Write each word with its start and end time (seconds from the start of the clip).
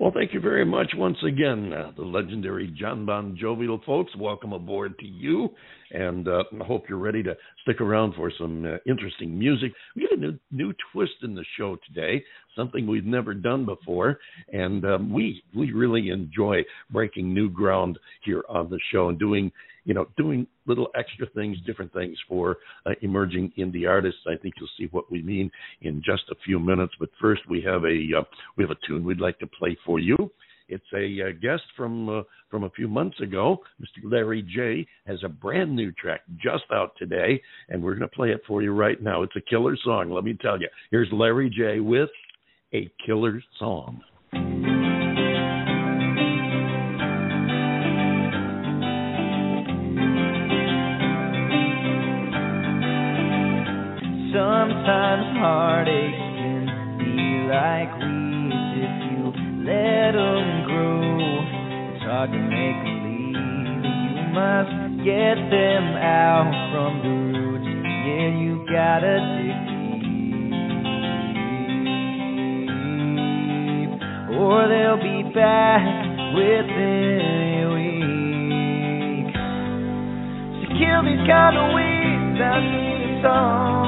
Well, 0.00 0.12
thank 0.14 0.32
you 0.32 0.40
very 0.40 0.64
much 0.64 0.92
once 0.96 1.18
again, 1.22 1.74
uh, 1.74 1.92
the 1.94 2.04
legendary 2.04 2.74
John 2.74 3.04
Bon 3.04 3.36
Jovial 3.38 3.82
folks. 3.84 4.10
Welcome 4.16 4.54
aboard 4.54 4.98
to 4.98 5.06
you, 5.06 5.50
and 5.90 6.26
uh, 6.26 6.42
I 6.58 6.64
hope 6.64 6.84
you're 6.88 6.96
ready 6.96 7.22
to 7.22 7.36
stick 7.60 7.82
around 7.82 8.14
for 8.14 8.32
some 8.38 8.64
uh, 8.64 8.78
interesting 8.90 9.38
music. 9.38 9.72
We 9.94 10.08
got 10.08 10.16
a 10.16 10.20
new, 10.22 10.38
new 10.50 10.72
twist 10.90 11.12
in 11.22 11.34
the 11.34 11.44
show 11.58 11.76
today, 11.86 12.24
something 12.56 12.86
we've 12.86 13.04
never 13.04 13.34
done 13.34 13.66
before, 13.66 14.18
and 14.50 14.82
um, 14.86 15.12
we 15.12 15.42
we 15.54 15.70
really 15.72 16.08
enjoy 16.08 16.62
breaking 16.90 17.34
new 17.34 17.50
ground 17.50 17.98
here 18.24 18.42
on 18.48 18.70
the 18.70 18.80
show 18.90 19.10
and 19.10 19.18
doing 19.18 19.52
you 19.84 19.94
know, 19.94 20.06
doing 20.16 20.46
little 20.66 20.88
extra 20.94 21.26
things, 21.34 21.56
different 21.66 21.92
things 21.92 22.16
for 22.28 22.58
uh, 22.86 22.90
emerging 23.02 23.52
indie 23.58 23.88
artists. 23.88 24.20
I 24.26 24.36
think 24.36 24.54
you'll 24.58 24.68
see 24.78 24.88
what 24.90 25.10
we 25.10 25.22
mean 25.22 25.50
in 25.82 26.02
just 26.04 26.22
a 26.30 26.34
few 26.44 26.58
minutes. 26.58 26.92
But 26.98 27.10
first, 27.20 27.42
we 27.48 27.62
have 27.62 27.84
a 27.84 28.18
uh, 28.18 28.24
we 28.56 28.64
have 28.64 28.70
a 28.70 28.86
tune 28.86 29.04
we'd 29.04 29.20
like 29.20 29.38
to 29.40 29.46
play 29.46 29.76
for 29.84 29.98
you. 29.98 30.16
It's 30.70 30.84
a 30.94 31.28
uh, 31.28 31.32
guest 31.42 31.64
from 31.76 32.08
uh, 32.08 32.22
from 32.48 32.64
a 32.64 32.70
few 32.70 32.88
months 32.88 33.20
ago. 33.20 33.58
Mr. 33.80 34.10
Larry 34.10 34.42
Jay 34.42 34.86
has 35.06 35.18
a 35.24 35.28
brand 35.28 35.74
new 35.74 35.92
track 35.92 36.20
just 36.36 36.64
out 36.72 36.92
today, 36.98 37.40
and 37.68 37.82
we're 37.82 37.94
going 37.94 38.08
to 38.08 38.16
play 38.16 38.30
it 38.30 38.42
for 38.46 38.62
you 38.62 38.72
right 38.72 39.02
now. 39.02 39.22
It's 39.22 39.36
a 39.36 39.40
killer 39.40 39.76
song, 39.84 40.10
let 40.10 40.24
me 40.24 40.36
tell 40.40 40.60
you. 40.60 40.68
Here's 40.90 41.08
Larry 41.12 41.50
Jay 41.50 41.80
with 41.80 42.10
a 42.72 42.88
killer 43.04 43.42
song. 43.58 44.00
Must 64.32 65.02
get 65.04 65.36
them 65.50 65.84
out 65.98 66.50
from 66.72 67.02
the 67.02 67.14
roots. 67.38 67.66
Yeah, 67.66 68.30
you 68.38 68.64
gotta 68.70 69.14
dig 69.36 69.60
deep, 73.74 73.90
or 74.38 74.68
they'll 74.68 75.02
be 75.02 75.22
back 75.34 75.82
within 76.34 77.20
a 77.58 77.68
week. 77.74 79.34
To 80.60 80.66
kill 80.78 81.00
these 81.04 81.24
kind 81.26 81.56
of 81.58 81.74
weeds, 81.74 82.40
I 82.40 82.42
need 82.60 83.00
a 83.04 83.22
song 83.22 83.79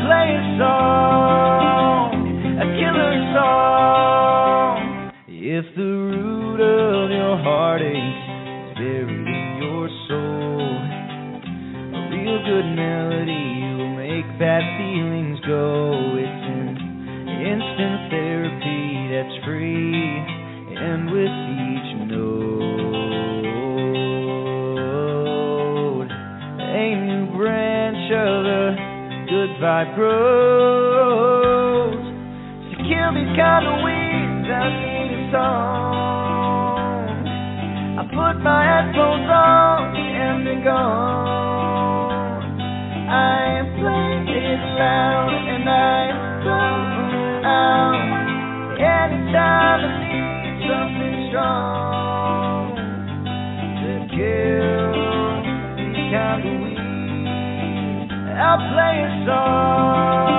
play 0.00 0.28
a 0.32 0.44
song, 0.58 2.16
a 2.58 2.66
killer 2.80 3.14
song. 3.34 5.12
If 5.28 5.64
the 5.76 5.82
root 5.82 6.60
of 6.60 7.10
your 7.10 7.36
heartache 7.44 7.92
is 7.92 8.74
buried 8.80 9.28
in 9.28 9.60
your 9.60 9.88
soul, 10.08 10.72
a 11.92 12.00
real 12.08 12.38
good 12.48 12.68
melody 12.74 13.76
will 13.76 13.94
make 13.96 14.26
bad 14.38 14.62
feelings 14.78 15.40
go. 15.46 16.01
Vibe 29.72 29.94
grows. 29.94 31.54
To 32.70 32.76
kill 32.76 33.10
these 33.16 33.34
kind 33.36 33.64
of 33.72 33.76
weeds, 33.84 34.48
I 34.52 34.68
need 34.82 35.10
a 35.16 35.20
song. 35.32 37.16
I 38.00 38.02
put 38.04 38.36
my 38.42 38.62
headphones 38.68 39.30
on 39.30 39.96
and 39.96 40.46
they're 40.46 40.64
gone. 40.64 42.42
I 43.08 43.62
play 43.80 44.24
it 44.28 44.62
loud 44.80 45.32
and 45.54 45.68
I 45.68 46.10
come 46.44 46.84
out 47.44 47.96
anytime 48.78 49.80
I 49.84 49.92
need 50.08 50.56
something 50.68 51.16
strong 51.30 51.81
I'll 58.42 58.58
play 58.58 58.96
a 59.06 59.24
song, 59.24 60.31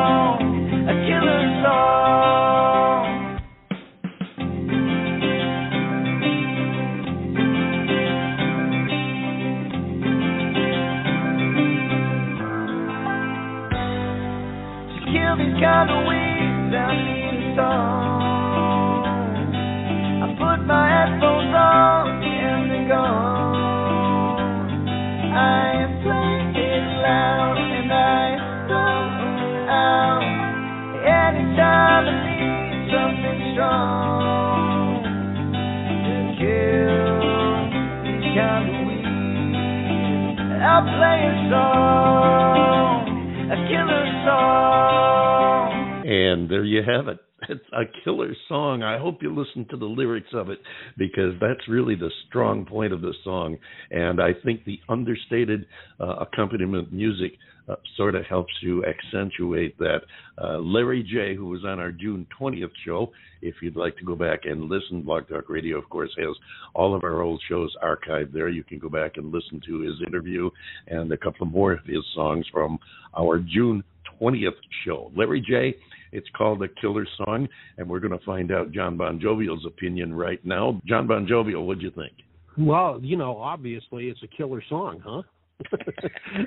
there 46.54 46.64
you 46.64 46.84
have 46.84 47.08
it. 47.08 47.20
It's 47.50 47.66
a 47.74 47.82
killer 48.06 48.34
song. 48.48 48.84
I 48.84 48.98
hope 48.98 49.18
you 49.22 49.36
listen 49.36 49.68
to 49.70 49.76
the 49.76 49.84
lyrics 49.84 50.30
of 50.32 50.50
it 50.50 50.60
because 50.98 51.34
that's 51.42 51.68
really 51.68 51.94
the 51.94 52.10
strong 52.30 52.66
point 52.66 52.94
of 52.94 53.02
the 53.02 53.14
song. 53.22 53.58
And 53.92 54.22
I 54.22 54.30
think 54.46 54.64
the 54.64 54.80
understated 54.88 55.66
uh, 56.00 56.16
accompaniment 56.22 56.94
music 56.94 57.34
uh, 57.68 57.76
sort 57.98 58.16
of 58.16 58.26
helps 58.28 58.54
you 58.62 58.86
accentuate 58.86 59.78
that. 59.80 60.04
Uh, 60.42 60.60
Larry 60.60 61.04
Jay, 61.04 61.36
who 61.36 61.48
was 61.48 61.66
on 61.66 61.80
our 61.80 61.92
June 61.92 62.26
20th 62.40 62.72
show, 62.86 63.12
if 63.42 63.56
you'd 63.62 63.76
like 63.76 63.98
to 63.98 64.06
go 64.06 64.16
back 64.16 64.46
and 64.46 64.70
listen, 64.70 65.02
Blog 65.02 65.28
Talk 65.28 65.50
Radio, 65.50 65.78
of 65.78 65.90
course, 65.90 66.12
has 66.18 66.34
all 66.74 66.96
of 66.96 67.04
our 67.04 67.22
old 67.24 67.42
shows 67.50 67.76
archived 67.84 68.32
there. 68.32 68.48
You 68.48 68.64
can 68.64 68.80
go 68.80 68.88
back 68.88 69.18
and 69.18 69.34
listen 69.34 69.60
to 69.66 69.82
his 69.82 69.96
interview 70.08 70.50
and 70.88 71.12
a 71.12 71.18
couple 71.18 71.46
more 71.46 71.74
of 71.74 71.86
his 71.86 72.06
songs 72.16 72.46
from 72.54 72.80
our 73.18 73.40
June 73.40 73.84
20th 74.22 74.52
show. 74.86 75.12
Larry 75.16 75.42
Jay, 75.42 75.76
it's 76.14 76.28
called 76.38 76.64
a 76.64 76.68
killer 76.80 77.06
song, 77.18 77.48
and 77.78 77.90
we're 77.90 78.00
going 78.00 78.18
to 78.18 78.26
find 78.26 78.52
out 78.52 78.72
John 78.72 78.96
Bon 78.98 79.20
Jovial's 79.20 79.66
opinion 79.66 80.14
right 80.14 80.44
now. 80.46 80.82
John 80.86 81.08
Bon 81.08 81.28
Jovial, 81.28 81.66
what'd 81.66 81.84
you 81.84 81.92
think? 81.92 82.14
Well, 82.58 83.00
you 83.02 83.18
know, 83.18 83.38
obviously 83.38 84.06
it's 84.06 84.22
a 84.24 84.28
killer 84.28 84.64
song, 84.70 85.02
huh? 85.04 85.24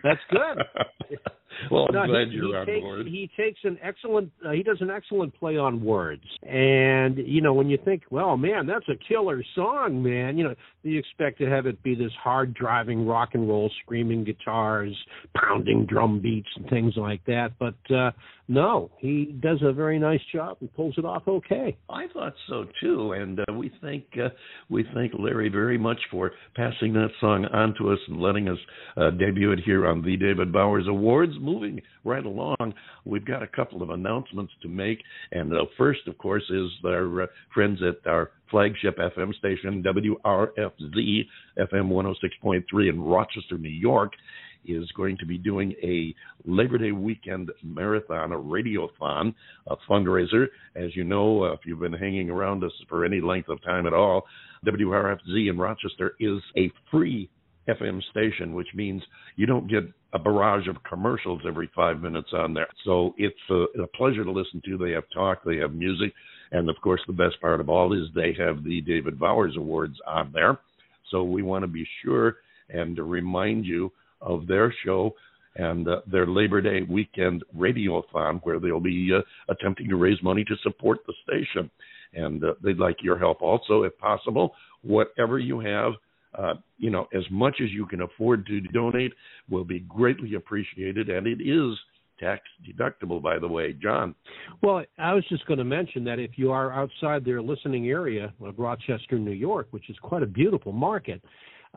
That's 0.02 0.20
good. 0.30 1.18
well, 1.70 1.86
I'm 1.88 1.94
no, 1.94 2.06
glad 2.06 2.28
he, 2.28 2.34
you're 2.34 2.48
he 2.48 2.54
on 2.54 2.66
takes, 2.66 2.82
board. 2.82 3.06
He 3.06 3.30
takes 3.36 3.60
an 3.64 3.78
excellent. 3.82 4.30
Uh, 4.44 4.52
he 4.52 4.62
does 4.62 4.78
an 4.80 4.90
excellent 4.90 5.34
play 5.34 5.56
on 5.56 5.82
words, 5.82 6.24
and 6.42 7.16
you 7.18 7.40
know 7.40 7.52
when 7.52 7.68
you 7.68 7.78
think, 7.84 8.02
well, 8.10 8.36
man, 8.36 8.66
that's 8.66 8.88
a 8.88 8.96
killer 9.08 9.42
song, 9.54 10.02
man. 10.02 10.38
You 10.38 10.44
know, 10.44 10.54
you 10.82 10.98
expect 10.98 11.38
to 11.38 11.48
have 11.48 11.66
it 11.66 11.82
be 11.82 11.94
this 11.94 12.12
hard 12.22 12.54
driving 12.54 13.06
rock 13.06 13.30
and 13.34 13.48
roll, 13.48 13.70
screaming 13.82 14.24
guitars, 14.24 14.96
pounding 15.36 15.86
drum 15.86 16.20
beats, 16.20 16.48
and 16.56 16.68
things 16.68 16.94
like 16.96 17.24
that. 17.26 17.52
But 17.58 17.94
uh, 17.94 18.10
no, 18.48 18.90
he 18.98 19.36
does 19.40 19.58
a 19.62 19.72
very 19.72 19.98
nice 19.98 20.20
job 20.32 20.58
and 20.60 20.72
pulls 20.74 20.94
it 20.98 21.04
off 21.04 21.22
okay. 21.26 21.76
I 21.90 22.06
thought 22.12 22.34
so 22.48 22.66
too, 22.80 23.12
and 23.12 23.40
uh, 23.40 23.52
we 23.52 23.72
thank 23.82 24.04
uh, 24.22 24.28
we 24.68 24.84
thank 24.94 25.12
Larry 25.18 25.48
very 25.48 25.78
much 25.78 25.98
for 26.10 26.30
passing 26.54 26.92
that 26.92 27.10
song 27.20 27.44
on 27.46 27.74
to 27.78 27.90
us 27.90 27.98
and 28.06 28.20
letting 28.20 28.48
us 28.48 28.58
uh, 28.96 29.10
debut 29.10 29.52
it 29.52 29.60
here 29.64 29.86
on 29.86 30.02
the 30.02 30.16
David 30.16 30.52
Bowers 30.52 30.86
Awards. 30.88 31.32
Moving 31.46 31.81
right 32.02 32.26
along, 32.26 32.75
we've 33.04 33.25
got 33.25 33.40
a 33.40 33.46
couple 33.46 33.81
of 33.81 33.90
announcements 33.90 34.52
to 34.62 34.69
make, 34.69 34.98
and 35.31 35.48
the 35.48 35.66
first, 35.78 36.00
of 36.08 36.19
course, 36.19 36.43
is 36.50 36.69
our 36.84 37.22
uh, 37.22 37.26
friends 37.54 37.78
at 37.87 38.04
our 38.10 38.32
flagship 38.50 38.98
FM 38.98 39.32
station, 39.34 39.81
WRFZ 39.84 41.26
FM 41.56 41.88
106.3 42.44 42.88
in 42.88 43.00
Rochester, 43.00 43.58
New 43.58 43.69
York 43.69 44.12
is 44.66 44.90
going 44.96 45.16
to 45.19 45.26
be 45.26 45.38
doing 45.38 45.72
a 45.84 46.12
Labor 46.44 46.78
Day 46.78 46.90
weekend 46.90 47.52
marathon, 47.62 48.32
a 48.32 48.37
radiothon, 48.37 49.32
a 49.69 49.76
fundraiser. 49.88 50.46
As 50.75 50.96
you 50.96 51.04
know, 51.04 51.44
uh, 51.44 51.52
if 51.52 51.60
you've 51.64 51.78
been 51.78 51.92
hanging 51.92 52.28
around 52.28 52.64
us 52.64 52.72
for 52.88 53.04
any 53.04 53.20
length 53.20 53.49
of 53.49 53.62
time 53.62 53.87
at 53.87 53.94
all, 53.94 54.25
WRFZ 54.66 55.49
in 55.49 55.56
Rochester 55.56 56.16
is 56.19 56.40
a 56.56 56.72
free 56.90 57.31
FM 57.69 58.00
station, 58.10 58.54
which 58.54 58.69
means 58.75 59.02
you 59.37 59.46
don't 59.46 59.69
get 59.69 59.84
a 60.16 60.18
barrage 60.18 60.66
of 60.66 60.82
commercials 60.82 61.42
every 61.46 61.70
five 61.76 62.00
minutes 62.00 62.30
on 62.32 62.54
there. 62.54 62.68
So 62.86 63.14
it's 63.18 63.36
a, 63.50 63.82
a 63.82 63.86
pleasure 63.88 64.24
to 64.24 64.30
listen 64.30 64.62
to. 64.64 64.78
They 64.78 64.92
have 64.92 65.04
talk, 65.12 65.44
they 65.44 65.58
have 65.58 65.74
music, 65.74 66.12
and 66.52 66.70
of 66.70 66.76
course, 66.82 67.02
the 67.06 67.12
best 67.12 67.38
part 67.40 67.60
of 67.60 67.68
all 67.68 67.92
is 67.92 68.08
they 68.14 68.34
have 68.38 68.64
the 68.64 68.80
David 68.80 69.18
Bowers 69.18 69.54
Awards 69.58 69.96
on 70.06 70.30
there. 70.32 70.58
So 71.10 71.22
we 71.22 71.42
want 71.42 71.64
to 71.64 71.68
be 71.68 71.86
sure 72.02 72.36
and 72.70 72.96
to 72.96 73.02
remind 73.02 73.66
you 73.66 73.92
of 74.22 74.46
their 74.46 74.74
show 74.84 75.14
and 75.56 75.86
uh, 75.86 76.00
their 76.10 76.26
Labor 76.26 76.60
Day 76.62 76.80
weekend 76.82 77.44
radiothon, 77.56 78.40
where 78.42 78.58
they'll 78.58 78.80
be 78.80 79.10
uh, 79.14 79.20
attempting 79.52 79.88
to 79.88 79.96
raise 79.96 80.22
money 80.22 80.44
to 80.44 80.56
support 80.62 81.00
the 81.06 81.14
station. 81.24 81.70
And 82.14 82.42
uh, 82.42 82.54
they'd 82.64 82.78
like 82.78 83.02
your 83.02 83.18
help 83.18 83.42
also, 83.42 83.82
if 83.82 83.96
possible. 83.98 84.54
Whatever 84.82 85.38
you 85.38 85.60
have, 85.60 85.92
uh, 86.38 86.54
you 86.78 86.90
know, 86.90 87.06
as 87.14 87.22
much 87.30 87.60
as 87.62 87.70
you 87.70 87.86
can 87.86 88.02
afford 88.02 88.46
to 88.46 88.60
donate 88.60 89.12
will 89.48 89.64
be 89.64 89.80
greatly 89.80 90.34
appreciated. 90.34 91.08
And 91.08 91.26
it 91.26 91.40
is 91.40 91.78
tax 92.18 92.42
deductible, 92.66 93.22
by 93.22 93.38
the 93.38 93.48
way, 93.48 93.74
John. 93.74 94.14
Well, 94.62 94.84
I 94.98 95.14
was 95.14 95.24
just 95.28 95.46
going 95.46 95.58
to 95.58 95.64
mention 95.64 96.04
that 96.04 96.18
if 96.18 96.32
you 96.36 96.50
are 96.52 96.72
outside 96.72 97.24
their 97.24 97.40
listening 97.42 97.88
area 97.88 98.32
of 98.44 98.58
Rochester, 98.58 99.18
New 99.18 99.32
York, 99.32 99.68
which 99.70 99.88
is 99.90 99.96
quite 100.00 100.22
a 100.22 100.26
beautiful 100.26 100.72
market, 100.72 101.22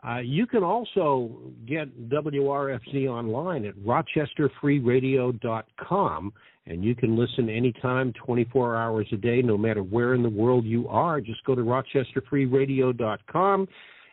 uh, 0.06 0.18
you 0.18 0.46
can 0.46 0.62
also 0.62 1.30
get 1.66 2.08
WRFZ 2.08 3.06
online 3.06 3.64
at 3.66 3.74
rochesterfreeradio.com, 3.76 6.32
and 6.66 6.84
you 6.84 6.94
can 6.94 7.18
listen 7.18 7.50
anytime, 7.50 8.12
24 8.14 8.76
hours 8.76 9.08
a 9.12 9.16
day, 9.16 9.42
no 9.42 9.58
matter 9.58 9.82
where 9.82 10.14
in 10.14 10.22
the 10.22 10.28
world 10.28 10.64
you 10.64 10.88
are. 10.88 11.20
Just 11.20 11.44
go 11.44 11.54
to 11.54 11.60
rochesterfreeradio.com 11.60 13.68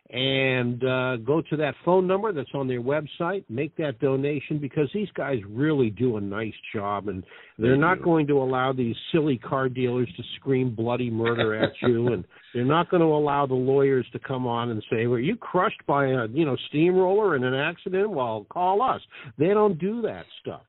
and 0.09 0.83
uh, 0.86 1.18
go 1.18 1.42
to 1.50 1.57
that 1.57 1.75
phone 1.83 2.07
number 2.07 2.31
that's 2.31 2.50
on 2.54 2.68
their 2.68 2.81
website. 2.81 3.44
Make 3.50 3.75
that 3.77 4.00
donation 4.00 4.57
because 4.57 4.89
these 4.94 5.09
guys 5.15 5.39
really 5.50 5.89
do 5.89 6.15
a 6.18 6.21
nice 6.21 6.54
job, 6.74 7.09
and 7.09 7.24
they're 7.57 7.74
They 7.74 7.77
not 7.77 7.98
do. 7.98 8.04
going 8.06 8.27
to 8.27 8.42
allow 8.42 8.71
these 8.71 8.95
silly 9.12 9.38
car 9.38 9.68
dealers 9.68 10.07
to 10.15 10.24
scream 10.38 10.74
bloody 10.74 11.09
murder 11.09 11.56
at 11.56 11.71
you, 11.81 12.07
and 12.13 12.24
they're 12.54 12.63
not 12.63 12.89
going 12.89 13.01
to 13.01 13.07
allow 13.07 13.45
the 13.45 13.54
lawyers 13.54 14.06
to 14.13 14.19
come 14.19 14.48
on 14.48 14.69
and 14.69 14.81
say, 14.89 15.07
"Were 15.07 15.19
you 15.19 15.36
crushed 15.36 15.86
by 15.86 16.06
a 16.07 16.27
you 16.27 16.45
know 16.45 16.56
steamroller 16.69 17.36
in 17.36 17.44
an 17.44 17.53
accident?" 17.53 18.10
Well, 18.10 18.45
call 18.50 18.81
us. 18.81 19.01
They 19.38 19.48
don't 19.50 19.77
do 19.77 20.01
that 20.03 20.25
stuff. 20.39 20.62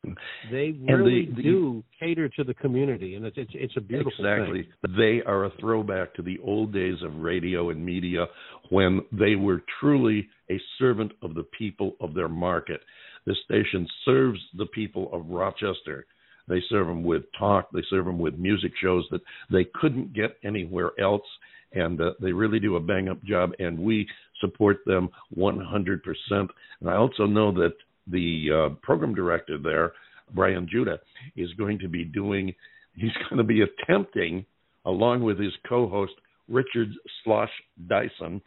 They 0.51 0.75
really 0.89 1.27
the- 1.35 1.43
do 1.43 1.85
cater 2.01 2.29
to 2.29 2.45
the 2.45 2.55
community, 2.55 3.15
and 3.15 3.25
it's 3.25 3.37
it's, 3.39 3.53
it's 3.55 3.75
a 3.77 3.81
beautiful 3.81 4.13
exactly. 4.19 4.63
thing. 4.83 4.97
They 4.97 5.23
are 5.25 5.45
a 5.45 5.51
throwback 5.61 6.15
to 6.15 6.23
the 6.23 6.39
old 6.43 6.73
days 6.73 6.97
of 7.05 7.15
radio 7.17 7.71
and 7.71 7.85
media 7.85 8.27
when 8.71 9.01
they 9.13 9.28
were 9.37 9.63
truly 9.81 10.29
a 10.51 10.61
servant 10.79 11.13
of 11.23 11.35
the 11.35 11.45
people 11.57 11.97
of 12.01 12.15
their 12.15 12.29
market. 12.29 12.81
This 13.27 13.37
station 13.45 13.87
serves 14.05 14.41
the 14.57 14.67
people 14.67 15.11
of 15.13 15.29
Rochester. 15.29 16.07
They 16.49 16.63
serve 16.71 16.87
them 16.87 17.03
with 17.03 17.25
talk, 17.39 17.69
they 17.73 17.83
serve 17.91 18.07
them 18.07 18.19
with 18.19 18.39
music 18.39 18.73
shows 18.81 19.05
that 19.11 19.21
they 19.51 19.67
couldn't 19.75 20.15
get 20.15 20.39
anywhere 20.45 20.93
else. 20.99 21.27
And 21.73 22.01
uh, 22.01 22.13
they 22.23 22.33
really 22.33 22.59
do 22.59 22.77
a 22.77 22.81
bang 22.81 23.11
up 23.11 23.23
job, 23.25 23.51
and 23.59 23.79
we 23.79 24.09
support 24.41 24.79
them 24.87 25.11
100%. 25.37 26.01
And 26.31 26.49
I 26.89 26.97
also 26.97 27.27
know 27.27 27.53
that 27.53 27.75
the 28.07 28.49
uh, 28.51 28.75
program 28.83 29.15
director 29.15 29.59
there, 29.59 29.93
Brian 30.35 30.67
Judah, 30.71 30.99
is 31.37 31.53
going 31.55 31.79
to 31.81 31.89
be 31.89 32.05
doing, 32.05 32.55
he's 32.95 33.13
going 33.29 33.37
to 33.37 33.45
be 33.45 33.63
attempting, 33.63 34.47
along 34.87 35.23
with 35.23 35.39
his 35.39 35.53
co 35.69 35.87
host, 35.87 36.15
Richard 36.49 36.89
Slosh 37.23 37.51
Dyson, 37.87 38.41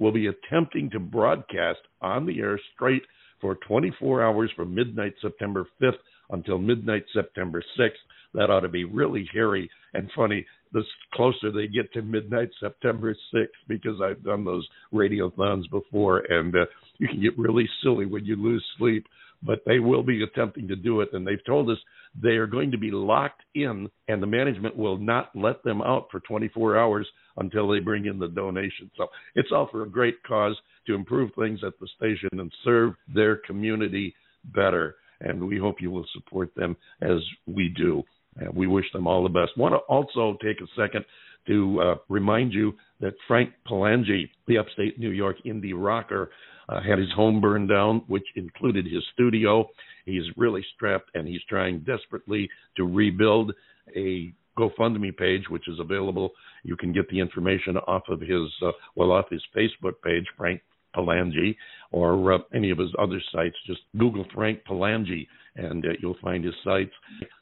will 0.00 0.10
be 0.10 0.26
attempting 0.26 0.90
to 0.90 0.98
broadcast 0.98 1.78
on 2.00 2.26
the 2.26 2.40
air 2.40 2.58
straight 2.74 3.02
for 3.40 3.54
24 3.66 4.22
hours 4.22 4.50
from 4.56 4.74
midnight 4.74 5.14
September 5.22 5.66
5th 5.80 5.92
until 6.30 6.58
midnight 6.58 7.04
September 7.14 7.62
6th. 7.78 7.90
That 8.34 8.50
ought 8.50 8.60
to 8.60 8.68
be 8.68 8.84
really 8.84 9.28
hairy 9.32 9.70
and 9.94 10.10
funny 10.16 10.44
the 10.72 10.82
closer 11.14 11.50
they 11.50 11.66
get 11.66 11.92
to 11.92 12.02
midnight 12.02 12.48
September 12.60 13.14
6th 13.34 13.46
because 13.68 14.00
I've 14.02 14.22
done 14.22 14.44
those 14.44 14.66
radiothons 14.92 15.68
before 15.70 16.18
and 16.30 16.54
uh, 16.54 16.66
you 16.98 17.08
can 17.08 17.20
get 17.20 17.36
really 17.38 17.68
silly 17.82 18.06
when 18.06 18.24
you 18.24 18.36
lose 18.36 18.64
sleep 18.78 19.06
but 19.42 19.60
they 19.66 19.78
will 19.78 20.02
be 20.02 20.22
attempting 20.22 20.68
to 20.68 20.76
do 20.76 21.00
it. 21.00 21.10
And 21.12 21.26
they've 21.26 21.44
told 21.46 21.70
us 21.70 21.78
they 22.20 22.30
are 22.30 22.46
going 22.46 22.70
to 22.70 22.78
be 22.78 22.90
locked 22.90 23.42
in 23.54 23.88
and 24.08 24.22
the 24.22 24.26
management 24.26 24.76
will 24.76 24.98
not 24.98 25.30
let 25.34 25.62
them 25.64 25.80
out 25.82 26.08
for 26.10 26.20
24 26.20 26.78
hours 26.78 27.08
until 27.36 27.68
they 27.68 27.78
bring 27.78 28.06
in 28.06 28.18
the 28.18 28.28
donation. 28.28 28.90
So 28.96 29.06
it's 29.34 29.50
all 29.52 29.68
for 29.70 29.82
a 29.82 29.88
great 29.88 30.22
cause 30.24 30.56
to 30.86 30.94
improve 30.94 31.30
things 31.38 31.60
at 31.66 31.74
the 31.80 31.88
station 31.96 32.28
and 32.32 32.52
serve 32.64 32.94
their 33.14 33.36
community 33.36 34.14
better. 34.54 34.96
And 35.20 35.46
we 35.46 35.58
hope 35.58 35.76
you 35.80 35.90
will 35.90 36.06
support 36.14 36.54
them 36.54 36.76
as 37.02 37.18
we 37.46 37.68
do. 37.68 38.02
And 38.36 38.54
we 38.54 38.66
wish 38.66 38.86
them 38.92 39.06
all 39.06 39.22
the 39.22 39.28
best. 39.28 39.56
Want 39.56 39.74
to 39.74 39.78
also 39.78 40.36
take 40.42 40.60
a 40.60 40.80
second 40.80 41.04
to 41.46 41.80
uh, 41.80 41.94
remind 42.08 42.52
you 42.52 42.72
that 43.00 43.14
Frank 43.26 43.50
Palangi, 43.68 44.28
the 44.46 44.58
upstate 44.58 44.98
New 44.98 45.10
York 45.10 45.36
indie 45.46 45.72
rocker, 45.74 46.30
uh, 46.70 46.80
had 46.80 46.98
his 46.98 47.10
home 47.14 47.40
burned 47.40 47.68
down, 47.68 48.02
which 48.06 48.26
included 48.36 48.86
his 48.86 49.02
studio. 49.12 49.68
He's 50.06 50.24
really 50.36 50.64
strapped 50.74 51.10
and 51.14 51.26
he's 51.26 51.42
trying 51.48 51.80
desperately 51.80 52.48
to 52.76 52.84
rebuild 52.84 53.52
a 53.96 54.32
GoFundMe 54.58 55.16
page, 55.16 55.44
which 55.48 55.68
is 55.68 55.80
available. 55.80 56.30
You 56.62 56.76
can 56.76 56.92
get 56.92 57.08
the 57.08 57.18
information 57.18 57.76
off 57.76 58.02
of 58.08 58.20
his, 58.20 58.48
uh, 58.64 58.72
well, 58.94 59.12
off 59.12 59.26
his 59.30 59.42
Facebook 59.56 59.94
page, 60.04 60.24
Frank 60.36 60.60
Palangi, 60.94 61.56
or 61.92 62.34
uh, 62.34 62.38
any 62.54 62.70
of 62.70 62.78
his 62.78 62.90
other 62.98 63.20
sites. 63.32 63.56
Just 63.66 63.80
Google 63.98 64.24
Frank 64.34 64.60
Palangi 64.68 65.26
and 65.56 65.84
uh, 65.84 65.88
you'll 66.00 66.16
find 66.22 66.44
his 66.44 66.54
sites. 66.64 66.92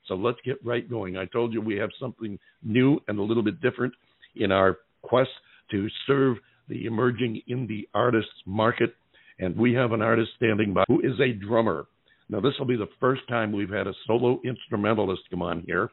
So 0.07 0.15
let's 0.15 0.39
get 0.45 0.65
right 0.65 0.89
going. 0.89 1.17
I 1.17 1.27
told 1.27 1.53
you 1.53 1.61
we 1.61 1.77
have 1.77 1.91
something 2.01 2.39
new 2.63 3.01
and 3.09 3.19
a 3.19 3.23
little 3.23 3.43
bit 3.43 3.61
different 3.61 3.93
in 4.37 4.53
our 4.53 4.79
quest 5.03 5.31
to 5.71 5.89
serve 6.07 6.37
the 6.69 6.87
emerging 6.87 7.43
indie 7.51 7.87
artists 7.95 8.31
market. 8.47 8.95
And 9.39 9.57
we 9.57 9.73
have 9.75 9.93
an 9.93 10.03
artist 10.03 10.31
standing 10.37 10.75
by 10.75 10.85
who 10.89 11.01
is 11.01 11.19
a 11.21 11.33
drummer. 11.33 11.87
Now, 12.29 12.41
this 12.41 12.53
will 12.59 12.67
be 12.67 12.77
the 12.77 12.89
first 13.01 13.23
time 13.29 13.53
we've 13.53 13.71
had 13.71 13.87
a 13.87 13.95
solo 14.07 14.41
instrumentalist 14.45 15.23
come 15.31 15.43
on 15.43 15.63
here 15.67 15.91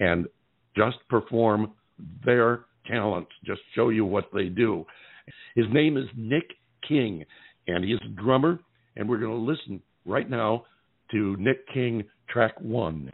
and 0.00 0.26
just 0.76 0.96
perform 1.08 1.72
their 2.24 2.64
talents, 2.86 3.30
just 3.44 3.60
show 3.74 3.90
you 3.90 4.04
what 4.04 4.28
they 4.32 4.48
do. 4.48 4.84
His 5.54 5.66
name 5.72 5.96
is 5.96 6.06
Nick 6.16 6.44
King, 6.86 7.24
and 7.66 7.84
he 7.84 7.92
is 7.92 8.00
a 8.04 8.20
drummer. 8.20 8.60
And 8.96 9.08
we're 9.08 9.18
going 9.18 9.32
to 9.32 9.52
listen 9.52 9.82
right 10.04 10.28
now 10.28 10.64
to 11.10 11.36
Nick 11.38 11.66
King, 11.72 12.04
track 12.28 12.54
one. 12.60 13.12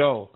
Go. 0.00 0.30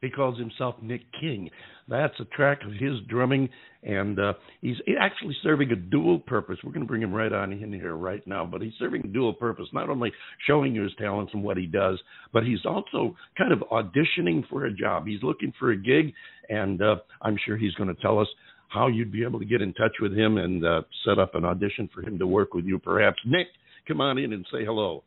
He 0.00 0.10
calls 0.10 0.38
himself 0.38 0.74
Nick 0.82 1.00
King. 1.18 1.48
That's 1.88 2.14
a 2.20 2.24
track 2.26 2.58
of 2.64 2.72
his 2.72 3.00
drumming, 3.08 3.48
and 3.82 4.18
uh, 4.18 4.34
he's 4.60 4.76
actually 5.00 5.36
serving 5.42 5.70
a 5.70 5.76
dual 5.76 6.18
purpose. 6.18 6.58
We're 6.62 6.72
going 6.72 6.82
to 6.84 6.88
bring 6.88 7.02
him 7.02 7.12
right 7.12 7.32
on 7.32 7.52
in 7.52 7.72
here 7.72 7.94
right 7.94 8.26
now, 8.26 8.44
but 8.44 8.60
he's 8.60 8.72
serving 8.78 9.02
a 9.04 9.08
dual 9.08 9.32
purpose, 9.32 9.66
not 9.72 9.88
only 9.88 10.12
showing 10.46 10.74
you 10.74 10.82
his 10.82 10.92
talents 10.98 11.32
and 11.34 11.42
what 11.42 11.56
he 11.56 11.66
does, 11.66 11.98
but 12.32 12.42
he's 12.42 12.64
also 12.66 13.16
kind 13.36 13.52
of 13.52 13.60
auditioning 13.70 14.46
for 14.48 14.66
a 14.66 14.72
job. 14.72 15.06
He's 15.06 15.22
looking 15.22 15.52
for 15.58 15.72
a 15.72 15.76
gig, 15.76 16.12
and 16.48 16.82
uh, 16.82 16.96
I'm 17.22 17.38
sure 17.44 17.56
he's 17.56 17.74
going 17.74 17.94
to 17.94 18.02
tell 18.02 18.18
us 18.18 18.28
how 18.68 18.88
you'd 18.88 19.12
be 19.12 19.24
able 19.24 19.38
to 19.38 19.46
get 19.46 19.62
in 19.62 19.72
touch 19.74 19.92
with 20.00 20.12
him 20.12 20.36
and 20.36 20.64
uh, 20.66 20.82
set 21.06 21.18
up 21.18 21.34
an 21.34 21.44
audition 21.44 21.88
for 21.94 22.02
him 22.02 22.18
to 22.18 22.26
work 22.26 22.52
with 22.52 22.64
you, 22.64 22.78
perhaps. 22.78 23.18
Nick, 23.26 23.46
come 23.86 24.00
on 24.00 24.18
in 24.18 24.32
and 24.32 24.44
say 24.52 24.64
hello. 24.64 25.02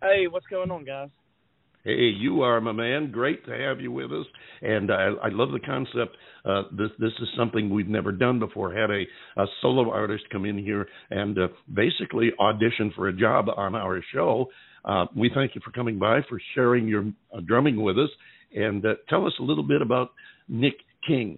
Hey, 0.00 0.26
what's 0.28 0.46
going 0.46 0.70
on, 0.70 0.84
guys? 0.84 1.10
Hey, 1.84 2.12
you 2.16 2.42
are 2.42 2.60
my 2.60 2.70
man. 2.70 3.10
Great 3.10 3.44
to 3.44 3.50
have 3.50 3.80
you 3.80 3.90
with 3.90 4.12
us, 4.12 4.26
and 4.60 4.92
I, 4.92 5.08
I 5.20 5.28
love 5.30 5.50
the 5.50 5.58
concept. 5.58 6.16
Uh, 6.44 6.62
this 6.70 6.90
this 7.00 7.10
is 7.20 7.28
something 7.36 7.68
we've 7.70 7.88
never 7.88 8.12
done 8.12 8.38
before. 8.38 8.72
Had 8.72 8.90
a, 8.90 9.02
a 9.36 9.46
solo 9.60 9.90
artist 9.90 10.22
come 10.30 10.44
in 10.44 10.56
here 10.56 10.86
and 11.10 11.36
uh, 11.36 11.48
basically 11.74 12.30
audition 12.38 12.92
for 12.94 13.08
a 13.08 13.12
job 13.12 13.46
on 13.56 13.74
our 13.74 14.00
show. 14.14 14.46
Uh, 14.84 15.06
we 15.16 15.28
thank 15.34 15.56
you 15.56 15.60
for 15.64 15.72
coming 15.72 15.98
by, 15.98 16.20
for 16.28 16.40
sharing 16.54 16.86
your 16.86 17.04
uh, 17.34 17.40
drumming 17.40 17.82
with 17.82 17.98
us, 17.98 18.10
and 18.54 18.86
uh, 18.86 18.94
tell 19.08 19.26
us 19.26 19.32
a 19.40 19.42
little 19.42 19.66
bit 19.66 19.82
about 19.82 20.10
Nick 20.48 20.74
King. 21.04 21.36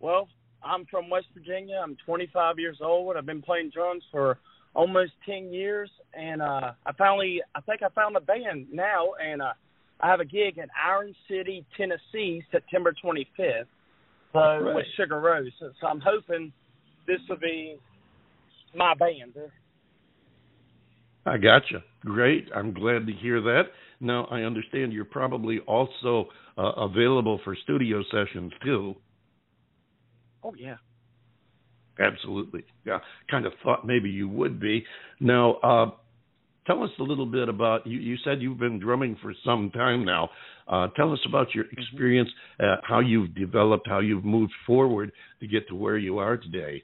Well, 0.00 0.26
I'm 0.64 0.86
from 0.86 1.08
West 1.08 1.26
Virginia. 1.34 1.80
I'm 1.80 1.96
25 2.04 2.58
years 2.58 2.78
old. 2.82 3.16
I've 3.16 3.26
been 3.26 3.42
playing 3.42 3.70
drums 3.72 4.02
for 4.10 4.38
almost 4.74 5.12
10 5.26 5.52
years 5.52 5.90
and 6.14 6.40
uh 6.40 6.72
I 6.86 6.92
finally 6.96 7.40
I 7.54 7.60
think 7.60 7.82
I 7.82 7.88
found 7.90 8.16
a 8.16 8.20
band 8.20 8.68
now 8.72 9.10
and 9.22 9.42
uh 9.42 9.52
I 10.02 10.10
have 10.10 10.20
a 10.20 10.24
gig 10.24 10.58
in 10.58 10.66
Iron 10.84 11.14
City, 11.28 11.64
Tennessee, 11.76 12.42
September 12.50 12.92
25th. 13.04 13.66
So 14.32 14.38
right. 14.38 14.74
with 14.74 14.86
Sugar 14.96 15.20
Rose. 15.20 15.52
So, 15.60 15.70
so 15.80 15.86
I'm 15.86 16.00
hoping 16.00 16.52
this 17.06 17.20
will 17.28 17.36
be 17.36 17.76
my 18.74 18.94
band. 18.94 19.34
I 21.24 21.36
gotcha. 21.36 21.84
Great. 22.00 22.48
I'm 22.54 22.72
glad 22.72 23.06
to 23.06 23.12
hear 23.12 23.40
that. 23.40 23.64
Now 24.00 24.24
I 24.24 24.40
understand 24.40 24.92
you're 24.92 25.04
probably 25.04 25.60
also 25.60 26.28
uh, 26.58 26.72
available 26.78 27.40
for 27.44 27.56
studio 27.62 28.02
sessions 28.10 28.52
too. 28.64 28.96
Oh 30.42 30.54
yeah. 30.58 30.76
Absolutely. 31.98 32.64
Yeah. 32.84 32.98
Kind 33.30 33.46
of 33.46 33.52
thought 33.62 33.86
maybe 33.86 34.08
you 34.08 34.28
would 34.28 34.58
be. 34.60 34.84
Now, 35.20 35.54
uh, 35.56 35.90
tell 36.66 36.82
us 36.82 36.90
a 36.98 37.02
little 37.02 37.26
bit 37.26 37.48
about 37.48 37.86
you. 37.86 37.98
You 37.98 38.16
said 38.24 38.40
you've 38.40 38.58
been 38.58 38.78
drumming 38.78 39.16
for 39.22 39.34
some 39.44 39.70
time 39.70 40.04
now. 40.04 40.30
Uh, 40.68 40.88
tell 40.96 41.12
us 41.12 41.20
about 41.26 41.54
your 41.54 41.64
Mm-hmm. 41.64 41.80
experience, 41.80 42.30
uh, 42.60 42.76
how 42.82 43.00
you've 43.00 43.34
developed, 43.34 43.88
how 43.88 44.00
you've 44.00 44.24
moved 44.24 44.52
forward 44.66 45.12
to 45.40 45.46
get 45.46 45.68
to 45.68 45.74
where 45.74 45.98
you 45.98 46.18
are 46.18 46.36
today. 46.36 46.82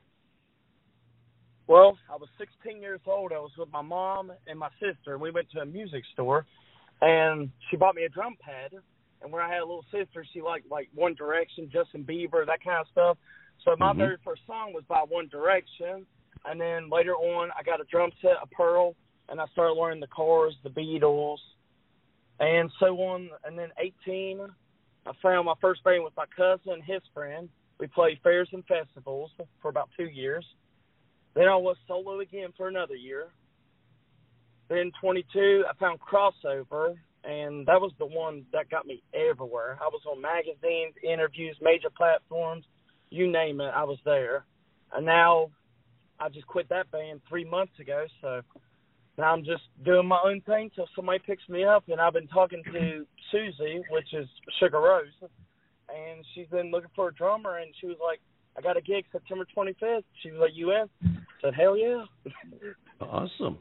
Well, 1.67 1.99
I 2.11 2.17
was 2.17 2.29
16 2.39 2.81
years 2.81 3.01
old. 3.07 3.33
I 3.33 3.39
was 3.39 3.51
with 3.59 3.71
my 3.71 3.83
mom 3.83 4.33
and 4.47 4.59
my 4.59 4.71
sister, 4.81 5.13
and 5.13 5.21
we 5.21 5.31
went 5.31 5.51
to 5.51 5.61
a 5.61 5.67
music 5.67 6.03
store, 6.15 6.47
and 7.03 7.51
she 7.71 7.77
bought 7.77 7.95
me 7.95 8.05
a 8.05 8.09
drum 8.09 8.37
pad. 8.41 8.73
And 9.21 9.33
when 9.33 9.43
I 9.43 9.49
had 9.49 9.59
a 9.59 9.67
little 9.67 9.85
sister, 9.93 10.25
she 10.33 10.41
liked 10.41 10.71
like 10.71 10.89
One 10.95 11.15
Direction, 11.15 11.69
Justin 11.71 12.05
Bieber, 12.05 12.47
that 12.47 12.65
kind 12.65 12.81
of 12.81 12.87
stuff. 12.91 13.19
So 13.69 13.77
my 13.77 13.93
Mhm. 13.93 13.99
very 13.99 14.17
first 14.25 14.47
song 14.47 14.73
was 14.73 14.83
by 14.87 15.03
One 15.03 15.29
Direction, 15.29 16.07
and 16.47 16.59
then 16.59 16.89
later 16.89 17.15
on, 17.15 17.51
I 17.51 17.63
got 17.63 17.83
a 17.83 17.85
drum 17.85 18.11
set, 18.23 18.39
a 18.41 18.47
Pearl, 18.47 18.97
and 19.29 19.39
I 19.39 19.47
started 19.49 19.75
learning 19.75 20.01
the 20.01 20.07
chords, 20.07 20.57
the 20.63 20.71
Beatles, 20.71 21.39
and 22.41 22.73
so 22.79 22.99
on. 23.03 23.31
And 23.45 23.59
then 23.59 23.71
18, 23.77 24.41
I 25.05 25.13
found 25.21 25.45
my 25.45 25.55
first 25.61 25.85
band 25.85 26.03
with 26.03 26.17
my 26.17 26.25
cousin 26.35 26.73
and 26.73 26.83
his 26.83 27.07
friend. 27.09 27.51
We 27.77 27.89
played 27.89 28.23
fairs 28.23 28.51
and 28.55 28.65
festivals 28.65 29.33
for 29.61 29.69
about 29.69 29.91
two 29.99 30.09
years. 30.09 30.47
Then 31.35 31.47
I 31.47 31.57
was 31.57 31.77
solo 31.87 32.21
again 32.21 32.53
for 32.53 32.69
another 32.69 32.97
year. 32.97 33.35
Then 34.69 34.93
22, 34.93 35.67
I 35.69 35.75
found 35.75 36.01
Crossover, 36.01 36.99
and 37.23 37.67
that 37.67 37.83
was 37.83 37.93
the 37.99 38.07
one 38.07 38.47
that 38.51 38.71
got 38.71 38.87
me 38.87 39.03
everywhere. 39.13 39.79
I 39.83 39.89
was 39.89 40.07
on 40.07 40.23
magazines, 40.23 40.97
interviews, 41.03 41.61
major 41.61 41.91
platforms, 41.91 42.65
you 43.11 43.31
name 43.31 43.61
it, 43.61 43.73
I 43.75 43.85
was 43.85 43.99
there. 44.05 44.45
And 44.93 45.05
now 45.05 45.51
I 46.21 46.29
just 46.29 46.47
quit 46.47 46.69
that 46.71 46.91
band 46.91 47.21
three 47.29 47.45
months 47.45 47.79
ago, 47.81 48.07
so 48.21 48.43
now 49.17 49.33
I'm 49.33 49.45
just 49.45 49.63
doing 49.85 50.07
my 50.07 50.21
own 50.25 50.41
thing 50.43 50.71
till 50.75 50.89
somebody 50.95 51.19
picks 51.25 51.49
me 51.49 51.65
up. 51.65 51.85
And 51.89 52.01
I've 52.01 52.13
been 52.13 52.29
talking 52.29 52.63
to 52.73 53.07
Susie, 53.33 53.83
which 53.91 54.13
is 54.15 54.29
Sugar 54.61 54.81
Rose, 54.81 55.07
and 55.23 56.25
she's 56.35 56.47
been 56.49 56.71
looking 56.71 56.91
for 56.95 57.09
a 57.09 57.15
drummer, 57.15 57.59
and 57.59 57.73
she 57.81 57.87
was 57.87 57.97
like, 58.05 58.21
I 58.57 58.61
got 58.61 58.77
a 58.77 58.81
gig 58.81 59.05
September 59.13 59.47
25th. 59.57 60.03
She 60.23 60.31
was 60.31 60.41
like, 60.41 60.51
you 60.55 60.73
in? 60.73 60.89
I 61.05 61.09
said, 61.43 61.55
hell 61.55 61.77
yeah. 61.77 62.05
Awesome. 63.01 63.59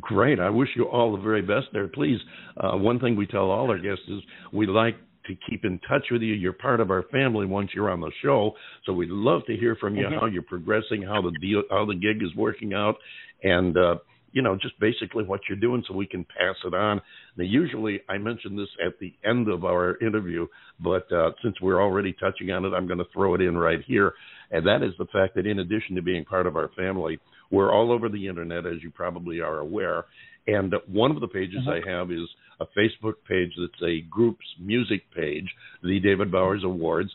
Great. 0.00 0.40
I 0.40 0.50
wish 0.50 0.70
you 0.74 0.84
all 0.86 1.16
the 1.16 1.22
very 1.22 1.40
best 1.40 1.66
there. 1.72 1.86
Please, 1.86 2.18
uh, 2.56 2.76
one 2.76 2.98
thing 2.98 3.14
we 3.14 3.28
tell 3.28 3.48
all 3.48 3.70
our 3.70 3.78
guests 3.78 4.02
is 4.08 4.20
we 4.52 4.66
like 4.66 4.96
to 5.26 5.36
keep 5.48 5.64
in 5.64 5.78
touch 5.88 6.06
with 6.10 6.22
you. 6.22 6.34
You're 6.34 6.52
part 6.52 6.80
of 6.80 6.90
our 6.90 7.04
family 7.04 7.46
once 7.46 7.70
you're 7.74 7.90
on 7.90 8.00
the 8.00 8.10
show, 8.22 8.54
so 8.84 8.92
we'd 8.92 9.10
love 9.10 9.42
to 9.46 9.56
hear 9.56 9.76
from 9.76 9.96
you 9.96 10.06
Mhm. 10.06 10.18
how 10.20 10.26
you're 10.26 10.42
progressing, 10.42 11.02
how 11.02 11.20
the 11.22 11.32
deal, 11.32 11.62
how 11.70 11.84
the 11.84 11.94
gig 11.94 12.22
is 12.22 12.34
working 12.34 12.74
out, 12.74 12.96
and 13.42 13.76
uh, 13.76 13.98
you 14.32 14.42
know 14.42 14.56
just 14.56 14.78
basically 14.80 15.24
what 15.24 15.40
you're 15.48 15.58
doing, 15.58 15.82
so 15.86 15.94
we 15.94 16.06
can 16.06 16.24
pass 16.24 16.56
it 16.64 16.74
on. 16.74 17.00
Now, 17.36 17.44
usually 17.44 18.00
I 18.08 18.18
mention 18.18 18.56
this 18.56 18.68
at 18.84 18.98
the 18.98 19.12
end 19.24 19.48
of 19.48 19.64
our 19.64 19.96
interview, 20.00 20.46
but 20.80 21.10
uh, 21.12 21.32
since 21.42 21.60
we're 21.60 21.82
already 21.82 22.12
touching 22.14 22.50
on 22.50 22.64
it, 22.64 22.72
I'm 22.74 22.86
going 22.86 22.98
to 22.98 23.08
throw 23.12 23.34
it 23.34 23.40
in 23.40 23.56
right 23.56 23.82
here, 23.82 24.14
and 24.50 24.66
that 24.66 24.82
is 24.82 24.96
the 24.98 25.06
fact 25.06 25.34
that 25.34 25.46
in 25.46 25.58
addition 25.60 25.96
to 25.96 26.02
being 26.02 26.24
part 26.24 26.46
of 26.46 26.56
our 26.56 26.68
family, 26.76 27.18
we're 27.50 27.72
all 27.72 27.92
over 27.92 28.08
the 28.08 28.26
internet, 28.26 28.64
as 28.66 28.82
you 28.82 28.90
probably 28.90 29.40
are 29.40 29.58
aware. 29.58 30.06
And 30.46 30.74
one 30.88 31.10
of 31.12 31.20
the 31.20 31.28
pages 31.28 31.60
I 31.68 31.88
have 31.88 32.10
is 32.10 32.28
a 32.60 32.66
Facebook 32.78 33.14
page 33.28 33.52
that's 33.58 33.82
a 33.82 34.00
group's 34.10 34.44
music 34.60 35.02
page, 35.14 35.46
the 35.82 36.00
David 36.00 36.32
Bowers 36.32 36.64
Awards, 36.64 37.10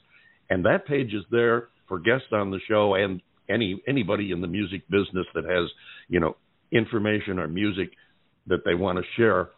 and 0.49 0.63
that 0.65 0.87
page 0.87 1.13
is 1.13 1.23
there 1.29 1.67
for 1.87 1.99
guests 1.99 2.27
on 2.31 2.51
the 2.51 2.59
show 2.67 2.95
and 2.95 3.21
any 3.49 3.81
anybody 3.87 4.31
in 4.31 4.41
the 4.41 4.47
music 4.47 4.81
business 4.89 5.25
that 5.33 5.45
has 5.45 5.69
you 6.09 6.19
know 6.19 6.35
information 6.71 7.39
or 7.39 7.47
music 7.47 7.91
that 8.47 8.63
they 8.65 8.73
want 8.73 8.97
to 8.97 9.03
share. 9.15 9.49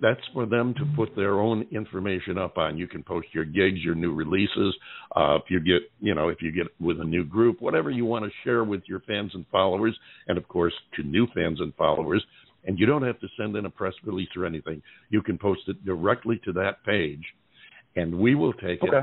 That's 0.00 0.20
for 0.32 0.46
them 0.46 0.74
to 0.74 0.84
put 0.96 1.16
their 1.16 1.40
own 1.40 1.66
information 1.72 2.38
up 2.38 2.56
on. 2.56 2.78
You 2.78 2.86
can 2.86 3.02
post 3.02 3.26
your 3.32 3.44
gigs, 3.44 3.80
your 3.80 3.96
new 3.96 4.14
releases. 4.14 4.74
Uh, 5.14 5.36
if 5.36 5.50
you 5.50 5.58
get, 5.58 5.90
you 5.98 6.14
know, 6.14 6.28
if 6.28 6.40
you 6.40 6.52
get 6.52 6.68
with 6.80 7.00
a 7.00 7.04
new 7.04 7.24
group, 7.24 7.60
whatever 7.60 7.90
you 7.90 8.04
want 8.04 8.24
to 8.24 8.30
share 8.44 8.62
with 8.62 8.82
your 8.86 9.00
fans 9.00 9.32
and 9.34 9.44
followers, 9.50 9.96
and 10.28 10.38
of 10.38 10.46
course 10.46 10.72
to 10.94 11.02
new 11.02 11.26
fans 11.34 11.60
and 11.60 11.74
followers. 11.74 12.24
And 12.64 12.78
you 12.78 12.86
don't 12.86 13.02
have 13.02 13.18
to 13.20 13.28
send 13.36 13.56
in 13.56 13.66
a 13.66 13.70
press 13.70 13.94
release 14.04 14.28
or 14.36 14.46
anything. 14.46 14.82
You 15.10 15.22
can 15.22 15.36
post 15.38 15.62
it 15.66 15.84
directly 15.84 16.40
to 16.44 16.52
that 16.52 16.84
page, 16.84 17.24
and 17.96 18.18
we 18.18 18.34
will 18.34 18.52
take 18.52 18.82
it 18.82 18.94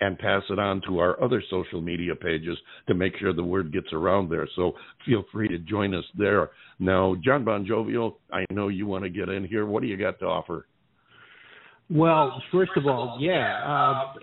and 0.00 0.18
pass 0.18 0.42
it 0.48 0.58
on 0.58 0.80
to 0.86 0.98
our 0.98 1.22
other 1.22 1.42
social 1.50 1.80
media 1.80 2.14
pages 2.14 2.56
to 2.88 2.94
make 2.94 3.16
sure 3.18 3.32
the 3.32 3.44
word 3.44 3.72
gets 3.72 3.92
around 3.92 4.30
there. 4.30 4.48
So 4.56 4.72
feel 5.04 5.24
free 5.30 5.48
to 5.48 5.58
join 5.58 5.94
us 5.94 6.04
there. 6.16 6.50
Now, 6.78 7.16
John 7.22 7.44
Bon 7.44 7.66
Jovial, 7.66 8.18
I 8.32 8.44
know 8.50 8.68
you 8.68 8.86
want 8.86 9.04
to 9.04 9.10
get 9.10 9.28
in 9.28 9.46
here. 9.46 9.66
What 9.66 9.82
do 9.82 9.88
you 9.88 9.98
got 9.98 10.18
to 10.20 10.26
offer? 10.26 10.66
Well, 11.90 12.40
first 12.52 12.70
of 12.76 12.86
all, 12.86 13.18
yeah. 13.20 13.62
Uh, 13.64 14.14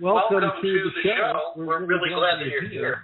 welcome, 0.00 0.40
to 0.40 0.50
the 0.62 0.90
show. 1.02 1.40
We're, 1.56 1.84
really 1.84 2.10
glad 2.14 2.40
that 2.40 2.46
you're 2.46 2.68
here. 2.68 2.98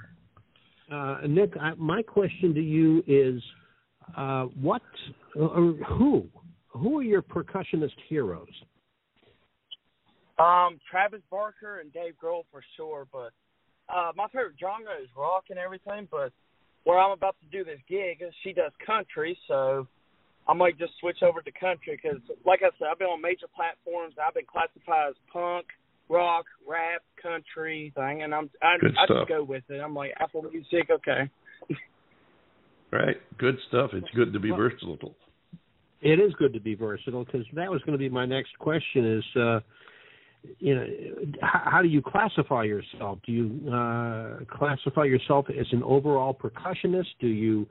Uh, 0.93 1.27
Nick, 1.27 1.57
I, 1.59 1.73
my 1.77 2.03
question 2.03 2.55
to 2.55 2.61
you 2.61 3.03
is, 3.07 3.43
uh, 4.17 4.45
what, 4.61 4.83
or 5.37 5.75
who, 5.89 6.27
who 6.69 6.99
are 6.99 7.03
your 7.03 7.23
percussionist 7.23 7.97
heroes? 8.09 8.49
Um, 10.39 10.81
Travis 10.91 11.21
Barker 11.31 11.81
and 11.81 11.93
Dave 11.93 12.15
Grohl 12.23 12.45
for 12.51 12.63
sure, 12.77 13.07
but 13.13 13.33
uh, 13.95 14.13
my 14.17 14.27
favorite 14.29 14.57
genre 14.59 14.93
is 15.03 15.09
rock 15.17 15.45
and 15.51 15.59
everything. 15.59 16.09
But 16.11 16.33
where 16.85 16.99
I'm 16.99 17.13
about 17.13 17.37
to 17.43 17.47
do 17.57 17.65
this 17.65 17.79
gig, 17.89 18.23
she 18.43 18.53
does 18.53 18.73
country, 18.85 19.39
so 19.47 19.87
I 20.49 20.55
might 20.55 20.79
just 20.79 20.93
switch 21.01 21.23
over 21.23 21.41
to 21.43 21.53
country 21.53 22.01
because, 22.03 22.21
like 22.45 22.61
I 22.63 22.71
said, 22.79 22.89
I've 22.91 22.99
been 22.99 23.09
on 23.09 23.21
major 23.21 23.47
platforms. 23.55 24.15
I've 24.19 24.35
been 24.35 24.47
classified 24.51 25.11
as 25.11 25.15
punk, 25.33 25.67
rock, 26.09 26.47
rap, 26.67 27.03
country 27.23 27.93
thing, 27.95 28.23
and 28.23 28.35
I'm 28.35 28.51
I, 28.61 28.75
I 28.99 29.07
just 29.07 29.29
go 29.29 29.45
with 29.45 29.65
it. 29.69 29.81
I'm 29.81 29.95
like 29.95 30.13
Apple 30.19 30.43
Music, 30.43 30.89
okay. 30.91 31.31
Right, 32.93 33.17
good 33.39 33.57
stuff. 33.69 33.91
It's 33.95 34.09
good 34.15 34.33
to 34.35 34.39
be 34.39 34.51
versatile. 34.51 35.15
It 36.03 36.21
is 36.21 36.33
good 36.35 36.53
to 36.53 36.61
be 36.61 36.75
versatile 36.75 37.25
because 37.25 37.47
that 37.55 37.71
was 37.71 37.81
going 37.83 37.93
to 37.93 37.99
be 37.99 38.11
my 38.11 38.27
next 38.27 38.59
question. 38.59 39.19
Is 39.19 39.41
uh, 39.41 39.61
you 40.59 40.75
know, 40.75 40.87
how, 41.41 41.63
how 41.65 41.83
do 41.83 41.89
you 41.89 42.03
classify 42.03 42.65
yourself? 42.65 43.19
Do 43.25 43.33
you 43.33 43.73
uh, 43.73 44.45
classify 44.51 45.05
yourself 45.05 45.47
as 45.49 45.67
an 45.73 45.83
overall 45.85 46.35
percussionist? 46.35 47.07
Do 47.21 47.29
you 47.29 47.67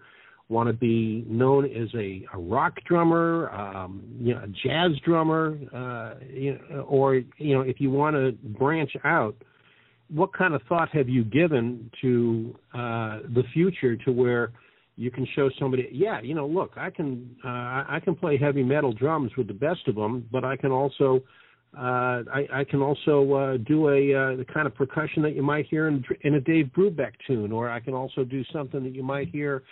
want 0.49 0.67
to 0.67 0.73
be 0.73 1.23
known 1.27 1.65
as 1.65 1.87
a, 1.95 2.25
a 2.33 2.39
rock 2.39 2.73
drummer, 2.85 3.49
um, 3.51 4.03
you 4.19 4.33
know, 4.33 4.41
a 4.41 4.47
jazz 4.47 4.91
drummer, 5.05 5.57
uh, 5.73 6.23
you 6.29 6.59
know, 6.69 6.81
or 6.81 7.15
you 7.37 7.55
know, 7.55 7.61
if 7.61 7.79
you 7.79 7.91
want 7.91 8.15
to 8.15 8.31
branch 8.57 8.91
out, 9.03 9.35
what 10.09 10.33
kind 10.33 10.53
of 10.53 10.61
thought 10.63 10.89
have 10.89 11.07
you 11.07 11.23
given 11.23 11.89
to 12.01 12.55
uh, 12.73 13.19
the 13.33 13.43
future 13.53 13.95
to 13.95 14.11
where 14.11 14.51
you 14.97 15.11
can 15.11 15.27
show 15.35 15.49
somebody, 15.59 15.89
yeah, 15.91 16.21
you 16.21 16.35
know, 16.35 16.47
look, 16.47 16.73
I 16.77 16.89
can 16.89 17.35
uh, 17.43 17.47
I 17.87 17.99
can 18.03 18.15
play 18.15 18.37
heavy 18.37 18.63
metal 18.63 18.93
drums 18.93 19.31
with 19.37 19.47
the 19.47 19.53
best 19.53 19.87
of 19.87 19.95
them, 19.95 20.27
but 20.31 20.43
I 20.43 20.55
can 20.57 20.71
also 20.71 21.21
uh, 21.77 22.23
I, 22.33 22.47
I 22.53 22.63
can 22.63 22.81
also 22.81 23.33
uh, 23.33 23.57
do 23.57 23.89
a 23.89 24.13
uh, 24.13 24.35
the 24.35 24.45
kind 24.53 24.67
of 24.67 24.75
percussion 24.75 25.23
that 25.23 25.35
you 25.35 25.43
might 25.43 25.67
hear 25.67 25.87
in, 25.87 26.03
in 26.21 26.35
a 26.35 26.41
Dave 26.41 26.71
Brubeck 26.75 27.13
tune, 27.25 27.51
or 27.51 27.69
I 27.69 27.79
can 27.79 27.93
also 27.93 28.23
do 28.23 28.43
something 28.51 28.83
that 28.83 28.93
you 28.93 29.03
might 29.03 29.29
hear 29.29 29.63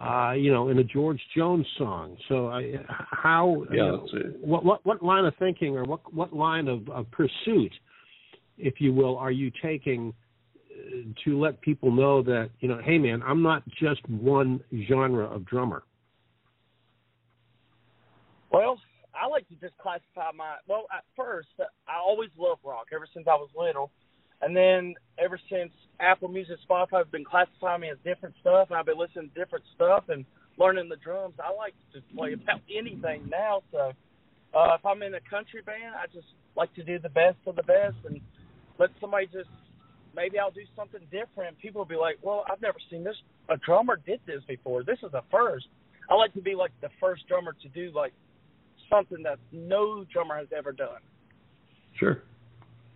uh, 0.00 0.32
you 0.32 0.52
know, 0.52 0.68
in 0.68 0.78
a 0.78 0.84
George 0.84 1.20
Jones 1.36 1.66
song. 1.78 2.16
So, 2.28 2.48
I, 2.48 2.74
how, 2.88 3.64
yeah, 3.70 3.76
know, 3.76 4.06
what, 4.40 4.64
what, 4.64 4.84
what 4.84 5.02
line 5.02 5.24
of 5.24 5.34
thinking 5.38 5.76
or 5.76 5.84
what, 5.84 6.12
what 6.12 6.32
line 6.32 6.68
of, 6.68 6.88
of 6.88 7.10
pursuit, 7.10 7.72
if 8.58 8.80
you 8.80 8.92
will, 8.92 9.16
are 9.16 9.30
you 9.30 9.52
taking 9.62 10.12
to 11.24 11.40
let 11.40 11.60
people 11.60 11.90
know 11.90 12.22
that 12.22 12.50
you 12.60 12.68
know, 12.68 12.80
hey, 12.84 12.98
man, 12.98 13.22
I'm 13.24 13.42
not 13.42 13.62
just 13.70 14.06
one 14.08 14.60
genre 14.88 15.26
of 15.26 15.44
drummer. 15.44 15.82
Well, 18.50 18.78
I 19.14 19.26
like 19.26 19.48
to 19.48 19.54
just 19.56 19.76
classify 19.78 20.30
my. 20.36 20.56
Well, 20.68 20.86
at 20.96 21.04
first, 21.16 21.48
I 21.60 21.98
always 21.98 22.30
loved 22.38 22.60
rock 22.64 22.86
ever 22.94 23.06
since 23.12 23.26
I 23.28 23.34
was 23.34 23.48
little 23.56 23.90
and 24.44 24.54
then 24.54 24.94
ever 25.18 25.38
since 25.50 25.72
Apple 26.00 26.28
Music, 26.28 26.56
Spotify 26.68 26.98
have 26.98 27.10
been 27.10 27.24
classifying 27.24 27.80
me 27.80 27.88
as 27.90 27.96
different 28.04 28.34
stuff, 28.40 28.68
and 28.68 28.78
I've 28.78 28.86
been 28.86 28.98
listening 28.98 29.30
to 29.32 29.40
different 29.40 29.64
stuff 29.74 30.04
and 30.08 30.24
learning 30.58 30.88
the 30.88 30.96
drums. 30.96 31.34
I 31.42 31.54
like 31.54 31.74
to 31.94 32.00
play 32.14 32.34
about 32.34 32.60
anything 32.68 33.28
now. 33.30 33.62
So 33.72 33.92
uh, 34.54 34.74
if 34.74 34.84
I'm 34.84 35.02
in 35.02 35.14
a 35.14 35.20
country 35.30 35.62
band, 35.64 35.94
I 35.96 36.06
just 36.12 36.26
like 36.56 36.74
to 36.74 36.84
do 36.84 36.98
the 36.98 37.08
best 37.08 37.38
of 37.46 37.56
the 37.56 37.62
best 37.62 37.96
and 38.04 38.20
let 38.78 38.90
somebody 39.00 39.26
just 39.26 39.48
maybe 40.14 40.38
I'll 40.38 40.50
do 40.50 40.62
something 40.76 41.00
different. 41.10 41.58
People 41.58 41.80
will 41.80 41.86
be 41.86 41.96
like, 41.96 42.18
"Well, 42.22 42.44
I've 42.50 42.60
never 42.60 42.78
seen 42.90 43.04
this. 43.04 43.16
A 43.48 43.56
drummer 43.56 43.96
did 43.96 44.20
this 44.26 44.42
before. 44.46 44.82
This 44.82 44.98
is 45.02 45.12
a 45.14 45.22
first. 45.30 45.66
I 46.10 46.14
like 46.14 46.32
to 46.34 46.40
be 46.40 46.54
like 46.54 46.72
the 46.80 46.90
first 47.00 47.26
drummer 47.28 47.54
to 47.62 47.68
do 47.68 47.90
like 47.94 48.12
something 48.90 49.22
that 49.22 49.38
no 49.52 50.04
drummer 50.12 50.36
has 50.36 50.48
ever 50.56 50.72
done. 50.72 51.00
Sure. 51.98 52.22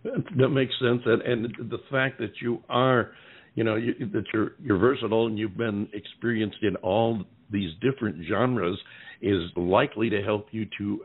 That 0.03 0.49
makes 0.49 0.73
sense, 0.79 1.01
and, 1.05 1.21
and 1.23 1.69
the 1.69 1.79
fact 1.91 2.19
that 2.19 2.31
you 2.41 2.63
are, 2.69 3.11
you 3.55 3.65
know, 3.65 3.75
you, 3.75 3.93
that 4.13 4.23
you're 4.33 4.53
you're 4.61 4.77
versatile 4.77 5.27
and 5.27 5.37
you've 5.37 5.57
been 5.57 5.89
experienced 5.93 6.59
in 6.61 6.77
all 6.77 7.25
these 7.51 7.71
different 7.81 8.25
genres 8.25 8.79
is 9.21 9.41
likely 9.57 10.09
to 10.09 10.21
help 10.21 10.47
you 10.51 10.65
to 10.77 11.01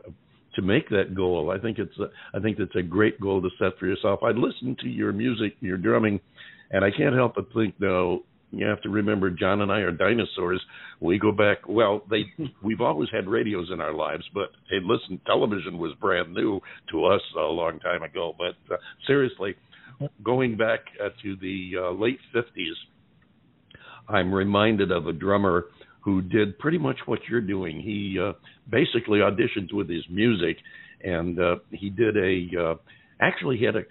to 0.55 0.61
make 0.61 0.89
that 0.89 1.15
goal. 1.15 1.51
I 1.51 1.59
think 1.59 1.77
it's 1.79 1.97
a, 1.99 2.05
I 2.37 2.41
think 2.41 2.57
that's 2.57 2.75
a 2.75 2.81
great 2.81 3.19
goal 3.19 3.41
to 3.41 3.49
set 3.59 3.77
for 3.79 3.87
yourself. 3.87 4.21
I 4.23 4.31
listen 4.31 4.75
to 4.81 4.87
your 4.87 5.11
music, 5.11 5.55
your 5.59 5.77
drumming, 5.77 6.19
and 6.71 6.83
I 6.83 6.89
can't 6.91 7.15
help 7.15 7.35
but 7.35 7.47
think 7.53 7.75
though 7.79 8.23
you 8.51 8.65
have 8.65 8.81
to 8.81 8.89
remember 8.89 9.29
John 9.29 9.61
and 9.61 9.71
I 9.71 9.79
are 9.79 9.91
dinosaurs. 9.91 10.61
We 11.01 11.19
go 11.19 11.31
back 11.31 11.67
well, 11.67 12.01
they 12.09 12.23
we've 12.63 12.81
always 12.81 13.09
had 13.11 13.27
radios 13.27 13.69
in 13.71 13.81
our 13.81 13.93
lives, 13.93 14.23
but 14.33 14.49
hey 14.69 14.77
listen, 14.83 15.19
television 15.25 15.77
was 15.77 15.93
brand 15.99 16.33
new 16.33 16.61
to 16.91 17.05
us 17.05 17.21
a 17.37 17.41
long 17.41 17.79
time 17.79 18.03
ago. 18.03 18.33
But 18.37 18.73
uh, 18.73 18.77
seriously, 19.05 19.55
going 20.23 20.57
back 20.57 20.79
uh, 21.03 21.09
to 21.23 21.35
the 21.37 21.71
uh, 21.77 21.91
late 21.91 22.19
50s, 22.33 22.73
I'm 24.07 24.33
reminded 24.33 24.91
of 24.91 25.07
a 25.07 25.13
drummer 25.13 25.65
who 26.05 26.21
did 26.21 26.57
pretty 26.59 26.77
much 26.77 26.97
what 27.07 27.19
you're 27.29 27.41
doing. 27.41 27.81
He 27.81 28.17
uh, 28.17 28.33
basically 28.69 29.19
auditioned 29.19 29.73
with 29.73 29.89
his 29.89 30.03
music 30.09 30.57
and 31.03 31.39
uh, 31.39 31.55
he 31.71 31.89
did 31.89 32.15
a 32.17 32.47
uh, 32.61 32.75
actually 33.21 33.57
he 33.57 33.65
had 33.65 33.75
a 33.75 33.83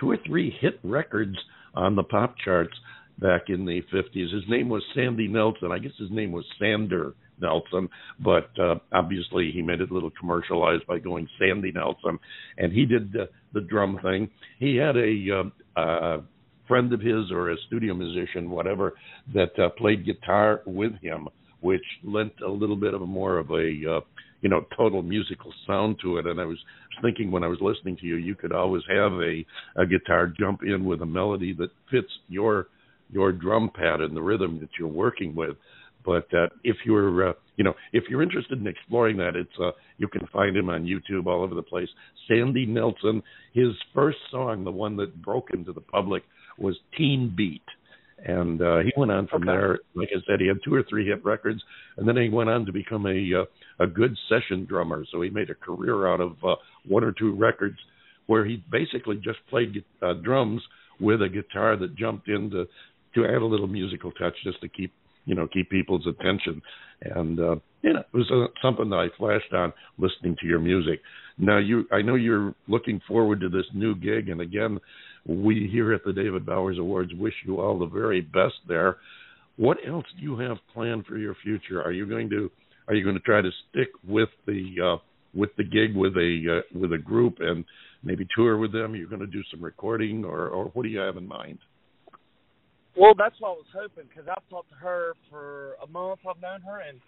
two 0.00 0.10
or 0.10 0.18
three 0.26 0.54
hit 0.60 0.78
records 0.82 1.36
on 1.74 1.96
the 1.96 2.02
pop 2.02 2.34
charts 2.44 2.74
back 3.18 3.42
in 3.48 3.64
the 3.64 3.82
50s. 3.92 4.32
His 4.32 4.44
name 4.48 4.68
was 4.68 4.82
Sandy 4.94 5.28
Nelson. 5.28 5.72
I 5.72 5.78
guess 5.78 5.92
his 5.98 6.10
name 6.10 6.30
was 6.30 6.44
Sander 6.58 7.14
Nelson, 7.40 7.88
but 8.20 8.50
uh, 8.60 8.76
obviously 8.92 9.50
he 9.52 9.62
made 9.62 9.80
it 9.80 9.90
a 9.90 9.94
little 9.94 10.10
commercialized 10.18 10.86
by 10.86 10.98
going 10.98 11.28
Sandy 11.38 11.72
Nelson, 11.72 12.18
and 12.58 12.72
he 12.72 12.84
did 12.84 13.12
the, 13.12 13.28
the 13.52 13.60
drum 13.60 13.98
thing. 14.02 14.30
He 14.58 14.76
had 14.76 14.96
a 14.96 15.50
uh, 15.76 15.80
uh, 15.80 16.20
friend 16.68 16.92
of 16.92 17.00
his 17.00 17.32
or 17.32 17.50
a 17.50 17.56
studio 17.66 17.94
musician, 17.94 18.50
whatever, 18.50 18.94
that 19.34 19.58
uh, 19.58 19.70
played 19.70 20.04
guitar 20.04 20.62
with 20.66 20.92
him, 21.00 21.28
which 21.60 21.84
lent 22.04 22.32
a 22.44 22.50
little 22.50 22.76
bit 22.76 22.94
of 22.94 23.02
a 23.02 23.06
more 23.06 23.38
of 23.38 23.50
a 23.50 23.54
uh, 23.54 24.00
you 24.40 24.48
know 24.48 24.64
total 24.76 25.02
musical 25.02 25.52
sound 25.66 25.96
to 26.02 26.18
it. 26.18 26.26
And 26.26 26.40
I 26.40 26.44
was 26.44 26.58
thinking 27.02 27.30
when 27.30 27.44
I 27.44 27.48
was 27.48 27.58
listening 27.60 27.96
to 27.98 28.06
you, 28.06 28.16
you 28.16 28.34
could 28.34 28.52
always 28.52 28.82
have 28.88 29.12
a 29.12 29.44
a 29.76 29.86
guitar 29.86 30.32
jump 30.38 30.60
in 30.62 30.84
with 30.84 31.02
a 31.02 31.06
melody 31.06 31.52
that 31.54 31.70
fits 31.90 32.12
your 32.28 32.68
your 33.10 33.32
drum 33.32 33.70
pad 33.74 34.00
and 34.00 34.16
the 34.16 34.22
rhythm 34.22 34.58
that 34.60 34.70
you're 34.78 34.88
working 34.88 35.34
with. 35.34 35.56
But 36.04 36.32
uh, 36.32 36.46
if 36.64 36.76
you're, 36.86 37.30
uh, 37.30 37.32
you 37.56 37.64
know, 37.64 37.74
if 37.92 38.04
you're 38.08 38.22
interested 38.22 38.58
in 38.58 38.66
exploring 38.66 39.16
that, 39.18 39.36
it's 39.36 39.50
uh, 39.62 39.72
you 39.98 40.08
can 40.08 40.26
find 40.32 40.56
him 40.56 40.70
on 40.70 40.84
YouTube 40.86 41.26
all 41.26 41.42
over 41.42 41.54
the 41.54 41.62
place. 41.62 41.88
Sandy 42.26 42.66
Nelson. 42.66 43.22
His 43.52 43.74
first 43.94 44.18
song, 44.30 44.64
the 44.64 44.70
one 44.70 44.96
that 44.98 45.20
broke 45.22 45.52
him 45.52 45.64
to 45.64 45.72
the 45.72 45.80
public, 45.80 46.22
was 46.58 46.76
Teen 46.96 47.34
Beat, 47.36 47.62
and 48.24 48.60
uh, 48.60 48.78
he 48.78 48.92
went 48.96 49.12
on 49.12 49.26
from 49.28 49.42
okay. 49.42 49.52
there. 49.52 49.78
Like 49.94 50.08
I 50.12 50.20
said, 50.26 50.40
he 50.40 50.48
had 50.48 50.58
two 50.64 50.74
or 50.74 50.82
three 50.88 51.06
hit 51.06 51.24
records, 51.24 51.62
and 51.96 52.08
then 52.08 52.16
he 52.16 52.28
went 52.28 52.50
on 52.50 52.66
to 52.66 52.72
become 52.72 53.06
a 53.06 53.42
uh, 53.42 53.84
a 53.84 53.86
good 53.86 54.16
session 54.28 54.64
drummer. 54.64 55.04
So 55.12 55.22
he 55.22 55.30
made 55.30 55.50
a 55.50 55.54
career 55.54 56.08
out 56.08 56.20
of 56.20 56.32
uh, 56.44 56.56
one 56.86 57.04
or 57.04 57.12
two 57.12 57.34
records 57.34 57.78
where 58.26 58.44
he 58.44 58.62
basically 58.70 59.16
just 59.16 59.38
played 59.48 59.84
uh, 60.02 60.14
drums 60.14 60.62
with 61.00 61.22
a 61.22 61.28
guitar 61.28 61.76
that 61.76 61.96
jumped 61.96 62.28
into 62.28 62.66
to 63.14 63.24
add 63.24 63.42
a 63.42 63.46
little 63.46 63.66
musical 63.66 64.12
touch 64.12 64.34
just 64.44 64.60
to 64.60 64.68
keep 64.68 64.92
you 65.24 65.34
know 65.34 65.46
keep 65.52 65.70
people's 65.70 66.06
attention 66.06 66.60
and 67.02 67.38
uh 67.38 67.56
you 67.82 67.92
know 67.92 68.00
it 68.00 68.16
was 68.16 68.30
uh, 68.32 68.46
something 68.62 68.88
that 68.90 68.96
i 68.96 69.08
flashed 69.16 69.52
on 69.52 69.72
listening 69.98 70.34
to 70.40 70.46
your 70.46 70.58
music 70.58 71.00
now 71.36 71.58
you 71.58 71.84
i 71.92 72.00
know 72.00 72.14
you're 72.14 72.54
looking 72.66 73.00
forward 73.06 73.40
to 73.40 73.48
this 73.48 73.66
new 73.74 73.94
gig 73.94 74.28
and 74.28 74.40
again 74.40 74.78
we 75.28 75.68
here 75.70 75.92
at 75.92 76.04
the 76.04 76.12
david 76.12 76.44
bowers 76.44 76.78
awards 76.78 77.12
wish 77.14 77.34
you 77.46 77.60
all 77.60 77.78
the 77.78 77.86
very 77.86 78.20
best 78.20 78.54
there 78.66 78.96
what 79.56 79.78
else 79.86 80.06
do 80.16 80.22
you 80.22 80.38
have 80.38 80.56
planned 80.72 81.04
for 81.06 81.18
your 81.18 81.36
future 81.42 81.82
are 81.82 81.92
you 81.92 82.06
going 82.06 82.28
to 82.28 82.50
are 82.88 82.94
you 82.94 83.04
going 83.04 83.16
to 83.16 83.22
try 83.22 83.40
to 83.40 83.50
stick 83.70 83.88
with 84.06 84.30
the 84.46 84.74
uh 84.82 84.96
with 85.34 85.50
the 85.56 85.64
gig 85.64 85.94
with 85.94 86.16
a 86.16 86.58
uh, 86.58 86.78
with 86.78 86.92
a 86.92 86.98
group 86.98 87.36
and 87.40 87.64
maybe 88.02 88.26
tour 88.34 88.56
with 88.56 88.72
them 88.72 88.96
you're 88.96 89.08
going 89.08 89.20
to 89.20 89.26
do 89.26 89.42
some 89.50 89.62
recording 89.62 90.24
or 90.24 90.48
or 90.48 90.66
what 90.66 90.82
do 90.82 90.88
you 90.88 90.98
have 90.98 91.16
in 91.16 91.28
mind 91.28 91.58
well, 92.98 93.14
that's 93.16 93.36
what 93.38 93.50
I 93.50 93.52
was 93.52 93.66
hoping 93.72 94.08
because 94.08 94.28
I've 94.28 94.48
talked 94.50 94.70
to 94.70 94.74
her 94.74 95.12
for 95.30 95.74
a 95.82 95.86
month. 95.86 96.18
I've 96.28 96.42
known 96.42 96.60
her, 96.62 96.80
and 96.80 96.98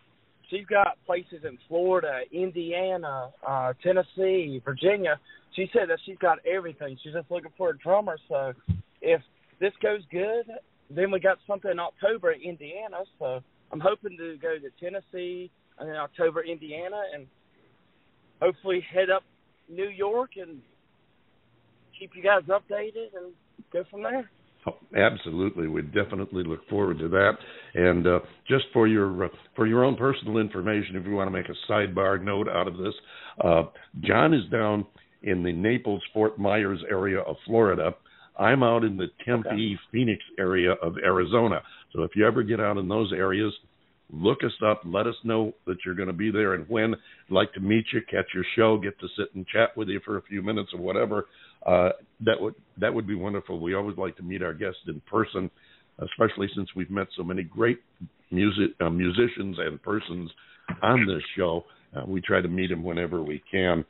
she's 0.48 0.64
got 0.66 0.98
places 1.04 1.42
in 1.42 1.58
Florida, 1.66 2.20
Indiana, 2.32 3.30
uh, 3.46 3.72
Tennessee, 3.82 4.62
Virginia. 4.64 5.18
She 5.54 5.68
said 5.72 5.88
that 5.88 5.98
she's 6.04 6.18
got 6.18 6.38
everything. 6.46 6.96
She's 7.02 7.12
just 7.12 7.30
looking 7.30 7.52
for 7.56 7.70
a 7.70 7.78
drummer. 7.78 8.16
So 8.28 8.52
if 9.00 9.20
this 9.60 9.72
goes 9.82 10.00
good, 10.10 10.46
then 10.88 11.10
we 11.10 11.20
got 11.20 11.38
something 11.46 11.70
in 11.70 11.78
October 11.78 12.32
in 12.32 12.42
Indiana. 12.42 12.98
So 13.18 13.40
I'm 13.72 13.80
hoping 13.80 14.16
to 14.18 14.36
go 14.40 14.56
to 14.58 14.70
Tennessee 14.80 15.50
and 15.78 15.88
then 15.88 15.96
October, 15.96 16.42
Indiana, 16.42 17.00
and 17.14 17.26
hopefully 18.40 18.84
head 18.92 19.10
up 19.10 19.22
New 19.68 19.88
York 19.88 20.30
and 20.36 20.60
keep 21.98 22.10
you 22.14 22.22
guys 22.22 22.42
updated 22.48 23.14
and 23.16 23.32
go 23.72 23.84
from 23.90 24.02
there. 24.02 24.30
Oh, 24.66 24.76
absolutely, 24.94 25.68
we 25.68 25.80
definitely 25.80 26.44
look 26.44 26.68
forward 26.68 26.98
to 26.98 27.08
that. 27.08 27.32
And 27.74 28.06
uh, 28.06 28.18
just 28.46 28.64
for 28.74 28.86
your 28.86 29.24
uh, 29.24 29.28
for 29.56 29.66
your 29.66 29.84
own 29.84 29.96
personal 29.96 30.36
information, 30.36 30.96
if 30.96 31.06
you 31.06 31.12
want 31.12 31.28
to 31.28 31.30
make 31.30 31.46
a 31.48 31.72
sidebar 31.72 32.22
note 32.22 32.46
out 32.46 32.68
of 32.68 32.76
this, 32.76 32.92
uh, 33.42 33.62
John 34.00 34.34
is 34.34 34.42
down 34.50 34.84
in 35.22 35.42
the 35.42 35.52
Naples 35.52 36.02
Fort 36.12 36.38
Myers 36.38 36.80
area 36.90 37.20
of 37.20 37.36
Florida. 37.46 37.94
I'm 38.38 38.62
out 38.62 38.84
in 38.84 38.96
the 38.96 39.08
Tempe 39.24 39.48
okay. 39.48 39.78
Phoenix 39.92 40.22
area 40.38 40.72
of 40.82 40.94
Arizona. 40.98 41.62
So 41.92 42.02
if 42.02 42.12
you 42.14 42.26
ever 42.26 42.42
get 42.42 42.60
out 42.60 42.78
in 42.78 42.88
those 42.88 43.12
areas, 43.12 43.52
look 44.12 44.38
us 44.44 44.52
up. 44.64 44.82
Let 44.84 45.06
us 45.06 45.14
know 45.24 45.52
that 45.66 45.76
you're 45.84 45.94
going 45.94 46.08
to 46.08 46.14
be 46.14 46.30
there 46.30 46.54
and 46.54 46.68
when. 46.68 46.94
I'd 46.94 47.30
like 47.30 47.52
to 47.54 47.60
meet 47.60 47.84
you, 47.92 48.00
catch 48.10 48.26
your 48.34 48.44
show, 48.56 48.78
get 48.78 48.98
to 49.00 49.08
sit 49.16 49.34
and 49.34 49.46
chat 49.46 49.76
with 49.76 49.88
you 49.88 50.00
for 50.04 50.16
a 50.16 50.22
few 50.22 50.42
minutes 50.42 50.70
or 50.72 50.80
whatever. 50.80 51.26
Uh, 51.66 51.90
that 52.24 52.40
would 52.40 52.54
that 52.78 52.92
would 52.92 53.06
be 53.06 53.14
wonderful. 53.14 53.60
We 53.60 53.74
always 53.74 53.98
like 53.98 54.16
to 54.16 54.22
meet 54.22 54.42
our 54.42 54.54
guests 54.54 54.80
in 54.86 55.02
person, 55.02 55.50
especially 55.98 56.48
since 56.54 56.68
we've 56.74 56.90
met 56.90 57.08
so 57.16 57.22
many 57.22 57.42
great 57.42 57.80
music 58.30 58.70
uh, 58.80 58.88
musicians 58.88 59.56
and 59.58 59.82
persons 59.82 60.30
on 60.82 61.06
this 61.06 61.22
show. 61.36 61.64
Uh, 61.94 62.02
we 62.06 62.20
try 62.20 62.40
to 62.40 62.48
meet 62.48 62.70
them 62.70 62.82
whenever 62.82 63.22
we 63.22 63.42
can. 63.50 63.84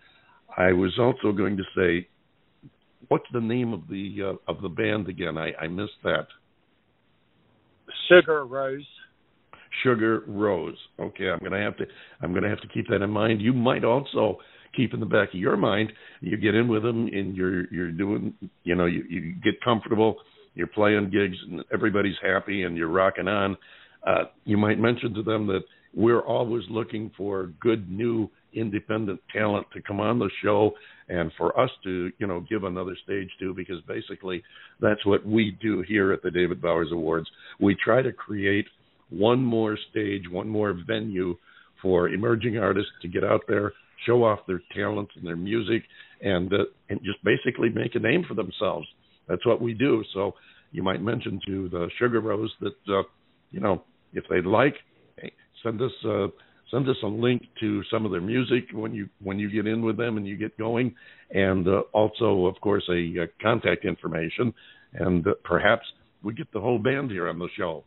I 0.56 0.72
was 0.72 0.98
also 0.98 1.32
going 1.36 1.56
to 1.56 1.64
say, 1.76 2.08
what's 3.08 3.26
the 3.32 3.40
name 3.40 3.72
of 3.72 3.88
the 3.88 4.16
uh, 4.24 4.50
of 4.50 4.62
the 4.62 4.68
band 4.68 5.08
again? 5.08 5.38
I, 5.38 5.52
I 5.60 5.68
missed 5.68 5.92
that. 6.04 6.26
Sugar 8.08 8.44
Rose. 8.46 8.86
Sugar 9.84 10.24
Rose. 10.26 10.76
Okay, 10.98 11.28
I'm 11.28 11.38
gonna 11.42 11.62
have 11.62 11.76
to 11.78 11.84
I'm 12.22 12.34
gonna 12.34 12.48
have 12.48 12.60
to 12.60 12.68
keep 12.68 12.88
that 12.88 13.02
in 13.02 13.10
mind. 13.10 13.40
You 13.40 13.52
might 13.52 13.84
also 13.84 14.38
keep 14.76 14.94
in 14.94 15.00
the 15.00 15.06
back 15.06 15.28
of 15.28 15.40
your 15.40 15.56
mind. 15.56 15.92
You 16.20 16.36
get 16.36 16.54
in 16.54 16.68
with 16.68 16.82
them 16.82 17.06
and 17.06 17.36
you're 17.36 17.72
you're 17.72 17.92
doing 17.92 18.34
you 18.64 18.74
know 18.74 18.86
you 18.86 19.04
you 19.08 19.34
get 19.42 19.60
comfortable. 19.62 20.16
You're 20.54 20.66
playing 20.66 21.10
gigs 21.10 21.36
and 21.48 21.64
everybody's 21.72 22.16
happy 22.22 22.64
and 22.64 22.76
you're 22.76 22.88
rocking 22.88 23.28
on. 23.28 23.56
Uh, 24.06 24.24
you 24.44 24.56
might 24.56 24.78
mention 24.78 25.14
to 25.14 25.22
them 25.22 25.46
that 25.46 25.60
we're 25.94 26.20
always 26.20 26.64
looking 26.70 27.10
for 27.16 27.52
good 27.60 27.90
new 27.90 28.28
independent 28.54 29.20
talent 29.32 29.66
to 29.72 29.82
come 29.82 30.00
on 30.00 30.18
the 30.18 30.30
show 30.42 30.72
and 31.08 31.30
for 31.36 31.58
us 31.58 31.70
to 31.84 32.10
you 32.18 32.26
know 32.26 32.44
give 32.48 32.64
another 32.64 32.96
stage 33.04 33.28
to 33.40 33.52
because 33.54 33.80
basically 33.86 34.42
that's 34.80 35.04
what 35.04 35.26
we 35.26 35.56
do 35.60 35.82
here 35.86 36.12
at 36.12 36.22
the 36.22 36.30
David 36.30 36.62
Bowers 36.62 36.90
Awards. 36.92 37.28
We 37.60 37.76
try 37.82 38.02
to 38.02 38.12
create 38.12 38.66
one 39.10 39.44
more 39.44 39.76
stage, 39.90 40.22
one 40.30 40.48
more 40.48 40.76
venue 40.86 41.36
for 41.82 42.08
emerging 42.08 42.58
artists 42.58 42.92
to 43.02 43.08
get 43.08 43.24
out 43.24 43.42
there, 43.48 43.72
show 44.06 44.24
off 44.24 44.40
their 44.46 44.62
talents 44.74 45.12
and 45.16 45.26
their 45.26 45.36
music, 45.36 45.82
and 46.22 46.52
uh, 46.52 46.64
and 46.88 47.00
just 47.04 47.22
basically 47.24 47.68
make 47.68 47.94
a 47.94 47.98
name 47.98 48.24
for 48.26 48.34
themselves. 48.34 48.86
That's 49.28 49.44
what 49.44 49.60
we 49.60 49.74
do. 49.74 50.02
So 50.14 50.34
you 50.72 50.82
might 50.82 51.02
mention 51.02 51.40
to 51.46 51.68
the 51.68 51.90
Sugar 51.98 52.20
Rose 52.20 52.52
that 52.60 52.94
uh, 52.94 53.02
you 53.50 53.60
know 53.60 53.82
if 54.12 54.24
they'd 54.30 54.46
like, 54.46 54.74
send 55.62 55.80
us. 55.82 55.92
Uh, 56.04 56.28
send 56.70 56.88
us 56.88 56.96
a 57.02 57.06
link 57.06 57.42
to 57.61 57.83
some 57.90 58.04
of 58.04 58.12
their 58.12 58.20
music 58.20 58.64
when 58.72 58.94
you 58.94 59.09
when 59.22 59.38
you 59.38 59.50
get 59.50 59.66
in 59.66 59.83
with 59.83 59.96
them 59.96 60.16
and 60.16 60.26
you 60.26 60.37
get 60.37 60.56
going, 60.59 60.94
and 61.30 61.66
uh, 61.66 61.83
also, 61.92 62.46
of 62.46 62.61
course, 62.61 62.85
a, 62.88 63.22
a 63.22 63.26
contact 63.42 63.85
information, 63.85 64.52
and 64.94 65.26
uh, 65.26 65.33
perhaps 65.44 65.85
we 66.22 66.35
get 66.35 66.50
the 66.52 66.61
whole 66.61 66.78
band 66.78 67.11
here 67.11 67.28
on 67.28 67.38
the 67.38 67.48
show. 67.56 67.85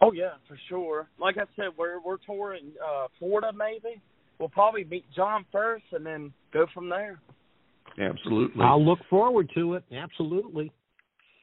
Oh 0.00 0.12
yeah, 0.12 0.34
for 0.46 0.58
sure. 0.68 1.08
Like 1.18 1.36
I 1.38 1.44
said, 1.56 1.70
we're 1.78 2.00
we're 2.00 2.18
touring 2.18 2.72
uh, 2.86 3.06
Florida. 3.18 3.52
Maybe 3.56 4.00
we'll 4.38 4.48
probably 4.50 4.84
meet 4.84 5.04
John 5.14 5.44
first, 5.50 5.84
and 5.92 6.04
then 6.04 6.32
go 6.52 6.66
from 6.74 6.88
there. 6.88 7.20
Absolutely. 7.98 8.62
I'll 8.62 8.84
look 8.84 8.98
forward 9.08 9.50
to 9.54 9.74
it. 9.74 9.84
Absolutely. 9.90 10.70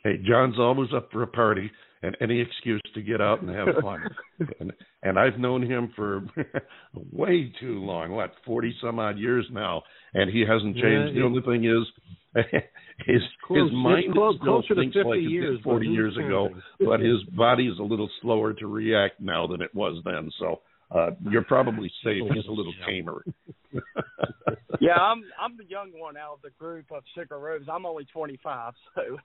Hey, 0.03 0.21
John's 0.23 0.59
always 0.59 0.89
up 0.93 1.09
for 1.11 1.23
a 1.23 1.27
party 1.27 1.71
and 2.03 2.17
any 2.21 2.39
excuse 2.41 2.81
to 2.93 3.01
get 3.01 3.21
out 3.21 3.41
and 3.41 3.49
have 3.49 3.81
fun. 3.81 4.01
and, 4.59 4.73
and 5.01 5.17
I've 5.17 5.39
known 5.39 5.63
him 5.63 5.91
for 5.95 6.21
way 7.11 7.51
too 7.59 7.79
long, 7.79 8.11
what, 8.11 8.33
40 8.45 8.75
some 8.81 8.99
odd 8.99 9.17
years 9.17 9.47
now, 9.51 9.83
and 10.13 10.29
he 10.29 10.41
hasn't 10.47 10.75
changed. 10.75 11.15
Yeah, 11.15 11.21
the 11.21 11.25
only 11.25 11.41
thing 11.41 11.65
is 11.65 12.35
his 13.07 13.21
close, 13.47 13.69
his 13.69 13.73
mind 13.73 14.13
close, 14.13 14.35
still 14.35 14.61
closer 14.61 14.75
thinks 14.75 14.93
to 14.95 15.03
50 15.03 15.09
like 15.09 15.19
years, 15.21 15.53
it 15.53 15.57
did 15.57 15.63
40 15.63 15.87
years 15.87 16.17
ago, 16.17 16.49
but 16.85 16.99
his 16.99 17.23
body 17.35 17.67
is 17.67 17.79
a 17.79 17.83
little 17.83 18.09
slower 18.21 18.53
to 18.53 18.67
react 18.67 19.19
now 19.19 19.47
than 19.47 19.61
it 19.61 19.73
was 19.73 20.01
then. 20.03 20.29
So 20.39 20.59
uh, 20.91 21.11
you're 21.31 21.43
probably 21.43 21.91
safe. 22.03 22.23
He's 22.33 22.45
a 22.47 22.51
little 22.51 22.73
tamer. 22.85 23.23
Yeah, 24.83 24.97
I'm 24.97 25.23
I'm 25.41 25.57
the 25.57 25.65
young 25.65 25.91
one 25.95 26.17
out 26.17 26.33
of 26.33 26.41
the 26.41 26.49
group 26.59 26.85
of 26.91 27.03
Rose. 27.31 27.61
I'm 27.71 27.85
only 27.85 28.05
25, 28.05 28.73
so. 28.95 29.01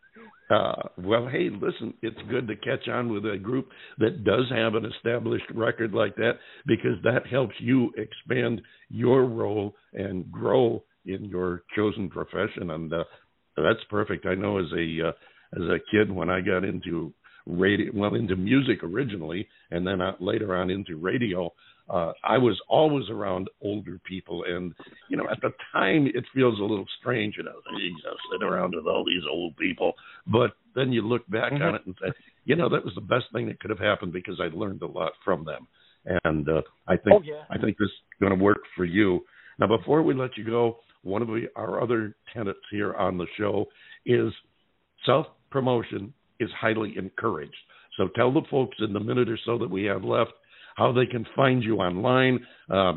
Uh, 0.50 0.88
well, 0.96 1.28
hey, 1.28 1.50
listen, 1.50 1.92
it's 2.00 2.16
good 2.30 2.48
to 2.48 2.56
catch 2.56 2.88
on 2.88 3.12
with 3.12 3.26
a 3.26 3.36
group 3.36 3.68
that 3.98 4.24
does 4.24 4.46
have 4.50 4.76
an 4.76 4.86
established 4.86 5.44
record 5.54 5.92
like 5.92 6.16
that 6.16 6.38
because 6.66 6.96
that 7.04 7.26
helps 7.30 7.54
you 7.58 7.92
expand 7.98 8.62
your 8.88 9.26
role 9.26 9.74
and 9.92 10.32
grow 10.32 10.82
in 11.04 11.26
your 11.26 11.64
chosen 11.76 12.08
profession, 12.08 12.70
and 12.70 12.90
uh, 12.94 13.04
that's 13.56 13.84
perfect. 13.90 14.24
I 14.24 14.34
know 14.34 14.58
as 14.58 14.72
a 14.72 15.08
uh, 15.08 15.12
as 15.54 15.68
a 15.68 15.78
kid 15.90 16.10
when 16.10 16.30
I 16.30 16.40
got 16.40 16.64
into 16.64 17.12
radio, 17.46 17.90
well, 17.94 18.14
into 18.14 18.36
music 18.36 18.82
originally, 18.82 19.48
and 19.70 19.86
then 19.86 20.00
uh, 20.00 20.12
later 20.20 20.56
on 20.56 20.70
into 20.70 20.96
radio. 20.96 21.52
Uh, 21.88 22.12
I 22.22 22.36
was 22.36 22.58
always 22.68 23.08
around 23.08 23.48
older 23.62 23.98
people, 24.06 24.44
and 24.46 24.74
you 25.08 25.16
know, 25.16 25.26
at 25.30 25.40
the 25.40 25.50
time, 25.72 26.06
it 26.06 26.24
feels 26.34 26.58
a 26.58 26.62
little 26.62 26.86
strange, 27.00 27.36
you 27.38 27.44
know, 27.44 27.60
Jesus, 27.78 28.02
sit 28.30 28.44
around 28.44 28.74
with 28.76 28.86
all 28.86 29.04
these 29.06 29.22
old 29.30 29.56
people. 29.56 29.94
But 30.26 30.52
then 30.74 30.92
you 30.92 31.02
look 31.02 31.26
back 31.28 31.52
mm-hmm. 31.52 31.62
on 31.62 31.74
it 31.76 31.82
and 31.86 31.94
say, 32.00 32.12
you 32.44 32.56
know, 32.56 32.68
that 32.68 32.84
was 32.84 32.94
the 32.94 33.00
best 33.00 33.26
thing 33.32 33.46
that 33.46 33.60
could 33.60 33.70
have 33.70 33.78
happened 33.78 34.12
because 34.12 34.38
I 34.40 34.54
learned 34.54 34.82
a 34.82 34.86
lot 34.86 35.12
from 35.24 35.46
them, 35.46 35.66
and 36.24 36.46
uh, 36.48 36.62
I 36.86 36.96
think 36.96 37.16
oh, 37.16 37.22
yeah. 37.24 37.44
I 37.50 37.56
think 37.58 37.78
this 37.78 37.86
is 37.86 38.20
going 38.20 38.36
to 38.36 38.44
work 38.44 38.60
for 38.76 38.84
you. 38.84 39.24
Now, 39.58 39.66
before 39.66 40.02
we 40.02 40.14
let 40.14 40.36
you 40.36 40.44
go, 40.44 40.78
one 41.02 41.22
of 41.22 41.28
the, 41.28 41.46
our 41.56 41.82
other 41.82 42.16
tenets 42.34 42.58
here 42.70 42.94
on 42.94 43.16
the 43.16 43.26
show 43.38 43.66
is 44.04 44.32
self 45.06 45.26
promotion 45.50 46.12
is 46.38 46.50
highly 46.58 46.94
encouraged. 46.96 47.56
So 47.96 48.08
tell 48.14 48.32
the 48.32 48.42
folks 48.50 48.76
in 48.80 48.92
the 48.92 49.00
minute 49.00 49.28
or 49.28 49.38
so 49.44 49.58
that 49.58 49.70
we 49.70 49.84
have 49.84 50.04
left 50.04 50.32
how 50.78 50.92
they 50.92 51.06
can 51.06 51.26
find 51.34 51.62
you 51.62 51.78
online, 51.78 52.38
uh, 52.70 52.92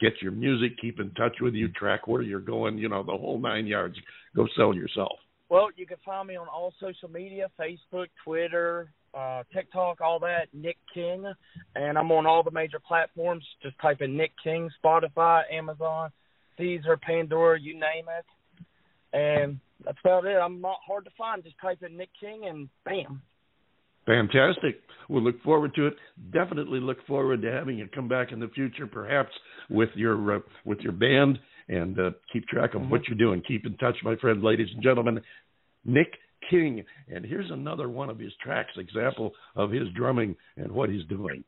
get 0.00 0.14
your 0.20 0.32
music, 0.32 0.72
keep 0.80 0.98
in 0.98 1.10
touch 1.12 1.36
with 1.40 1.54
you, 1.54 1.68
track 1.68 2.08
where 2.08 2.20
you're 2.20 2.40
going, 2.40 2.76
you 2.76 2.88
know, 2.88 3.04
the 3.04 3.12
whole 3.12 3.38
nine 3.38 3.66
yards. 3.66 3.94
Go 4.34 4.48
sell 4.56 4.74
yourself. 4.74 5.12
Well, 5.48 5.68
you 5.76 5.86
can 5.86 5.98
find 6.04 6.26
me 6.28 6.36
on 6.36 6.48
all 6.48 6.74
social 6.80 7.08
media 7.08 7.48
Facebook, 7.60 8.08
Twitter, 8.24 8.90
uh, 9.14 9.44
TikTok, 9.54 10.00
all 10.00 10.18
that, 10.20 10.46
Nick 10.52 10.78
King. 10.92 11.24
And 11.76 11.96
I'm 11.96 12.10
on 12.10 12.26
all 12.26 12.42
the 12.42 12.50
major 12.50 12.80
platforms. 12.80 13.44
Just 13.62 13.78
type 13.80 14.00
in 14.00 14.16
Nick 14.16 14.32
King, 14.42 14.68
Spotify, 14.82 15.42
Amazon, 15.52 16.10
Deezer, 16.58 17.00
Pandora, 17.00 17.60
you 17.60 17.74
name 17.74 18.06
it. 18.18 19.16
And 19.16 19.60
that's 19.84 19.98
about 20.02 20.24
it. 20.24 20.36
I'm 20.36 20.60
not 20.60 20.78
hard 20.84 21.04
to 21.04 21.10
find. 21.16 21.44
Just 21.44 21.56
type 21.60 21.82
in 21.82 21.96
Nick 21.96 22.10
King 22.18 22.46
and 22.46 22.68
bam. 22.84 23.22
Fantastic. 24.06 24.80
We'll 25.08 25.22
look 25.22 25.42
forward 25.42 25.74
to 25.76 25.86
it. 25.88 25.94
Definitely 26.32 26.80
look 26.80 27.04
forward 27.06 27.42
to 27.42 27.52
having 27.52 27.78
you 27.78 27.88
come 27.94 28.08
back 28.08 28.32
in 28.32 28.40
the 28.40 28.48
future, 28.48 28.86
perhaps 28.86 29.30
with 29.68 29.90
your 29.94 30.36
uh, 30.36 30.40
with 30.64 30.78
your 30.80 30.92
band, 30.92 31.38
and 31.68 31.98
uh, 31.98 32.10
keep 32.32 32.46
track 32.48 32.74
of 32.74 32.82
what 32.82 33.02
mm-hmm. 33.02 33.12
you're 33.12 33.28
doing. 33.28 33.42
Keep 33.46 33.66
in 33.66 33.76
touch, 33.76 33.96
my 34.02 34.16
friend, 34.16 34.42
ladies 34.42 34.68
and 34.74 34.82
gentlemen. 34.82 35.20
Nick 35.84 36.12
King, 36.48 36.84
and 37.08 37.24
here's 37.24 37.50
another 37.50 37.88
one 37.88 38.10
of 38.10 38.18
his 38.18 38.32
tracks, 38.42 38.70
example 38.76 39.32
of 39.56 39.70
his 39.70 39.88
drumming 39.94 40.36
and 40.56 40.70
what 40.70 40.90
he's 40.90 41.04
doing. 41.06 41.44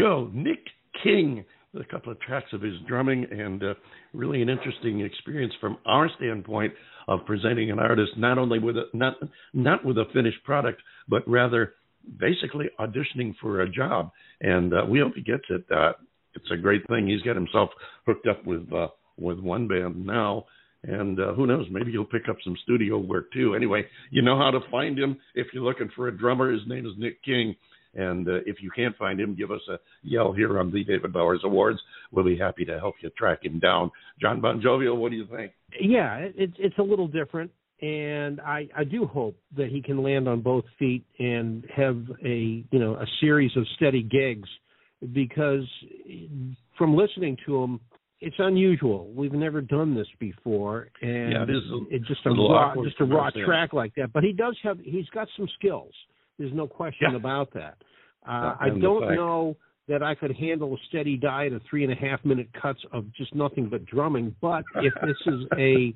Go. 0.00 0.30
Nick 0.32 0.58
King, 1.02 1.44
a 1.78 1.84
couple 1.84 2.12
of 2.12 2.20
tracks 2.20 2.52
of 2.52 2.62
his 2.62 2.74
drumming, 2.88 3.26
and 3.30 3.62
uh, 3.62 3.74
really 4.12 4.42
an 4.42 4.48
interesting 4.48 5.00
experience 5.00 5.52
from 5.60 5.78
our 5.86 6.10
standpoint 6.16 6.72
of 7.08 7.24
presenting 7.26 7.70
an 7.70 7.78
artist 7.78 8.12
not 8.16 8.38
only 8.38 8.58
with 8.58 8.76
a 8.76 8.84
not 8.92 9.14
not 9.52 9.84
with 9.84 9.98
a 9.98 10.04
finished 10.12 10.42
product, 10.44 10.80
but 11.08 11.22
rather 11.26 11.74
basically 12.18 12.66
auditioning 12.78 13.34
for 13.40 13.60
a 13.60 13.70
job. 13.70 14.10
And 14.40 14.72
uh, 14.72 14.84
we 14.88 15.00
hope 15.00 15.12
he 15.14 15.22
gets 15.22 15.44
it. 15.50 15.64
Uh, 15.70 15.92
it's 16.34 16.50
a 16.52 16.56
great 16.56 16.86
thing. 16.88 17.06
He's 17.06 17.22
got 17.22 17.36
himself 17.36 17.70
hooked 18.06 18.26
up 18.26 18.44
with 18.46 18.72
uh, 18.72 18.88
with 19.18 19.38
one 19.38 19.68
band 19.68 20.06
now. 20.06 20.46
And 20.82 21.20
uh, 21.20 21.34
who 21.34 21.46
knows? 21.46 21.66
Maybe 21.70 21.92
he'll 21.92 22.06
pick 22.06 22.28
up 22.30 22.36
some 22.42 22.56
studio 22.62 22.96
work 22.96 23.30
too. 23.32 23.54
Anyway, 23.54 23.84
you 24.10 24.22
know 24.22 24.38
how 24.38 24.50
to 24.50 24.60
find 24.70 24.98
him 24.98 25.18
if 25.34 25.48
you're 25.52 25.62
looking 25.62 25.90
for 25.94 26.08
a 26.08 26.16
drummer. 26.16 26.50
His 26.50 26.62
name 26.66 26.86
is 26.86 26.92
Nick 26.96 27.22
King. 27.22 27.54
And 27.94 28.28
uh, 28.28 28.36
if 28.46 28.56
you 28.62 28.70
can't 28.74 28.96
find 28.96 29.20
him, 29.20 29.34
give 29.34 29.50
us 29.50 29.60
a 29.68 29.78
yell 30.02 30.32
here 30.32 30.60
on 30.60 30.70
the 30.70 30.84
David 30.84 31.12
Bowers 31.12 31.40
Awards. 31.44 31.80
We'll 32.12 32.24
be 32.24 32.38
happy 32.38 32.64
to 32.66 32.78
help 32.78 32.94
you 33.02 33.10
track 33.10 33.44
him 33.44 33.58
down. 33.58 33.90
John 34.20 34.40
Bon 34.40 34.60
Jovial, 34.62 34.96
what 34.96 35.10
do 35.10 35.16
you 35.16 35.26
think? 35.26 35.52
Yeah, 35.80 36.28
it's 36.36 36.54
it's 36.58 36.78
a 36.78 36.82
little 36.82 37.08
different, 37.08 37.50
and 37.82 38.40
I 38.40 38.68
I 38.76 38.84
do 38.84 39.06
hope 39.06 39.36
that 39.56 39.68
he 39.68 39.82
can 39.82 40.02
land 40.02 40.28
on 40.28 40.40
both 40.40 40.64
feet 40.78 41.04
and 41.18 41.64
have 41.74 41.96
a 42.24 42.64
you 42.70 42.78
know 42.78 42.94
a 42.94 43.06
series 43.20 43.56
of 43.56 43.64
steady 43.76 44.02
gigs, 44.02 44.48
because 45.12 45.66
from 46.78 46.96
listening 46.96 47.36
to 47.46 47.62
him, 47.62 47.80
it's 48.20 48.36
unusual. 48.38 49.10
We've 49.14 49.32
never 49.32 49.60
done 49.60 49.94
this 49.94 50.08
before, 50.18 50.88
and 51.02 51.32
yeah, 51.32 51.42
it 51.42 51.50
is 51.50 51.62
a, 51.72 51.94
it's 51.94 52.06
just 52.06 52.24
a, 52.26 52.30
a 52.30 52.34
raw, 52.34 52.74
just 52.84 53.00
a 53.00 53.04
raw 53.04 53.30
track 53.44 53.72
like 53.72 53.94
that. 53.96 54.12
But 54.12 54.24
he 54.24 54.32
does 54.32 54.56
have 54.62 54.78
he's 54.80 55.08
got 55.08 55.26
some 55.36 55.48
skills. 55.58 55.92
There's 56.40 56.54
no 56.54 56.66
question 56.66 57.10
yeah. 57.10 57.16
about 57.16 57.52
that. 57.52 57.76
Uh, 58.26 58.56
I 58.58 58.68
don't 58.70 59.14
know 59.14 59.56
that 59.88 60.02
I 60.02 60.14
could 60.14 60.34
handle 60.34 60.72
a 60.72 60.78
steady 60.88 61.18
diet 61.18 61.52
of 61.52 61.60
three 61.68 61.84
and 61.84 61.92
a 61.92 61.96
half 61.96 62.24
minute 62.24 62.48
cuts 62.60 62.80
of 62.92 63.12
just 63.14 63.34
nothing 63.34 63.68
but 63.68 63.84
drumming. 63.84 64.34
But 64.40 64.64
if 64.76 64.94
this 65.02 65.16
is 65.26 65.40
a 65.58 65.94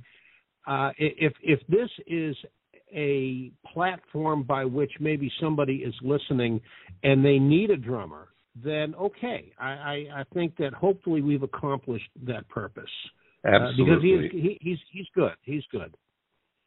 uh, 0.70 0.90
if 0.98 1.32
if 1.42 1.60
this 1.68 1.88
is 2.06 2.36
a 2.94 3.52
platform 3.72 4.42
by 4.42 4.66
which 4.66 4.92
maybe 5.00 5.32
somebody 5.40 5.76
is 5.76 5.94
listening 6.02 6.60
and 7.02 7.24
they 7.24 7.38
need 7.38 7.70
a 7.70 7.76
drummer, 7.76 8.28
then 8.62 8.94
okay. 8.96 9.50
I, 9.58 9.68
I, 9.68 10.06
I 10.16 10.24
think 10.34 10.58
that 10.58 10.74
hopefully 10.74 11.22
we've 11.22 11.42
accomplished 11.42 12.10
that 12.26 12.46
purpose. 12.50 12.84
Absolutely. 13.46 13.82
Uh, 13.82 13.86
because 13.86 14.30
he 14.32 14.40
he, 14.40 14.58
he's 14.60 14.78
he's 14.92 15.06
good. 15.14 15.32
He's 15.42 15.64
good. 15.72 15.94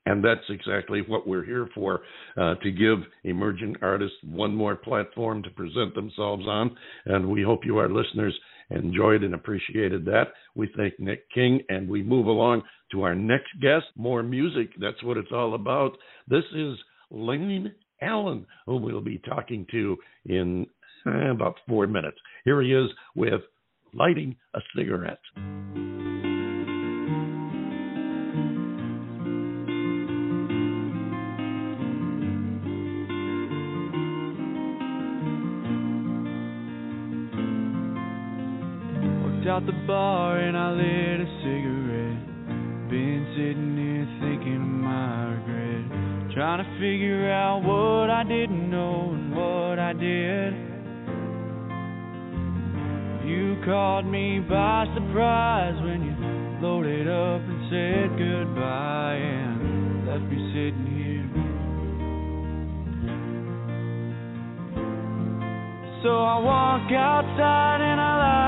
And 0.07 0.23
that's 0.23 0.39
exactly 0.47 1.01
what 1.05 1.27
we're 1.27 1.43
here 1.43 1.67
for 1.75 1.99
uh, 2.37 2.55
to 2.63 2.71
give 2.71 2.99
emerging 3.25 3.75
artists 3.81 4.15
one 4.23 4.55
more 4.55 4.77
platform 4.77 5.43
to 5.43 5.49
present 5.49 5.93
themselves 5.95 6.45
on. 6.47 6.73
And 7.05 7.29
we 7.29 7.43
hope 7.43 7.65
you, 7.65 7.77
our 7.77 7.89
listeners, 7.89 8.33
enjoyed 8.69 9.23
and 9.23 9.33
appreciated 9.33 10.05
that. 10.05 10.27
We 10.55 10.71
thank 10.77 10.97
Nick 10.97 11.29
King 11.33 11.59
and 11.67 11.89
we 11.89 12.03
move 12.03 12.27
along 12.27 12.61
to 12.93 13.01
our 13.01 13.15
next 13.15 13.49
guest. 13.61 13.85
More 13.97 14.23
music, 14.23 14.69
that's 14.79 15.03
what 15.03 15.17
it's 15.17 15.33
all 15.33 15.55
about. 15.55 15.97
This 16.29 16.45
is 16.55 16.77
Layne 17.11 17.73
Allen, 18.01 18.45
who 18.65 18.77
we'll 18.77 19.01
be 19.01 19.21
talking 19.29 19.67
to 19.71 19.97
in 20.25 20.67
eh, 21.05 21.31
about 21.31 21.55
four 21.67 21.85
minutes. 21.85 22.17
Here 22.45 22.61
he 22.61 22.71
is 22.71 22.89
with 23.13 23.41
Lighting 23.93 24.37
a 24.53 24.59
Cigarette. 24.73 25.19
Out 39.57 39.65
the 39.65 39.87
bar 39.87 40.37
and 40.37 40.55
I 40.55 40.69
lit 40.69 41.19
a 41.19 41.29
cigarette. 41.41 42.89
Been 42.93 43.25
sitting 43.33 43.73
here 43.73 44.05
thinking 44.21 44.61
of 44.61 44.69
my 44.85 45.33
regret. 45.33 46.29
Trying 46.35 46.61
to 46.61 46.69
figure 46.77 47.31
out 47.31 47.63
what 47.63 48.11
I 48.11 48.23
didn't 48.23 48.69
know 48.69 49.17
and 49.17 49.35
what 49.35 49.79
I 49.79 49.93
did. 49.93 50.53
You 53.25 53.57
caught 53.65 54.05
me 54.05 54.41
by 54.41 54.85
surprise 54.93 55.73
when 55.81 56.05
you 56.05 56.13
loaded 56.61 57.07
up 57.07 57.41
and 57.41 57.69
said 57.73 58.13
goodbye 58.13 59.17
and 59.17 60.05
left 60.05 60.21
me 60.29 60.37
sitting 60.53 60.85
here. 60.85 61.25
So 66.03 66.09
I 66.13 66.37
walk 66.45 66.91
outside 66.91 67.81
and 67.81 67.99
I 67.99 68.17
light 68.17 68.46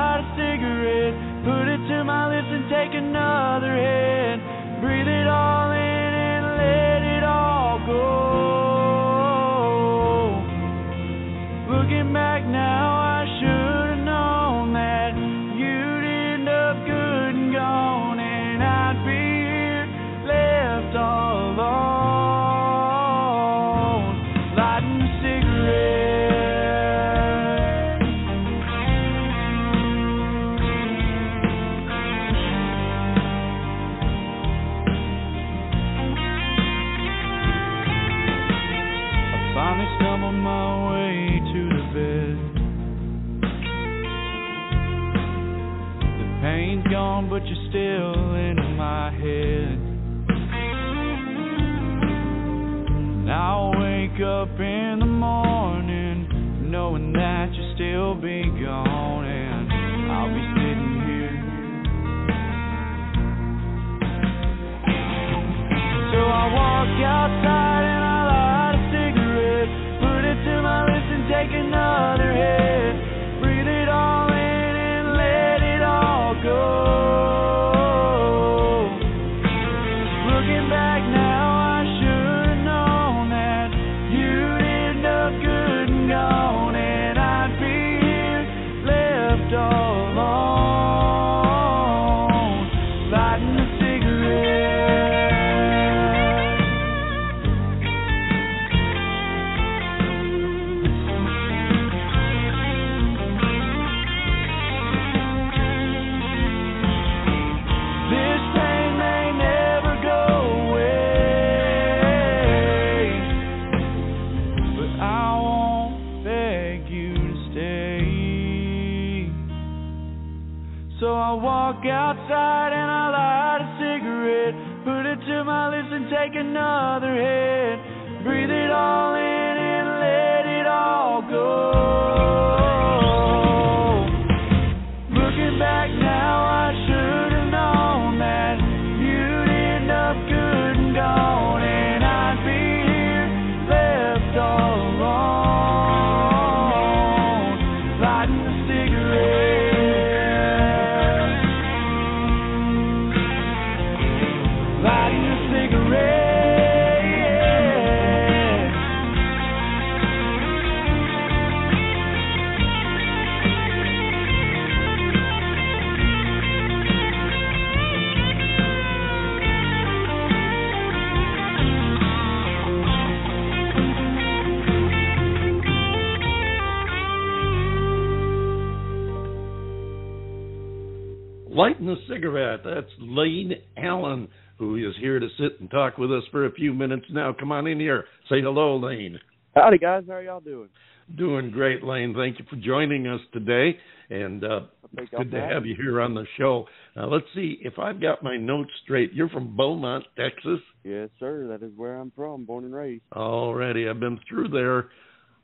Layne 183.10 183.54
Allen, 183.78 184.28
who 184.58 184.76
is 184.76 184.94
here 185.00 185.20
to 185.20 185.28
sit 185.38 185.60
and 185.60 185.70
talk 185.70 185.98
with 185.98 186.12
us 186.12 186.24
for 186.32 186.46
a 186.46 186.52
few 186.52 186.74
minutes 186.74 187.06
now. 187.10 187.36
Come 187.38 187.52
on 187.52 187.68
in 187.68 187.80
here. 187.80 188.06
Say 188.30 188.42
hello, 188.42 188.78
Layne. 188.78 189.20
Howdy, 189.56 189.80
guys. 189.80 190.04
How 190.08 190.16
are 190.16 190.22
y'all 190.22 190.40
doing? 190.40 190.70
Doing 191.18 191.50
great, 191.50 191.84
Layne. 191.84 192.14
Thank 192.14 192.38
you 192.38 192.46
for 192.50 192.56
joining 192.56 193.08
us 193.08 193.20
today, 193.34 193.76
and 194.12 194.44
uh, 194.44 194.60
it's 194.96 195.10
good 195.10 195.32
to 195.32 195.42
have 195.42 195.66
you 195.66 195.76
here 195.76 196.00
on 196.02 196.14
the 196.14 196.26
show. 196.38 196.68
Now, 196.96 197.08
let's 197.08 197.26
see 197.34 197.58
if 197.62 197.80
I've 197.80 198.00
got 198.00 198.22
my 198.22 198.38
notes 198.38 198.70
straight. 198.84 199.12
You're 199.12 199.30
from 199.30 199.58
Beaumont, 199.58 200.06
Texas. 200.16 200.60
Yes, 200.84 201.10
sir. 201.20 201.48
That 201.48 201.66
is 201.66 201.72
where 201.76 201.98
I'm 201.98 202.12
from, 202.16 202.46
born 202.46 202.64
and 202.64 202.74
raised. 202.76 203.02
Already, 203.14 203.90
I've 203.90 204.00
been 204.00 204.20
through 204.30 204.50
there 204.50 204.90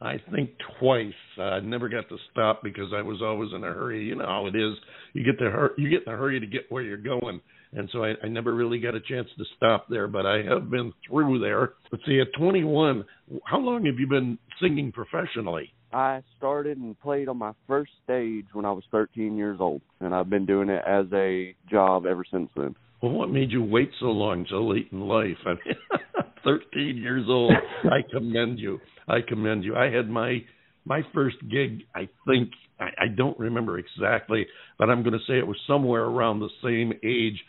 I 0.02 0.18
think 0.34 0.52
twice. 0.80 1.14
Uh, 1.38 1.44
I 1.44 1.60
never 1.62 1.88
got 1.88 2.10
to 2.10 2.18
stop 2.32 2.62
because 2.64 2.92
I 2.94 3.02
was 3.02 3.22
always 3.22 3.52
in 3.54 3.64
a 3.64 3.74
hurry. 3.74 4.04
You 4.04 4.16
know 4.16 4.26
how 4.26 4.46
it 4.48 4.56
is. 4.56 4.74
You 5.14 5.24
get 5.24 5.40
to 5.40 5.50
hur- 5.50 5.74
you 5.78 5.90
get 5.90 6.06
in 6.06 6.14
a 6.14 6.18
hurry 6.18 6.40
to 6.40 6.46
get 6.46 6.70
where 6.70 6.84
you're 6.84 6.98
going, 6.98 7.40
and 7.76 7.90
so 7.92 8.04
I, 8.04 8.14
I 8.24 8.28
never 8.28 8.54
really 8.54 8.80
got 8.80 8.96
a 8.96 9.02
chance 9.02 9.28
to 9.38 9.44
stop 9.58 9.88
there. 9.90 10.08
But 10.08 10.26
I 10.26 10.42
have 10.44 10.70
been 10.70 10.94
through 11.08 11.40
there. 11.40 11.74
Let's 11.92 12.06
see, 12.06 12.20
at 12.20 12.28
21, 12.40 13.06
how 13.46 13.60
long 13.60 13.86
have 13.86 14.00
you 14.00 14.08
been 14.08 14.38
singing 14.62 14.92
professionally? 14.92 15.72
I 15.94 16.24
started 16.38 16.78
and 16.78 17.00
played 17.00 17.30
on 17.30 17.38
my 17.38 17.54
first 17.68 17.92
stage 18.04 18.46
when 18.54 18.66
I 18.66 18.72
was 18.72 18.84
13 18.92 19.38
years 19.38 19.58
old, 19.62 19.82
and 20.02 20.14
I've 20.14 20.30
been 20.30 20.46
doing 20.46 20.70
it 20.70 20.84
as 20.86 21.06
a 21.14 21.56
job 21.70 22.06
ever 22.06 22.26
since 22.30 22.50
then. 22.56 22.76
Well, 23.02 23.14
what 23.14 23.30
made 23.30 23.52
you 23.52 23.64
wait 23.64 23.92
so 24.00 24.08
long, 24.08 24.46
so 24.50 24.64
late 24.64 24.90
in 24.92 25.02
life? 25.02 25.38
I 25.46 25.52
mean, 25.52 25.76
13 26.44 26.98
years 26.98 27.26
old. 27.30 27.54
I 27.86 28.02
commend 28.12 28.60
you. 28.60 28.80
I 29.08 29.20
commend 29.28 29.64
you. 29.64 29.76
I 29.76 29.90
had 29.90 30.10
my 30.10 30.40
my 30.86 31.02
first 31.14 31.38
gig. 31.50 31.82
I 31.96 32.08
think 32.28 32.52
I, 32.80 32.86
I 32.86 33.08
don't 33.16 33.38
remember 33.40 33.80
exactly, 33.80 34.46
but 34.78 34.90
I'm 34.90 35.02
going 35.02 35.14
to 35.14 35.26
say 35.28 35.38
it 35.38 35.48
was 35.48 35.60
somewhere 35.68 36.04
around 36.04 36.40
the 36.40 36.50
same 36.64 36.94
age. 37.04 37.42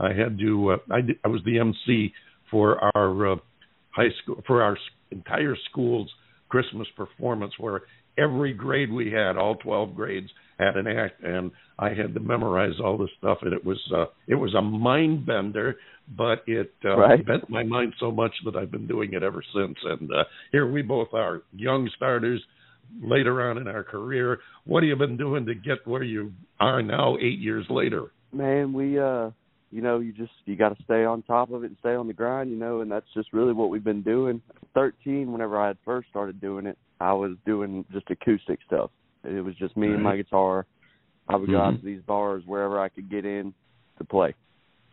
I 0.00 0.12
had 0.12 0.38
to. 0.38 0.72
Uh, 0.72 0.76
I 0.92 1.00
did, 1.00 1.16
I 1.24 1.28
was 1.28 1.42
the 1.44 1.58
MC 1.58 2.12
for 2.50 2.78
our 2.96 3.32
uh, 3.32 3.36
high 3.90 4.10
school 4.22 4.42
for 4.46 4.62
our 4.62 4.76
entire 5.10 5.56
school's 5.70 6.10
Christmas 6.48 6.86
performance, 6.96 7.52
where 7.58 7.82
every 8.18 8.52
grade 8.52 8.92
we 8.92 9.12
had, 9.12 9.36
all 9.36 9.56
12 9.56 9.94
grades, 9.94 10.28
had 10.58 10.76
an 10.76 10.86
act, 10.86 11.22
and 11.22 11.50
I 11.78 11.90
had 11.90 12.14
to 12.14 12.20
memorize 12.20 12.74
all 12.82 12.98
this 12.98 13.10
stuff, 13.18 13.38
and 13.42 13.52
it 13.52 13.64
was 13.64 13.78
uh, 13.94 14.06
it 14.26 14.34
was 14.34 14.54
a 14.54 14.62
mind 14.62 15.24
bender, 15.24 15.76
but 16.16 16.42
it 16.46 16.72
uh, 16.84 16.96
right. 16.96 17.24
bent 17.24 17.48
my 17.48 17.62
mind 17.62 17.94
so 18.00 18.10
much 18.10 18.32
that 18.44 18.56
I've 18.56 18.72
been 18.72 18.88
doing 18.88 19.12
it 19.12 19.22
ever 19.22 19.42
since. 19.54 19.76
And 19.84 20.10
uh, 20.12 20.24
here 20.50 20.70
we 20.70 20.82
both 20.82 21.08
are, 21.12 21.42
young 21.52 21.88
starters, 21.96 22.42
later 23.00 23.48
on 23.48 23.58
in 23.58 23.68
our 23.68 23.84
career. 23.84 24.38
What 24.64 24.82
have 24.82 24.88
you 24.88 24.96
been 24.96 25.16
doing 25.16 25.46
to 25.46 25.54
get 25.54 25.86
where 25.86 26.02
you 26.02 26.32
are 26.58 26.82
now, 26.82 27.16
eight 27.20 27.38
years 27.38 27.66
later? 27.70 28.06
Man, 28.32 28.72
we 28.72 28.98
uh 28.98 29.30
you 29.70 29.82
know, 29.82 29.98
you 29.98 30.12
just 30.12 30.32
you 30.46 30.56
got 30.56 30.76
to 30.76 30.82
stay 30.84 31.04
on 31.04 31.22
top 31.22 31.50
of 31.50 31.62
it 31.62 31.68
and 31.68 31.76
stay 31.80 31.94
on 31.94 32.06
the 32.06 32.12
grind, 32.14 32.50
you 32.50 32.56
know, 32.56 32.80
and 32.80 32.90
that's 32.90 33.06
just 33.14 33.32
really 33.32 33.52
what 33.52 33.70
we've 33.70 33.84
been 33.84 34.02
doing. 34.02 34.40
13 34.74 35.30
whenever 35.30 35.60
I 35.60 35.68
had 35.68 35.76
first 35.84 36.08
started 36.08 36.40
doing 36.40 36.66
it, 36.66 36.78
I 37.00 37.12
was 37.12 37.32
doing 37.44 37.84
just 37.92 38.10
acoustic 38.10 38.60
stuff. 38.66 38.90
It 39.24 39.44
was 39.44 39.54
just 39.56 39.76
me 39.76 39.92
and 39.92 40.02
my 40.02 40.16
guitar. 40.16 40.66
I 41.28 41.36
would 41.36 41.50
go 41.50 41.56
Mm-hmm. 41.56 41.76
out 41.76 41.80
to 41.80 41.84
these 41.84 42.00
bars 42.06 42.42
wherever 42.46 42.80
I 42.80 42.88
could 42.88 43.10
get 43.10 43.24
in 43.26 43.52
to 43.98 44.04
play. 44.04 44.34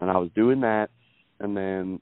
And 0.02 0.12
I 0.12 0.18
was 0.18 0.30
doing 0.36 0.60
that 0.62 0.90
and 1.40 1.56
then 1.56 2.02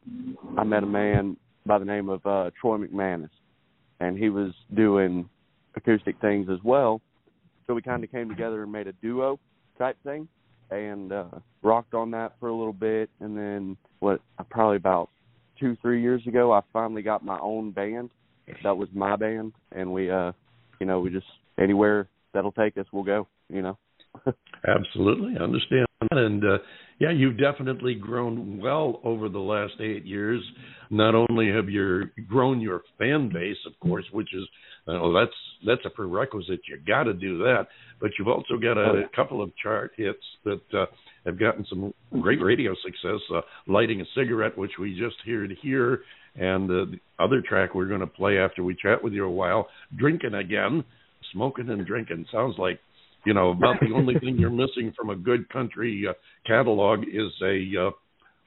I 0.57 0.63
met 0.63 0.83
a 0.83 0.87
man 0.87 1.37
by 1.65 1.77
the 1.77 1.85
name 1.85 2.09
of 2.09 2.25
uh 2.25 2.49
Troy 2.59 2.77
McManus 2.77 3.29
and 3.99 4.17
he 4.17 4.29
was 4.29 4.51
doing 4.75 5.29
acoustic 5.75 6.19
things 6.19 6.49
as 6.49 6.59
well. 6.63 7.01
So 7.67 7.73
we 7.73 7.81
kind 7.81 8.03
of 8.03 8.11
came 8.11 8.29
together 8.29 8.63
and 8.63 8.71
made 8.71 8.87
a 8.87 8.93
duo 8.93 9.39
type 9.77 9.97
thing 10.03 10.27
and 10.71 11.11
uh 11.11 11.25
rocked 11.61 11.93
on 11.93 12.11
that 12.11 12.33
for 12.39 12.49
a 12.49 12.55
little 12.55 12.73
bit 12.73 13.09
and 13.19 13.37
then 13.37 13.77
what 13.99 14.21
probably 14.49 14.77
about 14.77 15.09
2 15.59 15.77
3 15.81 16.01
years 16.01 16.25
ago 16.27 16.51
I 16.51 16.61
finally 16.71 17.01
got 17.01 17.23
my 17.23 17.39
own 17.39 17.71
band. 17.71 18.09
That 18.63 18.77
was 18.77 18.89
my 18.93 19.15
band 19.15 19.53
and 19.71 19.91
we 19.93 20.11
uh 20.11 20.31
you 20.79 20.85
know, 20.87 20.99
we 20.99 21.09
just 21.09 21.27
anywhere 21.57 22.07
that'll 22.33 22.51
take 22.51 22.77
us 22.77 22.85
we'll 22.91 23.03
go, 23.03 23.27
you 23.49 23.61
know. 23.61 23.77
Absolutely, 24.67 25.35
I 25.39 25.43
understand 25.43 25.85
and 26.11 26.43
uh, 26.43 26.57
yeah, 27.03 27.11
you've 27.11 27.37
definitely 27.37 27.95
grown 27.95 28.61
well 28.61 29.01
over 29.03 29.27
the 29.27 29.39
last 29.39 29.73
eight 29.81 30.05
years. 30.05 30.41
Not 30.89 31.15
only 31.15 31.49
have 31.49 31.67
you 31.67 32.03
grown 32.29 32.61
your 32.61 32.81
fan 32.97 33.29
base, 33.33 33.57
of 33.67 33.77
course, 33.81 34.05
which 34.13 34.33
is 34.33 34.43
uh, 34.87 34.99
well, 35.01 35.13
that's 35.13 35.31
that's 35.65 35.81
a 35.85 35.89
prerequisite. 35.89 36.61
You 36.67 36.79
got 36.87 37.03
to 37.03 37.13
do 37.13 37.39
that, 37.39 37.67
but 37.99 38.11
you've 38.17 38.29
also 38.29 38.55
got 38.57 38.77
a, 38.77 39.03
a 39.03 39.15
couple 39.15 39.41
of 39.41 39.51
chart 39.61 39.91
hits 39.97 40.23
that 40.45 40.61
uh, 40.73 40.85
have 41.25 41.37
gotten 41.37 41.65
some 41.69 41.93
great 42.21 42.41
radio 42.41 42.73
success. 42.83 43.19
Uh, 43.33 43.41
Lighting 43.67 43.99
a 43.99 44.05
cigarette, 44.15 44.57
which 44.57 44.71
we 44.79 44.97
just 44.97 45.15
heard 45.25 45.53
here, 45.61 46.01
and 46.35 46.69
uh, 46.69 46.85
the 46.91 46.99
other 47.19 47.41
track 47.41 47.75
we're 47.75 47.87
going 47.87 47.99
to 47.99 48.07
play 48.07 48.37
after 48.37 48.63
we 48.63 48.77
chat 48.81 49.03
with 49.03 49.11
you 49.11 49.25
a 49.25 49.31
while, 49.31 49.67
drinking 49.97 50.35
again, 50.35 50.85
smoking 51.33 51.69
and 51.69 51.85
drinking. 51.85 52.25
Sounds 52.31 52.55
like 52.57 52.79
you 53.25 53.33
know 53.33 53.51
about 53.51 53.75
the 53.81 53.93
only 53.93 54.15
thing 54.19 54.37
you're 54.37 54.49
missing 54.49 54.93
from 54.95 55.09
a 55.09 55.15
good 55.15 55.47
country 55.49 56.05
uh, 56.09 56.13
catalog 56.45 57.03
is 57.03 57.31
a 57.43 57.87
uh, 57.87 57.91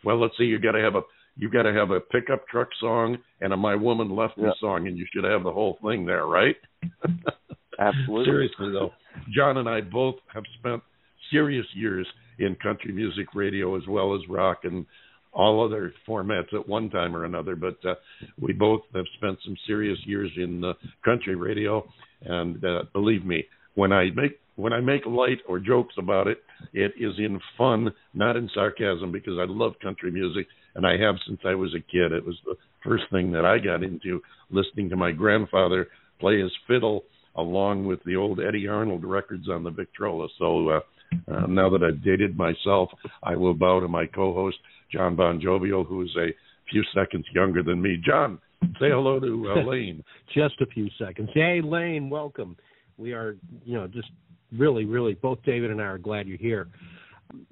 well 0.04 0.20
let's 0.20 0.34
see 0.38 0.44
you 0.44 0.58
got 0.58 0.72
to 0.72 0.80
have 0.82 0.94
a 0.94 1.02
you 1.36 1.50
got 1.50 1.62
to 1.64 1.72
have 1.72 1.90
a 1.90 2.00
pickup 2.00 2.46
truck 2.48 2.68
song 2.80 3.16
and 3.40 3.52
a 3.52 3.56
my 3.56 3.74
woman 3.74 4.14
left 4.14 4.36
me 4.38 4.44
Yeah. 4.44 4.52
song 4.60 4.86
and 4.86 4.96
you 4.96 5.06
should 5.12 5.24
have 5.24 5.42
the 5.44 5.52
whole 5.52 5.78
thing 5.84 6.04
there 6.06 6.26
right 6.26 6.56
Absolutely. 7.78 8.24
seriously 8.24 8.70
though 8.72 8.90
john 9.34 9.58
and 9.58 9.68
i 9.68 9.80
both 9.80 10.16
have 10.32 10.44
spent 10.58 10.82
serious 11.30 11.66
years 11.74 12.06
in 12.38 12.54
country 12.62 12.92
music 12.92 13.26
radio 13.34 13.76
as 13.76 13.82
well 13.88 14.14
as 14.14 14.20
rock 14.28 14.60
and 14.64 14.86
all 15.32 15.62
other 15.62 15.92
formats 16.08 16.52
at 16.54 16.66
one 16.66 16.88
time 16.88 17.14
or 17.14 17.24
another 17.24 17.56
but 17.56 17.76
uh, 17.86 17.94
we 18.40 18.52
both 18.52 18.80
have 18.94 19.04
spent 19.18 19.38
some 19.44 19.56
serious 19.66 19.98
years 20.06 20.30
in 20.36 20.64
uh, 20.64 20.72
country 21.04 21.34
radio 21.34 21.86
and 22.22 22.64
uh, 22.64 22.82
believe 22.94 23.24
me 23.26 23.44
when 23.74 23.92
i 23.92 24.04
make 24.14 24.38
when 24.56 24.72
I 24.72 24.80
make 24.80 25.06
light 25.06 25.38
or 25.48 25.58
jokes 25.58 25.94
about 25.98 26.26
it, 26.26 26.38
it 26.72 26.92
is 26.98 27.12
in 27.18 27.38
fun, 27.56 27.92
not 28.14 28.36
in 28.36 28.50
sarcasm, 28.54 29.12
because 29.12 29.34
I 29.38 29.44
love 29.46 29.74
country 29.82 30.10
music 30.10 30.46
and 30.74 30.86
I 30.86 30.96
have 30.98 31.14
since 31.26 31.40
I 31.44 31.54
was 31.54 31.74
a 31.74 31.80
kid. 31.80 32.12
It 32.12 32.24
was 32.24 32.36
the 32.44 32.56
first 32.84 33.04
thing 33.10 33.30
that 33.32 33.44
I 33.44 33.58
got 33.58 33.82
into, 33.82 34.20
listening 34.50 34.90
to 34.90 34.96
my 34.96 35.12
grandfather 35.12 35.88
play 36.20 36.40
his 36.40 36.52
fiddle 36.66 37.04
along 37.36 37.84
with 37.84 38.02
the 38.04 38.16
old 38.16 38.40
Eddy 38.40 38.66
Arnold 38.66 39.04
records 39.04 39.48
on 39.48 39.62
the 39.62 39.70
Victrola. 39.70 40.28
So 40.38 40.68
uh, 40.68 40.80
uh, 41.28 41.46
now 41.46 41.68
that 41.70 41.82
I've 41.82 42.02
dated 42.02 42.36
myself, 42.36 42.88
I 43.22 43.36
will 43.36 43.54
bow 43.54 43.80
to 43.80 43.88
my 43.88 44.06
co-host 44.06 44.56
John 44.90 45.16
Bon 45.16 45.40
Jovial, 45.40 45.84
who 45.84 46.02
is 46.02 46.10
a 46.16 46.28
few 46.70 46.82
seconds 46.94 47.26
younger 47.34 47.62
than 47.62 47.80
me. 47.82 47.98
John, 48.04 48.38
say 48.80 48.88
hello 48.88 49.20
to 49.20 49.52
uh, 49.54 49.62
Layne. 49.68 50.02
Just 50.34 50.60
a 50.60 50.66
few 50.66 50.88
seconds. 50.98 51.28
Hey, 51.34 51.60
Layne, 51.62 52.08
welcome. 52.08 52.56
We 52.96 53.12
are, 53.12 53.36
you 53.64 53.74
know, 53.74 53.86
just 53.86 54.08
really, 54.56 54.84
really, 54.84 55.14
both 55.14 55.38
David 55.44 55.70
and 55.70 55.80
I 55.80 55.84
are 55.84 55.98
glad 55.98 56.26
you're 56.26 56.38
here. 56.38 56.68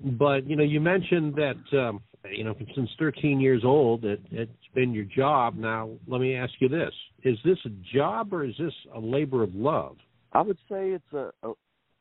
But 0.04 0.46
you 0.48 0.56
know, 0.56 0.62
you 0.62 0.80
mentioned 0.80 1.34
that 1.36 1.78
um, 1.78 2.00
you 2.30 2.44
know 2.44 2.54
since 2.74 2.90
13 2.98 3.40
years 3.40 3.62
old, 3.64 4.04
it, 4.04 4.20
it's 4.30 4.50
been 4.74 4.92
your 4.94 5.04
job. 5.04 5.56
Now, 5.56 5.90
let 6.06 6.20
me 6.20 6.34
ask 6.36 6.52
you 6.60 6.68
this: 6.68 6.92
Is 7.24 7.36
this 7.44 7.58
a 7.66 7.70
job 7.96 8.32
or 8.32 8.44
is 8.44 8.54
this 8.58 8.72
a 8.94 9.00
labor 9.00 9.42
of 9.42 9.54
love? 9.54 9.96
I 10.32 10.42
would 10.42 10.58
say 10.68 10.90
it's 10.90 11.12
a, 11.12 11.30
a 11.42 11.52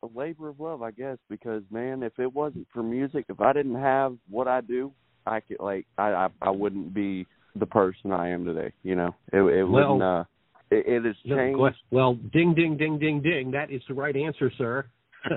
a 0.02 0.08
labor 0.14 0.48
of 0.48 0.60
love, 0.60 0.82
I 0.82 0.90
guess, 0.90 1.18
because 1.30 1.62
man, 1.70 2.02
if 2.02 2.18
it 2.18 2.32
wasn't 2.32 2.66
for 2.72 2.82
music, 2.82 3.24
if 3.28 3.40
I 3.40 3.52
didn't 3.52 3.76
have 3.80 4.16
what 4.28 4.46
I 4.48 4.60
do, 4.60 4.92
I 5.26 5.40
could 5.40 5.58
like 5.60 5.86
I 5.98 6.10
I, 6.10 6.28
I 6.42 6.50
wouldn't 6.50 6.94
be 6.94 7.26
the 7.56 7.66
person 7.66 8.12
I 8.12 8.28
am 8.30 8.44
today. 8.44 8.72
You 8.82 8.94
know, 8.96 9.14
it 9.32 9.38
it 9.38 9.64
Well- 9.64 9.94
wouldn't. 9.94 10.02
uh 10.02 10.24
it, 10.70 10.86
it 10.86 11.04
has 11.04 11.16
No, 11.24 11.36
changed. 11.36 11.78
Well, 11.90 12.14
ding, 12.32 12.54
ding, 12.54 12.76
ding, 12.76 12.98
ding, 12.98 13.22
ding. 13.22 13.50
That 13.50 13.70
is 13.70 13.82
the 13.88 13.94
right 13.94 14.16
answer, 14.16 14.50
sir. 14.58 14.86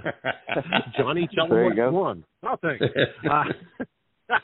Johnny, 0.98 1.30
tell 1.34 1.48
them 1.48 1.76
what 1.76 1.94
won. 1.94 2.24
Nothing. 2.44 2.80
Uh, 3.30 3.44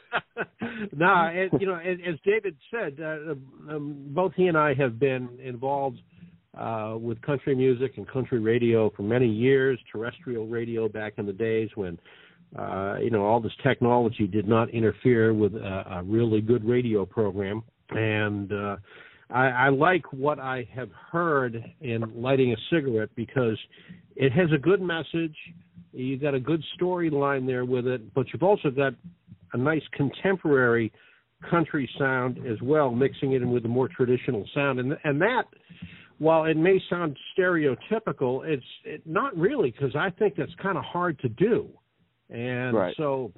no, 0.93 1.29
it, 1.33 1.51
you 1.59 1.67
know, 1.67 1.75
as, 1.75 1.97
as 2.07 2.15
David 2.25 2.55
said, 2.71 2.97
uh, 3.01 3.33
um, 3.73 4.05
both 4.09 4.33
he 4.35 4.47
and 4.47 4.57
I 4.57 4.73
have 4.75 4.99
been 4.99 5.29
involved 5.43 5.99
uh, 6.57 6.95
with 6.99 7.21
country 7.21 7.55
music 7.55 7.93
and 7.97 8.07
country 8.07 8.39
radio 8.39 8.89
for 8.95 9.03
many 9.03 9.27
years. 9.27 9.79
Terrestrial 9.91 10.47
radio 10.47 10.87
back 10.87 11.13
in 11.17 11.25
the 11.25 11.33
days 11.33 11.69
when 11.75 11.99
uh, 12.57 12.97
you 13.01 13.09
know 13.09 13.25
all 13.25 13.39
this 13.39 13.53
technology 13.63 14.27
did 14.27 14.47
not 14.47 14.69
interfere 14.69 15.33
with 15.33 15.55
a, 15.55 15.85
a 15.97 16.03
really 16.03 16.41
good 16.41 16.63
radio 16.63 17.05
program, 17.05 17.63
and 17.89 18.51
uh, 18.53 18.75
I, 19.33 19.47
I 19.47 19.69
like 19.69 20.03
what 20.13 20.39
I 20.39 20.67
have 20.73 20.89
heard 21.11 21.61
in 21.81 22.03
lighting 22.15 22.53
a 22.53 22.55
cigarette 22.69 23.09
because 23.15 23.57
it 24.15 24.31
has 24.31 24.49
a 24.53 24.59
good 24.59 24.81
message. 24.81 25.35
You 25.91 26.17
got 26.17 26.35
a 26.35 26.39
good 26.39 26.63
storyline 26.79 27.47
there 27.47 27.65
with 27.65 27.87
it, 27.87 28.13
but 28.13 28.27
you've 28.31 28.43
also 28.43 28.69
got 28.69 28.93
a 29.53 29.57
nice 29.57 29.81
contemporary 29.93 30.91
country 31.49 31.89
sound 31.97 32.37
as 32.47 32.61
well, 32.61 32.91
mixing 32.91 33.33
it 33.33 33.41
in 33.41 33.51
with 33.51 33.65
a 33.65 33.67
more 33.67 33.87
traditional 33.87 34.47
sound, 34.53 34.79
and 34.79 34.95
and 35.03 35.19
that 35.21 35.43
while 36.19 36.45
it 36.45 36.55
may 36.55 36.79
sound 36.89 37.17
stereotypical, 37.37 38.45
it's 38.45 38.63
it, 38.85 39.01
not 39.05 39.35
really 39.35 39.71
because 39.71 39.95
I 39.95 40.09
think 40.11 40.35
that's 40.35 40.53
kind 40.61 40.77
of 40.77 40.83
hard 40.85 41.19
to 41.19 41.29
do, 41.29 41.69
and 42.29 42.75
right. 42.75 42.95
so 42.97 43.33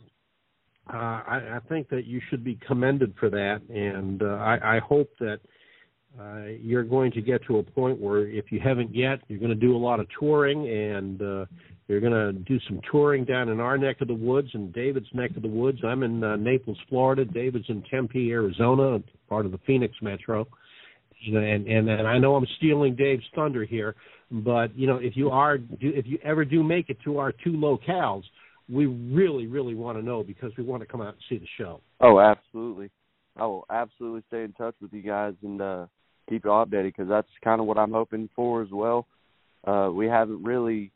uh, 0.93 0.97
I, 0.97 1.41
I 1.55 1.59
think 1.67 1.89
that 1.89 2.05
you 2.05 2.21
should 2.29 2.43
be 2.43 2.59
commended 2.67 3.15
for 3.19 3.29
that, 3.29 3.61
and 3.69 4.21
uh, 4.21 4.25
I, 4.25 4.77
I 4.77 4.79
hope 4.79 5.09
that 5.19 5.39
uh, 6.20 6.45
you're 6.61 6.84
going 6.84 7.11
to 7.11 7.22
get 7.22 7.45
to 7.45 7.57
a 7.57 7.63
point 7.63 7.99
where 7.99 8.28
if 8.28 8.51
you 8.51 8.59
haven't 8.59 8.95
yet, 8.95 9.20
you're 9.28 9.39
going 9.39 9.49
to 9.49 9.55
do 9.55 9.76
a 9.76 9.78
lot 9.78 9.99
of 9.99 10.07
touring 10.18 10.68
and 10.70 11.22
uh, 11.22 11.45
you're 11.88 11.99
going 11.99 12.13
to 12.13 12.32
do 12.32 12.59
some 12.68 12.80
touring 12.89 13.26
down 13.26 13.49
in 13.49 13.59
our 13.59 13.78
neck 13.78 13.97
of 14.01 14.07
the 14.07 14.13
woods 14.13 14.49
and 14.53 14.74
David's 14.74 15.07
neck 15.13 15.36
of 15.36 15.41
the 15.41 15.47
woods. 15.47 15.80
I'm 15.84 16.03
in 16.03 16.24
uh, 16.24 16.36
Naples, 16.38 16.78
Florida. 16.89 17.26
David's 17.26 17.66
in 17.70 17.84
Tempe, 17.91 18.32
Arizona, 18.32 18.99
part 19.30 19.45
of 19.45 19.51
the 19.51 19.59
Phoenix 19.68 19.93
metro. 20.01 20.47
And, 21.28 21.68
and 21.68 21.89
and 21.89 22.07
I 22.07 22.18
know 22.20 22.36
I'm 22.36 22.45
stealing 22.57 22.95
Dave's 22.95 23.24
thunder 23.34 23.63
here, 23.66 23.95
but 24.30 24.78
you 24.78 24.86
know 24.86 24.97
if 24.97 25.16
you 25.16 25.30
are 25.32 25.57
if 25.80 26.05
you 26.05 26.20
ever 26.24 26.45
do 26.45 26.61
make 26.61 26.89
it 26.89 26.97
to 27.03 27.18
our 27.18 27.32
two 27.32 27.53
locales, 27.53 28.24
we 28.70 28.86
really 28.86 29.47
really 29.47 29.74
want 29.74 29.97
to 29.97 30.03
know 30.03 30.24
because 30.24 30.51
we 30.55 30.63
want 30.63 30.84
to 30.84 30.86
come 30.86 31.01
out 31.01 31.13
and 31.13 31.24
see 31.28 31.38
the 31.38 31.47
show. 31.57 31.82
Oh, 31.99 32.20
absolutely. 32.20 32.91
I 33.38 33.45
will 33.47 33.66
absolutely 33.72 34.24
stay 34.28 34.43
in 34.43 34.51
touch 34.53 34.76
with 34.82 34.93
you 34.93 35.01
guys 35.01 35.34
and 35.41 35.61
uh 35.61 35.86
keep 36.30 36.45
you 36.45 36.51
updated 36.51 36.86
because 36.86 37.07
that's 37.07 37.28
kind 37.43 37.61
of 37.61 37.67
what 37.67 37.78
I'm 37.78 37.91
hoping 37.91 38.30
for 38.36 38.61
as 38.61 38.69
well. 38.71 39.07
Uh, 39.65 39.89
we 39.91 40.07
haven't 40.07 40.43
really 40.43 40.91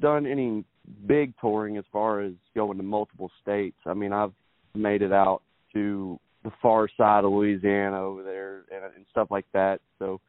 done 0.00 0.26
any 0.26 0.64
big 1.06 1.34
touring 1.40 1.76
as 1.76 1.84
far 1.92 2.20
as 2.20 2.32
going 2.54 2.76
to 2.78 2.82
multiple 2.82 3.30
states. 3.42 3.76
I 3.86 3.94
mean, 3.94 4.12
I've 4.12 4.32
made 4.74 5.02
it 5.02 5.12
out 5.12 5.42
to 5.72 6.18
the 6.42 6.50
far 6.60 6.88
side 6.96 7.24
of 7.24 7.32
Louisiana 7.32 8.02
over 8.02 8.22
there 8.22 8.64
and, 8.70 8.94
and 8.96 9.04
stuff 9.10 9.28
like 9.30 9.46
that. 9.52 9.80
So, 9.98 10.20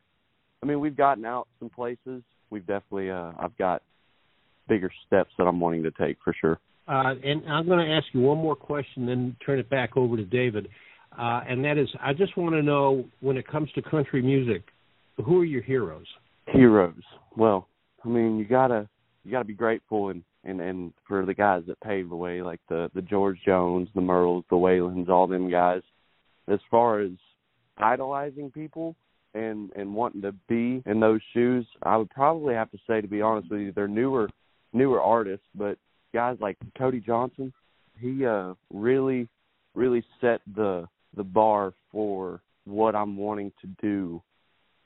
I 0.63 0.65
mean, 0.65 0.79
we've 0.79 0.95
gotten 0.95 1.25
out 1.25 1.47
some 1.59 1.69
places. 1.69 2.23
We've 2.49 2.65
definitely, 2.65 3.11
uh, 3.11 3.31
I've 3.39 3.57
got 3.57 3.81
bigger 4.67 4.91
steps 5.05 5.31
that 5.37 5.43
I'm 5.43 5.59
wanting 5.59 5.83
to 5.83 5.91
take 5.91 6.17
for 6.23 6.33
sure. 6.39 6.59
Uh, 6.87 7.15
and 7.23 7.43
I'm 7.49 7.65
going 7.65 7.85
to 7.85 7.93
ask 7.93 8.05
you 8.13 8.21
one 8.21 8.37
more 8.37 8.55
question, 8.55 9.07
then 9.07 9.35
turn 9.45 9.59
it 9.59 9.69
back 9.69 9.97
over 9.97 10.15
to 10.17 10.23
David 10.23 10.67
uh, 11.17 11.41
and 11.47 11.63
that 11.63 11.77
is 11.77 11.89
I 12.01 12.13
just 12.13 12.35
want 12.37 12.55
to 12.55 12.61
know 12.61 13.05
when 13.21 13.37
it 13.37 13.47
comes 13.47 13.71
to 13.73 13.81
country 13.81 14.21
music, 14.21 14.63
who 15.23 15.41
are 15.41 15.45
your 15.45 15.61
heroes? 15.61 16.07
Heroes. 16.47 17.01
Well, 17.35 17.67
I 18.03 18.07
mean, 18.07 18.37
you 18.37 18.45
gotta 18.45 18.87
you 19.23 19.31
gotta 19.31 19.45
be 19.45 19.53
grateful 19.53 20.09
and 20.09 20.23
and 20.43 20.61
and 20.61 20.93
for 21.07 21.25
the 21.25 21.33
guys 21.33 21.63
that 21.67 21.79
paved 21.81 22.11
the 22.11 22.15
way, 22.15 22.41
like 22.41 22.61
the 22.69 22.89
the 22.93 23.01
George 23.01 23.39
Jones, 23.45 23.89
the 23.95 24.01
Merles, 24.01 24.43
the 24.49 24.55
Waylons, 24.55 25.09
all 25.09 25.27
them 25.27 25.49
guys. 25.49 25.81
As 26.47 26.59
far 26.69 26.99
as 26.99 27.11
idolizing 27.77 28.51
people 28.51 28.95
and 29.33 29.71
and 29.75 29.93
wanting 29.93 30.21
to 30.21 30.33
be 30.47 30.83
in 30.85 30.99
those 30.99 31.21
shoes, 31.33 31.65
I 31.83 31.97
would 31.97 32.09
probably 32.09 32.53
have 32.53 32.71
to 32.71 32.77
say, 32.87 33.01
to 33.01 33.07
be 33.07 33.21
honest 33.21 33.49
with 33.49 33.61
you, 33.61 33.71
they're 33.71 33.87
newer 33.87 34.29
newer 34.73 35.01
artists, 35.01 35.45
but 35.55 35.77
guys 36.13 36.37
like 36.39 36.57
Cody 36.77 36.99
Johnson, 36.99 37.51
he 37.99 38.25
uh 38.25 38.53
really 38.71 39.27
really 39.73 40.03
set 40.21 40.41
the 40.55 40.87
the 41.15 41.23
bar 41.23 41.73
for 41.91 42.41
what 42.65 42.95
I'm 42.95 43.17
wanting 43.17 43.51
to 43.61 43.67
do 43.81 44.21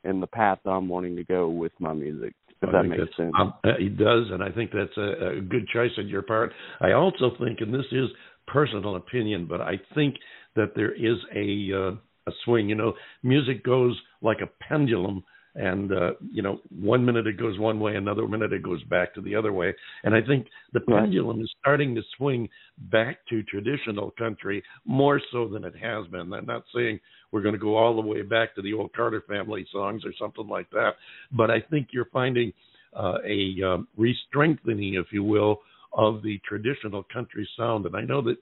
and 0.04 0.22
the 0.22 0.28
path 0.28 0.60
I'm 0.66 0.88
wanting 0.88 1.16
to 1.18 1.24
go 1.24 1.50
with 1.50 1.72
my 1.80 1.94
music. 1.94 2.34
If 2.62 2.70
I 2.70 2.72
that 2.74 2.84
makes 2.84 3.16
sense. 3.16 3.34
Um, 3.40 3.54
it 3.64 3.98
does, 3.98 4.26
and 4.32 4.44
I 4.44 4.50
think 4.50 4.72
that's 4.72 4.96
a, 4.98 5.38
a 5.38 5.42
good 5.42 5.68
choice 5.74 5.92
on 5.98 6.08
your 6.08 6.22
part. 6.22 6.52
I 6.82 6.92
also 6.92 7.32
think, 7.40 7.60
and 7.62 7.74
this 7.74 7.86
is 7.92 8.10
personal 8.48 8.96
opinion, 8.96 9.48
but 9.50 9.62
I 9.62 9.74
think 9.96 10.16
that 10.56 10.74
there 10.76 10.94
is 10.94 11.18
a 11.34 11.72
uh, 11.74 11.96
a 12.28 12.32
swing. 12.44 12.70
You 12.70 12.76
know, 12.76 12.94
music 13.24 13.64
goes 13.64 13.98
like 14.22 14.40
a 14.42 14.64
pendulum 14.68 15.24
and 15.56 15.92
uh, 15.92 16.12
you 16.32 16.42
know 16.42 16.60
one 16.70 17.04
minute 17.04 17.28
it 17.28 17.38
goes 17.38 17.58
one 17.60 17.80
way 17.80 17.96
another 17.96 18.28
minute 18.28 18.54
it 18.54 18.64
goes 18.64 18.84
back 18.84 19.14
to 19.14 19.22
the 19.22 19.36
other 19.36 19.52
way. 19.52 19.74
And 20.04 20.14
i 20.14 20.22
think 20.22 20.48
the 20.74 20.82
pendulum 20.82 21.42
is 21.42 21.52
starting 21.60 21.96
to 21.96 22.02
swing 22.18 22.48
back 22.92 23.20
to 23.30 23.44
traditional 23.44 24.12
country 24.12 24.64
more 24.86 25.22
so 25.32 25.48
than 25.48 25.64
it 25.64 25.76
has 25.76 26.08
been. 26.08 26.32
I'm 26.34 26.46
not 26.46 26.64
saying 26.74 27.00
we're 27.32 27.42
going 27.42 27.56
to 27.56 27.60
go 27.60 27.76
all 27.76 27.96
the 27.96 28.08
way 28.08 28.22
back 28.22 28.56
to 28.56 28.62
the 28.62 28.74
old 28.74 28.94
carter 28.94 29.24
family 29.28 29.66
songs 29.72 30.04
or 30.06 30.14
something 30.20 30.48
like 30.48 30.70
that 30.72 30.92
but 31.32 31.52
i 31.52 31.60
think 31.60 31.90
you're 31.92 32.06
finding 32.06 32.52
uh, 32.96 33.18
a 33.26 33.56
um, 33.64 33.88
re-strengthening 33.98 34.96
if 34.96 35.08
you 35.12 35.24
will 35.24 35.60
of 35.94 36.22
the 36.22 36.40
traditional 36.48 37.04
country 37.12 37.48
sound. 37.58 37.86
And 37.86 37.96
i 37.96 38.02
know 38.02 38.22
that 38.22 38.38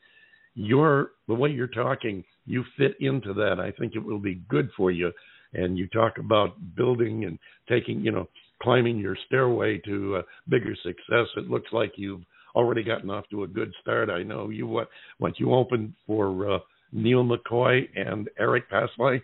your 0.56 1.12
the 1.28 1.34
way 1.34 1.50
you're 1.50 1.68
talking 1.68 2.24
you 2.46 2.64
fit 2.78 2.96
into 3.02 3.34
that. 3.34 3.60
I 3.60 3.72
think 3.72 3.94
it 3.96 4.04
will 4.04 4.20
be 4.20 4.36
good 4.48 4.70
for 4.76 4.90
you 4.90 5.12
and 5.54 5.78
you 5.78 5.88
talk 5.88 6.18
about 6.18 6.56
building 6.76 7.26
and 7.26 7.40
taking, 7.70 8.02
you 8.02 8.12
know, 8.12 8.28
climbing 8.62 8.98
your 8.98 9.18
stairway 9.28 9.80
to 9.86 10.18
uh, 10.18 10.22
bigger 10.50 10.76
success. 10.84 11.28
It 11.36 11.50
looks 11.50 11.72
like 11.72 11.94
you've 11.96 12.24
already 12.56 12.84
gotten 12.84 13.10
off 13.10 13.26
to 13.32 13.44
a 13.44 13.48
good 13.48 13.72
start. 13.82 14.10
I 14.10 14.24
know 14.24 14.50
you 14.50 14.68
what 14.68 14.90
once 15.20 15.36
you 15.40 15.54
opened 15.54 15.94
for 16.06 16.56
uh, 16.56 16.60
Neal 16.92 17.24
McCoy 17.24 17.88
and 17.96 18.30
Eric 18.40 18.70
Paslay. 18.70 19.22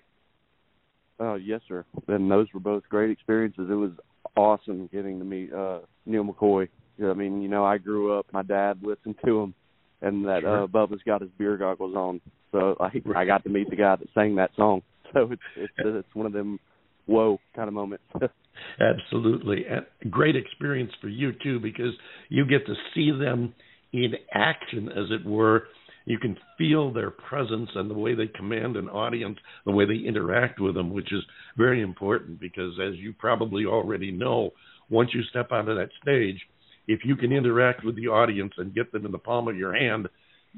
Oh 1.20 1.36
yes, 1.36 1.62
sir. 1.68 1.86
And 2.08 2.30
those 2.30 2.48
were 2.54 2.60
both 2.60 2.84
great 2.90 3.10
experiences. 3.10 3.68
It 3.70 3.76
was 3.76 3.92
awesome 4.36 4.90
getting 4.92 5.20
to 5.20 5.26
meet 5.26 5.54
uh 5.54 5.80
Neal 6.06 6.24
McCoy. 6.24 6.68
I 7.04 7.14
mean, 7.14 7.42
you 7.42 7.50
know, 7.50 7.66
I 7.66 7.78
grew 7.78 8.18
up. 8.18 8.28
My 8.32 8.44
dad 8.44 8.80
listened 8.84 9.16
to 9.26 9.42
him, 9.42 9.54
and 10.02 10.26
that 10.26 10.42
sure. 10.42 10.64
uh 10.64 10.68
Bubba's 10.68 11.02
got 11.06 11.22
his 11.22 11.30
beer 11.38 11.58
goggles 11.58 11.96
on. 11.96 12.22
So 12.52 12.76
like, 12.80 12.94
I 13.16 13.26
got 13.26 13.44
to 13.44 13.50
meet 13.50 13.70
the 13.70 13.76
guy 13.76 13.96
that 13.96 14.08
sang 14.14 14.36
that 14.36 14.52
song. 14.56 14.82
so 15.20 15.32
it's 15.32 15.42
it's 15.56 15.74
uh, 15.84 16.00
it's 16.00 16.16
one 16.16 16.26
of 16.26 16.34
them 16.34 16.60
whoa 17.06 17.40
kind 17.56 17.68
of 17.68 17.74
moments. 17.74 18.04
Absolutely, 18.80 19.66
and 19.70 19.86
great 20.12 20.36
experience 20.36 20.92
for 21.02 21.10
you 21.10 21.32
too 21.44 21.60
because 21.60 21.94
you 22.30 22.46
get 22.46 22.66
to 22.66 22.74
see 22.94 23.12
them 23.12 23.54
in 23.92 24.14
action, 24.34 24.90
as 24.90 25.06
it 25.12 25.26
were. 25.26 25.64
You 26.06 26.20
can 26.20 26.36
feel 26.58 26.92
their 26.92 27.12
presence 27.12 27.70
and 27.76 27.90
the 27.90 27.94
way 27.94 28.14
they 28.14 28.28
command 28.28 28.76
an 28.76 28.90
audience, 28.90 29.38
the 29.66 29.72
way 29.72 29.86
they 29.86 30.06
interact 30.06 30.60
with 30.60 30.76
them, 30.76 30.94
which 30.94 31.14
is 31.14 31.24
very 31.58 31.82
important 31.82 32.42
because, 32.42 32.74
as 32.86 32.96
you 32.98 33.14
probably 33.14 33.66
already 33.66 34.12
know, 34.12 34.52
once 34.90 35.12
you 35.14 35.24
step 35.30 35.54
onto 35.54 35.74
that 35.76 35.90
stage, 36.02 36.42
if 36.88 37.02
you 37.06 37.16
can 37.16 37.32
interact 37.32 37.86
with 37.86 37.96
the 37.96 38.08
audience 38.08 38.52
and 38.58 38.76
get 38.76 38.92
them 38.92 39.06
in 39.06 39.14
the 39.14 39.18
palm 39.18 39.48
of 39.48 39.58
your 39.58 39.74
hand, 39.74 40.10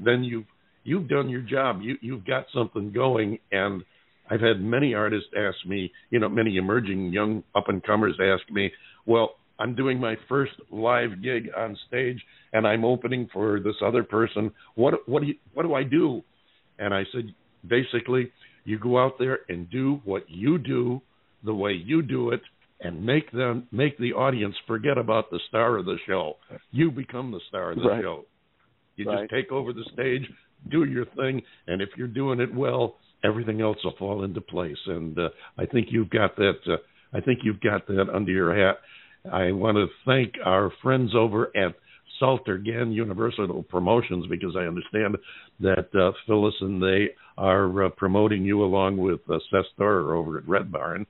then 0.03 0.23
you've 0.23 0.45
you've 0.83 1.07
done 1.07 1.29
your 1.29 1.41
job. 1.41 1.81
You 1.81 1.97
you've 2.01 2.25
got 2.25 2.45
something 2.53 2.91
going, 2.91 3.37
and 3.51 3.83
I've 4.29 4.41
had 4.41 4.61
many 4.61 4.93
artists 4.93 5.29
ask 5.37 5.57
me, 5.67 5.91
you 6.09 6.19
know, 6.19 6.29
many 6.29 6.57
emerging 6.57 7.13
young 7.13 7.43
up 7.55 7.69
and 7.69 7.83
comers 7.83 8.15
ask 8.19 8.51
me, 8.51 8.71
well, 9.05 9.35
I'm 9.59 9.75
doing 9.75 9.99
my 9.99 10.15
first 10.27 10.53
live 10.71 11.21
gig 11.23 11.49
on 11.55 11.77
stage 11.87 12.21
and 12.53 12.67
I'm 12.67 12.83
opening 12.83 13.29
for 13.31 13.59
this 13.59 13.75
other 13.85 14.03
person. 14.03 14.51
What 14.75 15.07
what 15.07 15.21
do 15.21 15.27
you, 15.27 15.35
what 15.53 15.63
do 15.63 15.73
I 15.73 15.83
do? 15.83 16.23
And 16.79 16.93
I 16.93 17.03
said 17.13 17.33
basically 17.67 18.31
you 18.65 18.79
go 18.79 19.01
out 19.01 19.13
there 19.19 19.39
and 19.47 19.69
do 19.69 20.01
what 20.03 20.23
you 20.27 20.57
do 20.57 21.01
the 21.43 21.53
way 21.53 21.71
you 21.71 22.01
do 22.01 22.31
it 22.31 22.41
and 22.81 23.05
make 23.05 23.31
them 23.31 23.67
make 23.71 23.97
the 23.97 24.13
audience 24.13 24.55
forget 24.67 24.97
about 24.97 25.29
the 25.31 25.39
star 25.47 25.77
of 25.77 25.85
the 25.85 25.97
show. 26.05 26.33
You 26.71 26.91
become 26.91 27.31
the 27.31 27.39
star 27.47 27.71
of 27.71 27.77
the 27.77 27.87
right. 27.87 28.01
show. 28.01 28.25
You 28.97 29.09
right. 29.09 29.21
just 29.21 29.31
take 29.31 29.51
over 29.51 29.71
the 29.71 29.85
stage, 29.93 30.23
do 30.69 30.83
your 30.83 31.05
thing, 31.17 31.41
and 31.67 31.81
if 31.81 31.89
you're 31.97 32.07
doing 32.07 32.39
it 32.39 32.53
well, 32.53 32.95
everything 33.23 33.61
else 33.61 33.77
will 33.83 33.95
fall 33.97 34.23
into 34.23 34.41
place. 34.41 34.77
And 34.87 35.17
uh, 35.17 35.29
I 35.57 35.65
think 35.65 35.87
you've 35.91 36.09
got 36.09 36.35
that. 36.37 36.59
Uh, 36.67 36.77
I 37.13 37.21
think 37.21 37.39
you've 37.43 37.61
got 37.61 37.87
that 37.87 38.07
under 38.13 38.31
your 38.31 38.55
hat. 38.55 38.77
I 39.31 39.51
want 39.51 39.77
to 39.77 39.87
thank 40.05 40.33
our 40.45 40.71
friends 40.83 41.15
over 41.15 41.55
at 41.55 41.75
Salter 42.19 42.57
Gan 42.57 42.91
Universal 42.91 43.63
Promotions 43.69 44.25
because 44.29 44.55
I 44.55 44.61
understand 44.61 45.17
that 45.59 45.87
uh, 45.95 46.11
Phyllis 46.27 46.53
and 46.61 46.81
they 46.81 47.09
are 47.37 47.85
uh, 47.85 47.89
promoting 47.89 48.43
you 48.43 48.63
along 48.63 48.97
with 48.97 49.19
uh, 49.29 49.37
Seth 49.51 49.65
Storer 49.73 50.15
over 50.15 50.37
at 50.37 50.47
Red 50.47 50.71
Barn. 50.71 51.05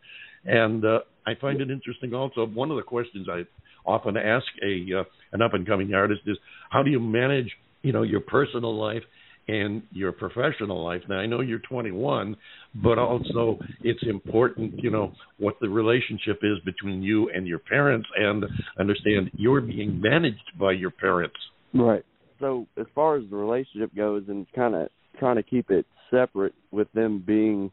And 0.45 0.85
uh, 0.85 0.99
I 1.27 1.35
find 1.35 1.61
it 1.61 1.71
interesting 1.71 2.13
also. 2.13 2.45
One 2.45 2.71
of 2.71 2.77
the 2.77 2.83
questions 2.83 3.27
I 3.29 3.43
often 3.85 4.17
ask 4.17 4.45
a 4.63 4.99
uh, 4.99 5.03
an 5.33 5.41
up 5.41 5.53
and 5.53 5.65
coming 5.65 5.93
artist 5.93 6.21
is, 6.25 6.37
how 6.69 6.83
do 6.83 6.91
you 6.91 6.99
manage, 6.99 7.51
you 7.81 7.91
know, 7.91 8.03
your 8.03 8.21
personal 8.21 8.75
life 8.75 9.03
and 9.47 9.83
your 9.91 10.11
professional 10.11 10.83
life. 10.83 11.01
Now 11.07 11.17
I 11.17 11.25
know 11.25 11.41
you're 11.41 11.59
21, 11.59 12.35
but 12.83 12.97
also 12.97 13.59
it's 13.81 14.03
important, 14.07 14.73
you 14.83 14.89
know, 14.89 15.13
what 15.37 15.55
the 15.61 15.69
relationship 15.69 16.39
is 16.43 16.59
between 16.65 17.03
you 17.03 17.29
and 17.29 17.47
your 17.47 17.59
parents, 17.59 18.07
and 18.17 18.45
understand 18.79 19.31
you're 19.33 19.61
being 19.61 20.01
managed 20.01 20.57
by 20.59 20.71
your 20.71 20.91
parents. 20.91 21.37
Right. 21.73 22.05
so 22.39 22.67
as 22.77 22.85
far 22.95 23.17
as 23.17 23.23
the 23.29 23.35
relationship 23.35 23.93
goes, 23.95 24.23
and 24.27 24.45
kind 24.53 24.75
of 24.75 24.89
trying 25.19 25.35
to 25.35 25.43
keep 25.43 25.69
it 25.69 25.85
separate 26.09 26.53
with 26.71 26.91
them 26.93 27.23
being 27.25 27.71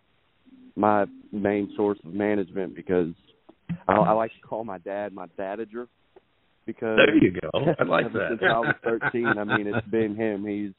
my 0.77 1.05
main 1.33 1.73
source 1.77 1.99
of 2.05 2.13
management 2.13 2.75
because 2.75 3.13
I, 3.89 3.93
I 3.93 4.13
like 4.13 4.31
to 4.33 4.47
call 4.47 4.65
my 4.65 4.79
dad 4.79 5.13
my 5.13 5.27
dadager 5.39 5.87
because 6.67 6.99
there 6.99 7.17
you 7.17 7.33
go. 7.41 7.51
I 7.79 7.85
like 7.85 8.13
that. 8.13 8.29
Since 8.31 8.43
I 8.43 8.59
was 8.59 8.75
13, 8.85 9.27
I 9.27 9.45
mean, 9.45 9.67
it's 9.67 9.87
been 9.89 10.15
him. 10.15 10.47
He's 10.47 10.73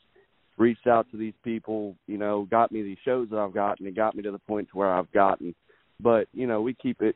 reached 0.58 0.88
out 0.88 1.10
to 1.12 1.18
these 1.18 1.34
people, 1.44 1.96
you 2.08 2.18
know, 2.18 2.48
got 2.50 2.72
me 2.72 2.82
these 2.84 2.98
shows 3.04 3.28
that 3.32 3.40
I've 3.40 3.54
gotten, 3.54 3.88
and 3.88 3.96
got 3.96 4.16
me 4.16 4.24
to 4.24 4.32
the 4.32 4.40
point 4.40 4.70
to 4.72 4.78
where 4.78 4.94
I've 4.94 5.12
gotten. 5.12 5.54
But 6.00 6.28
you 6.34 6.48
know, 6.48 6.62
we 6.62 6.74
keep 6.74 7.02
it 7.02 7.16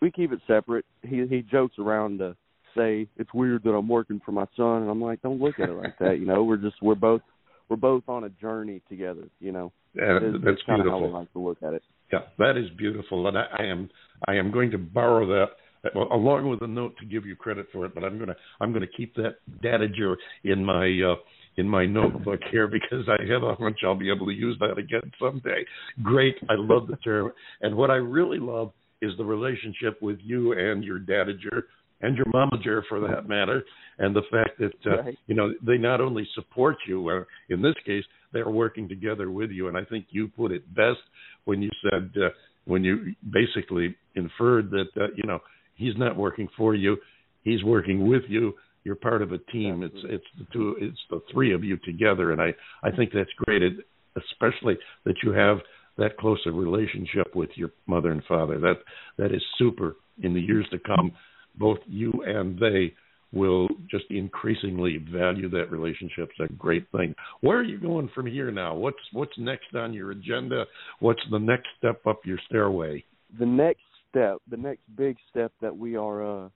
we 0.00 0.10
keep 0.10 0.32
it 0.32 0.40
separate. 0.46 0.84
He 1.02 1.26
he 1.26 1.42
jokes 1.42 1.78
around 1.78 2.18
to 2.18 2.36
say 2.76 3.06
it's 3.18 3.32
weird 3.34 3.62
that 3.64 3.70
I'm 3.74 3.88
working 3.88 4.20
for 4.24 4.32
my 4.32 4.46
son, 4.56 4.82
and 4.82 4.90
I'm 4.90 5.00
like, 5.02 5.20
don't 5.22 5.40
look 5.40 5.58
at 5.60 5.68
it 5.68 5.74
like 5.76 5.98
that. 5.98 6.18
You 6.18 6.26
know, 6.26 6.42
we're 6.42 6.56
just 6.56 6.76
we're 6.82 6.94
both 6.94 7.20
we're 7.68 7.76
both 7.76 8.02
on 8.08 8.24
a 8.24 8.28
journey 8.30 8.80
together. 8.88 9.28
You 9.40 9.52
know, 9.52 9.72
Yeah, 9.94 10.16
It's- 10.16 10.32
that's 10.42 10.54
it's 10.54 10.62
kinda 10.62 10.82
How 10.90 10.96
we 10.96 11.02
beautiful. 11.02 11.18
like 11.20 11.32
to 11.34 11.38
look 11.38 11.62
at 11.62 11.74
it. 11.74 11.82
Yeah, 12.12 12.22
that 12.38 12.56
is 12.56 12.68
beautiful, 12.70 13.26
and 13.28 13.38
I, 13.38 13.46
I 13.58 13.64
am 13.64 13.90
I 14.26 14.34
am 14.34 14.50
going 14.50 14.70
to 14.72 14.78
borrow 14.78 15.26
that 15.26 15.50
along 15.94 16.48
with 16.48 16.62
a 16.62 16.66
note 16.66 16.96
to 16.98 17.04
give 17.06 17.26
you 17.26 17.34
credit 17.36 17.66
for 17.72 17.84
it. 17.86 17.94
But 17.94 18.04
I'm 18.04 18.18
gonna 18.18 18.36
I'm 18.60 18.72
gonna 18.72 18.86
keep 18.86 19.14
that 19.16 19.36
dadager 19.62 20.16
in 20.44 20.64
my 20.64 20.86
uh, 21.02 21.16
in 21.56 21.68
my 21.68 21.84
notebook 21.86 22.40
here 22.50 22.66
because 22.66 23.08
I 23.08 23.30
have 23.30 23.42
a 23.42 23.54
hunch 23.54 23.78
I'll 23.84 23.94
be 23.94 24.10
able 24.10 24.26
to 24.26 24.32
use 24.32 24.56
that 24.60 24.78
again 24.78 25.10
someday. 25.20 25.64
Great, 26.02 26.36
I 26.48 26.54
love 26.56 26.86
the 26.86 26.96
term, 26.96 27.32
and 27.60 27.76
what 27.76 27.90
I 27.90 27.96
really 27.96 28.38
love 28.38 28.72
is 29.00 29.12
the 29.18 29.24
relationship 29.24 30.00
with 30.00 30.18
you 30.22 30.52
and 30.52 30.84
your 30.84 30.98
dadager 31.00 31.62
and 32.02 32.16
your 32.16 32.26
momager 32.26 32.82
for 32.88 33.00
that 33.00 33.28
matter, 33.28 33.62
and 33.98 34.14
the 34.14 34.22
fact 34.30 34.58
that 34.58 34.74
uh, 34.90 35.02
Right. 35.02 35.18
you 35.26 35.34
know 35.34 35.52
they 35.64 35.78
not 35.78 36.00
only 36.00 36.28
support 36.34 36.76
you, 36.86 37.08
or 37.08 37.26
in 37.48 37.62
this 37.62 37.74
case 37.86 38.04
they're 38.32 38.50
working 38.50 38.88
together 38.88 39.30
with 39.30 39.50
you. 39.50 39.68
And 39.68 39.76
I 39.76 39.84
think 39.84 40.06
you 40.10 40.28
put 40.28 40.52
it 40.52 40.62
best 40.74 41.00
when 41.44 41.62
you 41.62 41.70
said 41.82 42.10
uh, 42.16 42.28
when 42.64 42.82
you 42.84 43.14
basically 43.30 43.94
inferred 44.14 44.70
that 44.70 44.88
uh, 44.96 45.06
you 45.16 45.24
know 45.26 45.38
he's 45.76 45.96
not 45.96 46.16
working 46.16 46.48
for 46.56 46.74
you, 46.74 46.96
he's 47.42 47.62
working 47.64 48.08
with 48.08 48.22
you. 48.28 48.54
You're 48.84 48.96
part 48.96 49.22
of 49.22 49.32
a 49.32 49.38
team. 49.38 49.82
It's 49.82 50.04
it's 50.04 50.24
the 50.38 50.46
two, 50.52 50.76
it's 50.80 50.98
the 51.10 51.20
three 51.32 51.54
of 51.54 51.64
you 51.64 51.76
together, 51.78 52.32
and 52.32 52.40
I 52.40 52.54
I 52.82 52.90
think 52.90 53.10
that's 53.12 53.30
great, 53.36 53.62
it, 53.62 53.74
especially 54.16 54.76
that 55.04 55.16
you 55.22 55.32
have 55.32 55.58
that 55.98 56.16
close 56.16 56.40
a 56.46 56.50
relationship 56.50 57.34
with 57.34 57.50
your 57.54 57.70
mother 57.86 58.10
and 58.10 58.22
father. 58.24 58.58
That 58.58 58.78
that 59.18 59.32
is 59.32 59.42
super. 59.58 59.96
In 60.22 60.34
the 60.34 60.40
years 60.40 60.66
to 60.70 60.78
come, 60.78 61.12
both 61.58 61.78
you 61.86 62.12
and 62.26 62.58
they 62.58 62.92
will 63.32 63.66
just 63.90 64.04
increasingly 64.10 64.98
value 65.10 65.48
that 65.48 65.70
relationship. 65.70 66.28
It's 66.38 66.50
a 66.50 66.54
great 66.54 66.86
thing. 66.92 67.14
Where 67.40 67.58
are 67.58 67.64
you 67.64 67.80
going 67.80 68.10
from 68.14 68.26
here 68.26 68.50
now? 68.50 68.74
What's 68.74 68.98
what's 69.12 69.32
next 69.38 69.74
on 69.74 69.94
your 69.94 70.10
agenda? 70.10 70.64
What's 71.00 71.22
the 71.30 71.38
next 71.38 71.68
step 71.78 72.06
up 72.06 72.20
your 72.26 72.38
stairway? 72.46 73.04
the 73.38 73.46
next 73.46 73.82
step, 74.10 74.38
the 74.50 74.56
next 74.56 74.82
big 74.96 75.16
step 75.30 75.52
that 75.60 75.76
we 75.76 75.96
are 75.96 76.44
uh 76.44 76.48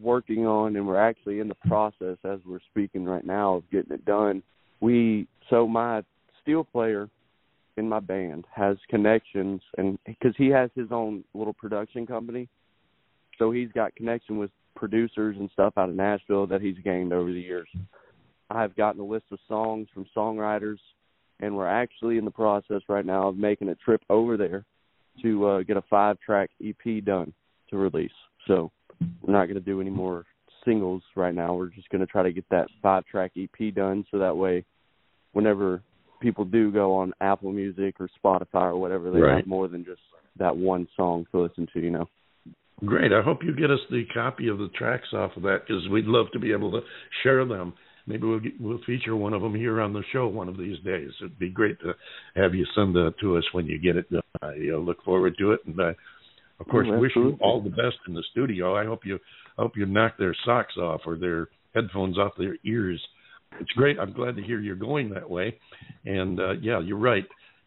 working 0.00 0.46
on 0.46 0.76
and 0.76 0.86
we're 0.86 1.00
actually 1.00 1.40
in 1.40 1.48
the 1.48 1.54
process 1.66 2.16
as 2.24 2.38
we're 2.46 2.60
speaking 2.70 3.04
right 3.04 3.24
now 3.24 3.54
of 3.54 3.70
getting 3.70 3.92
it 3.92 4.04
done. 4.04 4.42
We 4.80 5.26
so 5.50 5.66
my 5.66 6.02
steel 6.42 6.64
player 6.64 7.08
in 7.76 7.88
my 7.88 8.00
band 8.00 8.46
has 8.54 8.76
connections 8.88 9.60
and 9.78 9.98
cuz 10.22 10.34
he 10.36 10.48
has 10.48 10.70
his 10.74 10.90
own 10.90 11.24
little 11.34 11.54
production 11.54 12.06
company. 12.06 12.48
So 13.38 13.50
he's 13.50 13.72
got 13.72 13.94
connection 13.96 14.38
with 14.38 14.50
producers 14.76 15.36
and 15.38 15.50
stuff 15.50 15.74
out 15.76 15.88
of 15.88 15.94
Nashville 15.94 16.46
that 16.46 16.60
he's 16.60 16.78
gained 16.78 17.12
over 17.12 17.32
the 17.32 17.40
years. 17.40 17.68
I've 18.50 18.76
gotten 18.76 19.00
a 19.00 19.04
list 19.04 19.26
of 19.32 19.38
songs 19.48 19.88
from 19.92 20.06
songwriters 20.16 20.78
and 21.40 21.56
we're 21.56 21.68
actually 21.68 22.18
in 22.18 22.24
the 22.24 22.30
process 22.30 22.82
right 22.88 23.04
now 23.04 23.28
of 23.28 23.36
making 23.36 23.68
a 23.68 23.74
trip 23.76 24.02
over 24.08 24.36
there 24.36 24.64
to 25.22 25.46
uh, 25.46 25.62
get 25.62 25.76
a 25.76 25.82
five 25.82 26.18
track 26.20 26.50
EP 26.64 27.04
done 27.04 27.32
to 27.70 27.76
release. 27.76 28.12
So 28.46 28.70
we're 29.22 29.32
not 29.32 29.46
going 29.46 29.54
to 29.54 29.60
do 29.60 29.80
any 29.80 29.90
more 29.90 30.24
singles 30.64 31.02
right 31.16 31.34
now. 31.34 31.54
We're 31.54 31.68
just 31.68 31.88
going 31.90 32.00
to 32.00 32.06
try 32.06 32.22
to 32.22 32.32
get 32.32 32.48
that 32.50 32.68
five 32.82 33.04
track 33.06 33.32
EP 33.36 33.74
done 33.74 34.04
so 34.10 34.18
that 34.18 34.36
way 34.36 34.64
whenever 35.32 35.82
people 36.20 36.44
do 36.44 36.70
go 36.72 36.94
on 36.94 37.12
Apple 37.20 37.52
Music 37.52 37.96
or 38.00 38.08
Spotify 38.24 38.66
or 38.72 38.76
whatever, 38.76 39.10
they 39.10 39.20
Right. 39.20 39.36
have 39.38 39.46
more 39.46 39.68
than 39.68 39.84
just 39.84 40.00
that 40.36 40.56
one 40.56 40.88
song 40.96 41.26
to 41.32 41.40
listen 41.40 41.66
to, 41.74 41.80
you 41.80 41.90
know. 41.90 42.08
Great. 42.84 43.12
I 43.12 43.22
hope 43.22 43.44
you 43.44 43.54
get 43.54 43.70
us 43.70 43.80
the 43.90 44.04
copy 44.12 44.48
of 44.48 44.58
the 44.58 44.68
tracks 44.68 45.12
off 45.12 45.36
of 45.36 45.42
that 45.44 45.60
because 45.66 45.86
we'd 45.88 46.06
love 46.06 46.26
to 46.32 46.38
be 46.38 46.52
able 46.52 46.72
to 46.72 46.80
share 47.22 47.44
them. 47.44 47.74
Maybe 48.06 48.26
we'll 48.26 48.40
get, 48.40 48.60
we'll 48.60 48.80
feature 48.84 49.16
one 49.16 49.32
of 49.32 49.42
them 49.42 49.54
here 49.54 49.80
on 49.80 49.92
the 49.92 50.02
show 50.12 50.26
one 50.26 50.48
of 50.48 50.58
these 50.58 50.78
days. 50.80 51.10
It'd 51.20 51.38
be 51.38 51.48
great 51.50 51.80
to 51.80 51.94
have 52.36 52.54
you 52.54 52.66
send 52.74 52.94
that 52.96 53.14
to 53.20 53.36
us 53.36 53.44
when 53.52 53.66
you 53.66 53.78
get 53.78 53.96
it 53.96 54.10
done. 54.10 54.22
I 54.42 54.56
uh, 54.74 54.78
look 54.78 55.02
forward 55.04 55.36
to 55.38 55.52
it, 55.52 55.60
and 55.66 55.80
I, 55.80 55.94
of 56.60 56.68
course, 56.68 56.86
Oh, 56.90 56.98
wish 56.98 57.12
you 57.16 57.36
all 57.40 57.60
the 57.60 57.70
best 57.70 57.96
in 58.06 58.14
the 58.14 58.22
studio. 58.30 58.76
I 58.76 58.84
hope 58.84 59.00
you 59.04 59.18
I 59.58 59.62
hope 59.62 59.76
you 59.76 59.86
knock 59.86 60.16
their 60.18 60.34
socks 60.44 60.76
off 60.76 61.02
or 61.06 61.16
their 61.16 61.48
headphones 61.74 62.18
off 62.18 62.32
their 62.38 62.56
ears. 62.64 63.00
It's 63.60 63.70
great. 63.72 63.98
I'm 63.98 64.12
glad 64.12 64.36
to 64.36 64.42
hear 64.42 64.60
you're 64.60 64.74
going 64.74 65.10
that 65.10 65.28
way. 65.28 65.56
And 66.04 66.40
uh, 66.40 66.52
yeah, 66.60 66.80
you're 66.80 66.98
right. 66.98 67.24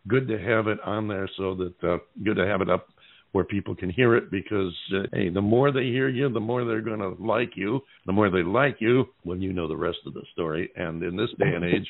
Good 0.07 0.27
to 0.27 0.37
have 0.37 0.67
it 0.67 0.79
on 0.85 1.07
there 1.07 1.29
so 1.37 1.55
that 1.55 1.73
uh, 1.83 1.97
good 2.23 2.35
to 2.35 2.45
have 2.45 2.61
it 2.61 2.69
up 2.69 2.87
where 3.33 3.43
people 3.43 3.75
can 3.75 3.89
hear 3.89 4.15
it 4.15 4.31
because 4.31 4.73
uh, 4.95 5.03
hey, 5.13 5.29
the 5.29 5.41
more 5.41 5.71
they 5.71 5.83
hear 5.83 6.07
you, 6.09 6.29
the 6.29 6.39
more 6.39 6.65
they're 6.65 6.81
going 6.81 6.99
to 6.99 7.15
like 7.23 7.51
you. 7.55 7.81
The 8.05 8.13
more 8.13 8.29
they 8.29 8.43
like 8.43 8.77
you, 8.79 9.05
well, 9.25 9.37
you 9.37 9.53
know 9.53 9.67
the 9.67 9.77
rest 9.77 9.99
of 10.05 10.13
the 10.13 10.23
story. 10.33 10.71
And 10.75 11.03
in 11.03 11.15
this 11.15 11.29
day 11.37 11.53
and 11.53 11.63
age, 11.75 11.87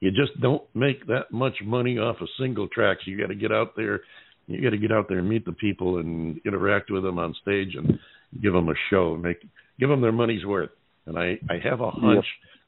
you 0.00 0.10
just 0.10 0.38
don't 0.40 0.62
make 0.74 1.06
that 1.06 1.30
much 1.30 1.56
money 1.64 1.98
off 1.98 2.16
of 2.20 2.28
single 2.38 2.68
tracks. 2.68 3.02
You 3.06 3.18
got 3.18 3.28
to 3.28 3.34
get 3.34 3.52
out 3.52 3.74
there. 3.76 4.00
You 4.46 4.62
got 4.62 4.70
to 4.70 4.78
get 4.78 4.92
out 4.92 5.08
there 5.08 5.18
and 5.18 5.28
meet 5.28 5.44
the 5.44 5.52
people 5.52 5.98
and 5.98 6.40
interact 6.44 6.90
with 6.90 7.02
them 7.02 7.18
on 7.18 7.34
stage 7.40 7.74
and 7.76 7.98
give 8.42 8.52
them 8.52 8.68
a 8.68 8.74
show, 8.90 9.16
make 9.16 9.38
give 9.78 9.88
them 9.88 10.00
their 10.00 10.12
money's 10.12 10.44
worth. 10.44 10.70
And 11.06 11.18
I 11.18 11.38
I 11.48 11.58
have 11.62 11.80
a 11.80 11.90
hunch 11.90 12.26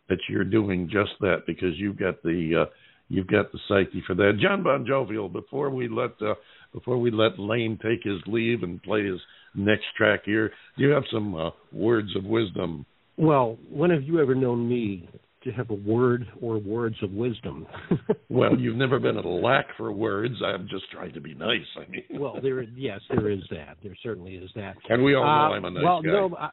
that 0.09 0.18
you're 0.29 0.45
doing 0.45 0.89
just 0.91 1.12
that 1.20 1.43
because 1.47 1.77
you've 1.77 1.99
got 1.99 2.22
the 2.22 2.66
uh, 2.66 2.70
you've 3.09 3.27
got 3.27 3.53
the 3.53 3.59
psyche 3.68 4.03
for 4.07 4.14
that. 4.14 4.39
John 4.41 4.62
Bon 4.62 4.87
Jovial. 4.87 5.29
Before 5.29 5.70
we 5.70 5.89
let 5.89 6.12
uh, 6.20 6.35
before 6.72 6.99
we 6.99 7.11
let 7.11 7.39
Layne 7.39 7.79
take 7.83 8.03
his 8.03 8.20
leave 8.27 8.62
and 8.62 8.83
play 8.83 9.05
his 9.05 9.20
next 9.55 9.87
track 9.97 10.20
here, 10.24 10.53
do 10.77 10.85
you 10.85 10.91
have 10.91 11.05
some 11.12 11.35
uh, 11.35 11.51
words 11.72 12.14
of 12.16 12.24
wisdom. 12.24 12.85
Well, 13.16 13.57
when 13.70 13.91
have 13.91 14.03
you 14.03 14.20
ever 14.20 14.35
known 14.35 14.68
me 14.68 15.09
to 15.47 15.53
have 15.53 15.70
a 15.70 15.74
word 15.74 16.26
or 16.42 16.59
words 16.59 16.97
of 17.03 17.11
wisdom? 17.12 17.66
Well, 18.28 18.59
you've 18.59 18.76
never 18.76 18.99
been 18.99 19.16
at 19.16 19.24
a 19.24 19.28
lack 19.28 19.66
for 19.78 19.90
words. 19.92 20.34
I'm 20.44 20.68
just 20.68 20.90
trying 20.90 21.12
to 21.14 21.20
be 21.20 21.32
nice. 21.32 21.64
I 21.76 21.88
mean, 21.90 22.03
well, 22.20 22.38
there 22.42 22.62
yes, 22.64 23.01
there 23.09 23.30
is 23.30 23.40
that. 23.51 23.78
There 23.82 23.97
certainly 24.03 24.34
is 24.34 24.51
that. 24.57 24.74
and 24.90 25.03
we 25.03 25.14
all 25.14 25.24
know 25.24 25.30
Uh, 25.30 25.57
I'm 25.57 25.64
a 25.64 25.70
nice 25.70 25.82
well, 25.84 26.03
guy. 26.03 26.09
no, 26.11 26.36
I, 26.38 26.51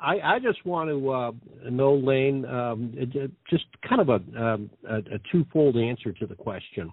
I 0.00 0.34
I 0.34 0.38
just 0.38 0.64
want 0.64 0.88
to 0.90 1.10
uh, 1.10 1.32
know, 1.70 1.94
Layne, 1.94 2.44
um, 2.44 2.92
it- 2.96 3.30
just 3.48 3.64
kind 3.88 4.00
of 4.00 4.08
a, 4.10 4.20
um, 4.40 4.70
a 4.88 4.96
a 4.98 5.18
twofold 5.32 5.76
answer 5.76 6.12
to 6.12 6.26
the 6.26 6.34
question. 6.36 6.92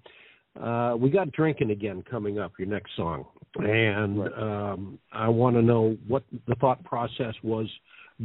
Uh, 0.59 0.95
we 0.97 1.09
got 1.11 1.32
drinking 1.34 1.69
again 1.71 2.03
coming 2.09 2.39
up. 2.39 2.53
Your 2.57 2.67
next 2.69 2.95
song, 2.95 3.25
and 3.57 4.21
um, 4.34 4.99
I 5.11 5.28
want 5.30 5.55
to 5.57 5.61
know 5.61 5.95
what 6.07 6.23
the 6.47 6.55
thought 6.55 6.84
process 6.84 7.36
was 7.43 7.67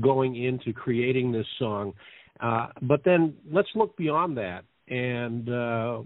going 0.01 0.37
into 0.43 0.73
creating 0.73 1.33
this 1.33 1.47
song. 1.59 1.93
Uh, 2.41 2.69
but 2.83 3.05
then 3.05 3.35
let's 3.51 3.69
look 3.75 3.97
beyond 3.97 4.37
that. 4.37 4.65
And 4.89 5.49
uh, 5.49 6.03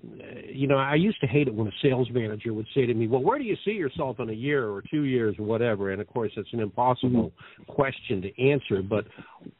you 0.52 0.66
know, 0.66 0.76
I 0.76 0.94
used 0.94 1.20
to 1.20 1.26
hate 1.26 1.48
it 1.48 1.54
when 1.54 1.66
a 1.66 1.72
sales 1.82 2.08
manager 2.12 2.52
would 2.52 2.66
say 2.74 2.84
to 2.84 2.94
me, 2.94 3.08
"Well, 3.08 3.22
where 3.22 3.38
do 3.38 3.44
you 3.44 3.56
see 3.64 3.72
yourself 3.72 4.20
in 4.20 4.28
a 4.28 4.34
year 4.34 4.68
or 4.68 4.82
two 4.90 5.04
years 5.04 5.34
or 5.38 5.46
whatever?" 5.46 5.92
And 5.92 6.00
of 6.00 6.06
course, 6.08 6.30
it's 6.36 6.52
an 6.52 6.60
impossible 6.60 7.32
question 7.68 8.20
to 8.22 8.50
answer. 8.50 8.82
But 8.82 9.06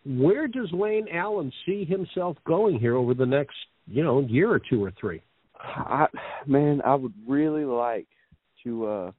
where 0.05 0.47
does 0.47 0.69
Layne 0.71 1.09
Allen 1.11 1.51
see 1.65 1.85
himself 1.85 2.37
going 2.47 2.79
here 2.79 2.95
over 2.95 3.15
the 3.15 3.27
next, 3.27 3.57
you 3.87 4.05
know, 4.05 4.21
year 4.21 4.51
or 4.51 4.61
two 4.61 4.85
or 4.85 4.93
three? 5.01 5.23
I 5.59 6.07
man, 6.47 6.83
I 6.85 6.95
would 6.95 7.15
really 7.27 7.65
like 7.65 8.07
to 8.65 8.87
uh 8.87 9.11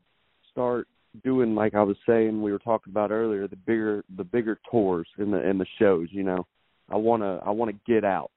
start 0.51 0.87
doing 1.23 1.55
like 1.55 1.73
I 1.73 1.83
was 1.83 1.97
saying 2.07 2.41
we 2.41 2.51
were 2.51 2.59
talking 2.59 2.91
about 2.91 3.11
earlier, 3.11 3.47
the 3.47 3.55
bigger 3.55 4.03
the 4.15 4.23
bigger 4.23 4.59
tours 4.69 5.07
and 5.17 5.33
the 5.33 5.39
and 5.39 5.59
the 5.59 5.65
shows, 5.79 6.07
you 6.11 6.23
know. 6.23 6.45
I 6.89 6.95
wanna 6.95 7.37
I 7.45 7.51
wanna 7.51 7.73
get 7.85 8.03
out. 8.03 8.31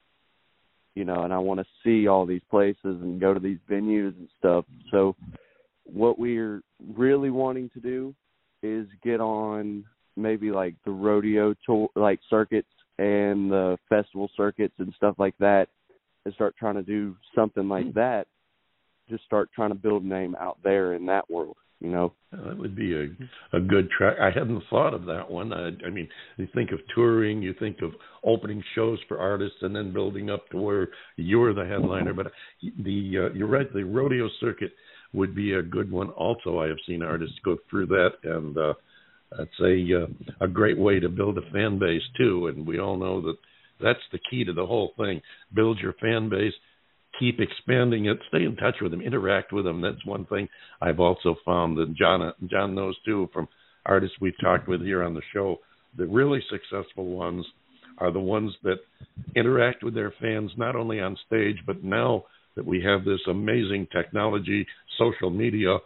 You 0.94 1.04
know, 1.04 1.22
and 1.22 1.32
I 1.32 1.38
wanna 1.38 1.64
see 1.84 2.08
all 2.08 2.26
these 2.26 2.42
places 2.50 2.76
and 2.82 3.20
go 3.20 3.32
to 3.32 3.40
these 3.40 3.58
venues 3.70 4.16
and 4.16 4.28
stuff. 4.38 4.64
So 4.90 5.16
what 5.84 6.18
we're 6.18 6.62
really 6.94 7.30
wanting 7.30 7.70
to 7.70 7.80
do 7.80 8.14
is 8.62 8.86
get 9.02 9.20
on 9.20 9.84
maybe 10.16 10.50
like 10.50 10.74
the 10.84 10.90
rodeo 10.90 11.54
tour 11.64 11.88
like 11.94 12.20
circuits 12.28 12.68
and 12.98 13.50
the 13.50 13.78
festival 13.88 14.30
circuits 14.36 14.74
and 14.78 14.92
stuff 14.94 15.14
like 15.18 15.36
that 15.38 15.68
and 16.24 16.34
start 16.34 16.54
trying 16.58 16.74
to 16.74 16.82
do 16.82 17.16
something 17.34 17.68
like 17.68 17.92
that 17.94 18.26
just 19.08 19.24
start 19.24 19.48
trying 19.54 19.70
to 19.70 19.74
build 19.74 20.04
a 20.04 20.06
name 20.06 20.36
out 20.38 20.58
there 20.62 20.94
in 20.94 21.06
that 21.06 21.28
world 21.30 21.56
You 21.80 21.90
know, 21.90 22.12
that 22.32 22.58
would 22.58 22.76
be 22.76 22.94
a 22.94 23.56
a 23.56 23.60
good 23.60 23.88
track. 23.90 24.16
I 24.20 24.30
hadn't 24.30 24.62
thought 24.68 24.92
of 24.92 25.06
that 25.06 25.30
one. 25.30 25.52
I, 25.52 25.70
I 25.86 25.90
mean, 25.90 26.08
you 26.36 26.46
think 26.54 26.72
of 26.72 26.78
touring, 26.94 27.40
you 27.40 27.54
think 27.58 27.78
of 27.82 27.92
opening 28.22 28.62
shows 28.74 28.98
for 29.08 29.18
artists, 29.18 29.56
and 29.62 29.74
then 29.74 29.92
building 29.92 30.28
up 30.28 30.46
to 30.50 30.58
where 30.58 30.88
you're 31.16 31.54
the 31.54 31.64
headliner. 31.64 32.12
But 32.12 32.32
the 32.62 33.30
uh, 33.30 33.34
you're 33.34 33.48
right, 33.48 33.72
the 33.72 33.84
rodeo 33.84 34.28
circuit 34.40 34.72
would 35.14 35.34
be 35.34 35.54
a 35.54 35.62
good 35.62 35.90
one. 35.90 36.10
Also, 36.10 36.58
I 36.58 36.66
have 36.66 36.76
seen 36.86 37.02
artists 37.02 37.38
go 37.44 37.56
through 37.70 37.86
that, 37.86 38.10
and 38.24 38.58
uh, 38.58 38.74
that's 39.36 39.60
a 39.62 40.02
uh, 40.02 40.44
a 40.44 40.48
great 40.48 40.78
way 40.78 41.00
to 41.00 41.08
build 41.08 41.38
a 41.38 41.50
fan 41.50 41.78
base 41.78 42.02
too. 42.18 42.48
And 42.48 42.66
we 42.66 42.78
all 42.78 42.98
know 42.98 43.22
that 43.22 43.36
that's 43.82 43.98
the 44.12 44.20
key 44.30 44.44
to 44.44 44.52
the 44.52 44.66
whole 44.66 44.92
thing. 44.98 45.22
Build 45.54 45.78
your 45.78 45.94
fan 45.94 46.28
base, 46.28 46.52
keep 47.20 47.38
expanding 47.38 48.06
it, 48.06 48.18
stay 48.28 48.44
in 48.44 48.56
touch 48.56 48.76
with 48.80 48.90
them, 48.90 49.02
interact 49.02 49.52
with 49.52 49.64
them. 49.64 49.80
That's 49.80 50.04
one 50.04 50.24
thing 50.26 50.48
I've 50.80 50.98
also 50.98 51.36
found 51.44 51.76
that 51.78 51.94
John 51.94 52.32
John 52.50 52.74
knows 52.74 52.96
too 53.04 53.28
from 53.32 53.46
artists 53.86 54.16
we've 54.20 54.40
talked 54.40 54.66
with 54.66 54.82
here 54.82 55.04
on 55.04 55.14
the 55.14 55.22
show. 55.32 55.58
The 55.96 56.06
really 56.06 56.42
successful 56.50 57.04
ones 57.04 57.46
are 57.98 58.10
the 58.10 58.20
ones 58.20 58.52
that 58.64 58.78
interact 59.36 59.84
with 59.84 59.94
their 59.94 60.12
fans 60.20 60.50
not 60.56 60.74
only 60.74 61.00
on 61.00 61.16
stage 61.26 61.58
but 61.66 61.84
now 61.84 62.24
that 62.56 62.64
we 62.66 62.82
have 62.82 63.04
this 63.04 63.20
amazing 63.28 63.86
technology, 63.92 64.66
social 64.98 65.30
media, 65.30 65.76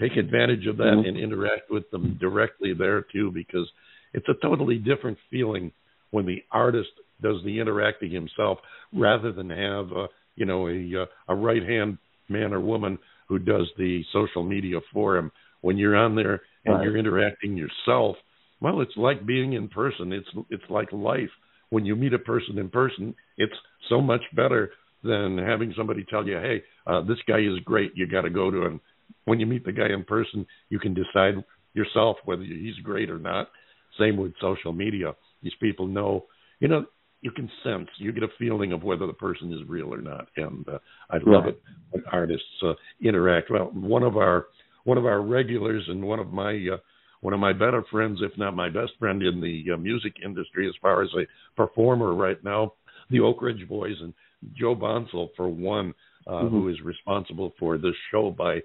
take 0.00 0.16
advantage 0.16 0.66
of 0.66 0.76
that 0.78 0.84
mm-hmm. 0.84 1.08
and 1.08 1.18
interact 1.18 1.70
with 1.70 1.88
them 1.90 2.16
directly 2.20 2.72
there 2.74 3.04
too 3.12 3.30
because 3.32 3.68
it's 4.14 4.28
a 4.28 4.46
totally 4.46 4.78
different 4.78 5.18
feeling 5.30 5.70
when 6.10 6.26
the 6.26 6.42
artist 6.50 6.88
does 7.22 7.36
the 7.44 7.60
interacting 7.60 8.10
himself 8.10 8.58
rather 8.92 9.32
than 9.32 9.50
have 9.50 9.90
a, 9.92 10.06
you 10.38 10.46
know 10.46 10.68
a 10.68 11.06
a 11.28 11.34
right 11.34 11.62
hand 11.62 11.98
man 12.28 12.52
or 12.52 12.60
woman 12.60 12.98
who 13.28 13.38
does 13.38 13.68
the 13.76 14.02
social 14.12 14.42
media 14.42 14.78
for 14.92 15.16
him. 15.16 15.30
When 15.60 15.76
you're 15.76 15.96
on 15.96 16.14
there 16.14 16.40
and 16.64 16.76
right. 16.76 16.84
you're 16.84 16.96
interacting 16.96 17.56
yourself 17.56 18.16
well 18.60 18.80
it's 18.80 18.96
like 18.96 19.26
being 19.26 19.52
in 19.54 19.68
person. 19.68 20.12
It's 20.12 20.28
it's 20.50 20.70
like 20.70 20.90
life. 20.92 21.30
When 21.70 21.84
you 21.84 21.96
meet 21.96 22.14
a 22.14 22.18
person 22.18 22.58
in 22.58 22.68
person 22.70 23.14
it's 23.36 23.52
so 23.88 24.00
much 24.00 24.22
better 24.34 24.70
than 25.02 25.38
having 25.38 25.74
somebody 25.76 26.04
tell 26.08 26.26
you 26.26 26.38
hey 26.38 26.62
uh 26.86 27.02
this 27.02 27.18
guy 27.26 27.40
is 27.40 27.58
great. 27.64 27.92
You 27.96 28.06
got 28.06 28.22
to 28.22 28.30
go 28.30 28.50
to 28.50 28.64
him. 28.64 28.80
When 29.24 29.40
you 29.40 29.46
meet 29.46 29.64
the 29.64 29.72
guy 29.72 29.88
in 29.92 30.04
person 30.04 30.46
you 30.68 30.78
can 30.78 30.94
decide 30.94 31.34
yourself 31.74 32.16
whether 32.24 32.42
he's 32.42 32.76
great 32.84 33.10
or 33.10 33.18
not. 33.18 33.48
Same 33.98 34.16
with 34.16 34.32
social 34.40 34.72
media. 34.72 35.14
These 35.42 35.58
people 35.60 35.88
know 35.88 36.26
you 36.60 36.68
know 36.68 36.86
you 37.20 37.30
can 37.32 37.50
sense, 37.64 37.88
you 37.98 38.12
get 38.12 38.22
a 38.22 38.28
feeling 38.38 38.72
of 38.72 38.84
whether 38.84 39.06
the 39.06 39.12
person 39.12 39.52
is 39.52 39.68
real 39.68 39.92
or 39.92 40.00
not, 40.00 40.28
and 40.36 40.68
uh, 40.68 40.78
I 41.10 41.16
love 41.16 41.44
right. 41.44 41.48
it 41.48 41.62
when 41.90 42.04
artists 42.12 42.44
uh, 42.64 42.74
interact. 43.02 43.50
Well, 43.50 43.70
one 43.74 44.02
of 44.02 44.16
our 44.16 44.46
one 44.84 44.98
of 44.98 45.04
our 45.04 45.20
regulars 45.20 45.84
and 45.88 46.02
one 46.02 46.20
of 46.20 46.32
my 46.32 46.52
uh, 46.72 46.76
one 47.20 47.34
of 47.34 47.40
my 47.40 47.52
better 47.52 47.82
friends, 47.90 48.20
if 48.22 48.36
not 48.38 48.54
my 48.54 48.68
best 48.68 48.92
friend 48.98 49.22
in 49.22 49.40
the 49.40 49.74
uh, 49.74 49.76
music 49.76 50.14
industry, 50.24 50.68
as 50.68 50.74
far 50.80 51.02
as 51.02 51.10
a 51.14 51.26
performer 51.56 52.14
right 52.14 52.42
now, 52.44 52.74
the 53.10 53.20
Oak 53.20 53.42
Ridge 53.42 53.68
Boys 53.68 53.96
and 54.00 54.14
Joe 54.56 54.76
Bonsall, 54.76 55.30
for 55.36 55.48
one, 55.48 55.94
uh, 56.26 56.32
mm-hmm. 56.32 56.48
who 56.48 56.68
is 56.68 56.80
responsible 56.82 57.52
for 57.58 57.78
this 57.78 57.94
show 58.12 58.30
by 58.30 58.60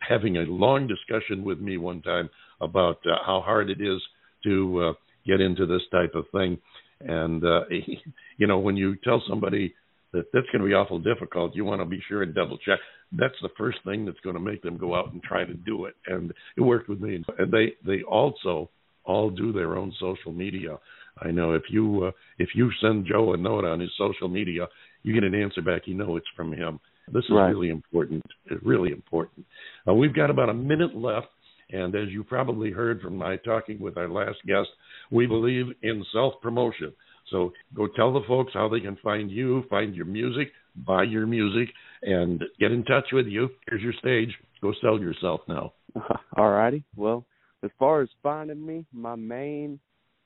having 0.00 0.38
a 0.38 0.42
long 0.42 0.86
discussion 0.86 1.44
with 1.44 1.60
me 1.60 1.76
one 1.76 2.00
time 2.00 2.30
about 2.62 2.98
uh, 3.04 3.16
how 3.26 3.42
hard 3.44 3.68
it 3.68 3.82
is 3.82 4.00
to 4.44 4.80
uh, 4.82 4.92
get 5.26 5.42
into 5.42 5.66
this 5.66 5.82
type 5.92 6.14
of 6.14 6.24
thing 6.32 6.56
and 7.00 7.44
uh, 7.44 7.62
you 8.38 8.46
know, 8.46 8.58
when 8.58 8.76
you 8.76 8.96
tell 9.04 9.22
somebody 9.28 9.74
that 10.12 10.26
that's 10.32 10.46
going 10.52 10.62
to 10.62 10.68
be 10.68 10.74
awful 10.74 10.98
difficult, 10.98 11.54
you 11.54 11.64
want 11.64 11.80
to 11.80 11.86
be 11.86 12.02
sure 12.08 12.22
and 12.22 12.34
double 12.34 12.58
check. 12.58 12.78
That's 13.12 13.34
the 13.42 13.48
first 13.56 13.78
thing 13.84 14.04
that's 14.04 14.20
going 14.20 14.36
to 14.36 14.42
make 14.42 14.62
them 14.62 14.76
go 14.76 14.94
out 14.94 15.12
and 15.12 15.22
try 15.22 15.44
to 15.44 15.54
do 15.54 15.86
it. 15.86 15.94
And 16.06 16.32
it 16.56 16.60
worked 16.60 16.88
with 16.88 17.00
me. 17.00 17.22
And 17.38 17.52
they 17.52 17.72
they 17.84 18.02
also 18.02 18.70
all 19.04 19.30
do 19.30 19.52
their 19.52 19.76
own 19.76 19.92
social 20.00 20.32
media. 20.32 20.78
I 21.22 21.30
know 21.30 21.52
if 21.54 21.64
you 21.70 22.04
uh, 22.06 22.10
if 22.38 22.50
you 22.54 22.70
send 22.80 23.06
Joe 23.06 23.34
a 23.34 23.36
note 23.36 23.64
on 23.64 23.80
his 23.80 23.90
social 23.98 24.28
media, 24.28 24.66
you 25.02 25.14
get 25.14 25.24
an 25.24 25.34
answer 25.34 25.62
back. 25.62 25.82
You 25.86 25.94
know 25.94 26.16
it's 26.16 26.26
from 26.36 26.52
him. 26.52 26.80
This 27.12 27.24
is 27.24 27.30
right. 27.32 27.48
really 27.48 27.70
important. 27.70 28.22
Really 28.62 28.90
important. 28.90 29.44
Uh, 29.88 29.94
we've 29.94 30.14
got 30.14 30.30
about 30.30 30.48
a 30.48 30.54
minute 30.54 30.94
left. 30.94 31.28
And 31.72 31.94
as 31.94 32.08
you 32.08 32.24
probably 32.24 32.72
heard 32.72 33.00
from 33.00 33.16
my 33.16 33.36
talking 33.36 33.78
with 33.78 33.96
our 33.96 34.08
last 34.08 34.38
guest, 34.44 34.68
we 35.10 35.26
believe 35.26 35.66
in 35.82 36.04
self 36.12 36.34
promotion. 36.40 36.92
So 37.30 37.52
go 37.74 37.86
tell 37.94 38.12
the 38.12 38.26
folks 38.26 38.52
how 38.54 38.68
they 38.68 38.80
can 38.80 38.96
find 39.02 39.30
you, 39.30 39.64
find 39.70 39.94
your 39.94 40.06
music, 40.06 40.48
buy 40.74 41.04
your 41.04 41.26
music, 41.26 41.72
and 42.02 42.42
get 42.58 42.72
in 42.72 42.84
touch 42.84 43.06
with 43.12 43.26
you. 43.26 43.50
Here's 43.68 43.82
your 43.82 43.92
stage. 43.94 44.34
Go 44.60 44.72
sell 44.80 44.98
yourself 44.98 45.40
now. 45.48 45.72
All 46.36 46.50
righty. 46.50 46.84
Well, 46.96 47.24
as 47.62 47.70
far 47.78 48.02
as 48.02 48.08
finding 48.22 48.64
me, 48.64 48.84
my 48.92 49.14
main, 49.14 49.78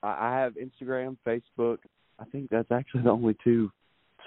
I 0.03 0.39
have 0.39 0.55
Instagram, 0.55 1.17
Facebook. 1.27 1.79
I 2.19 2.25
think 2.27 2.49
that's 2.51 2.71
actually 2.71 3.03
the 3.03 3.11
only 3.11 3.37
two 3.43 3.71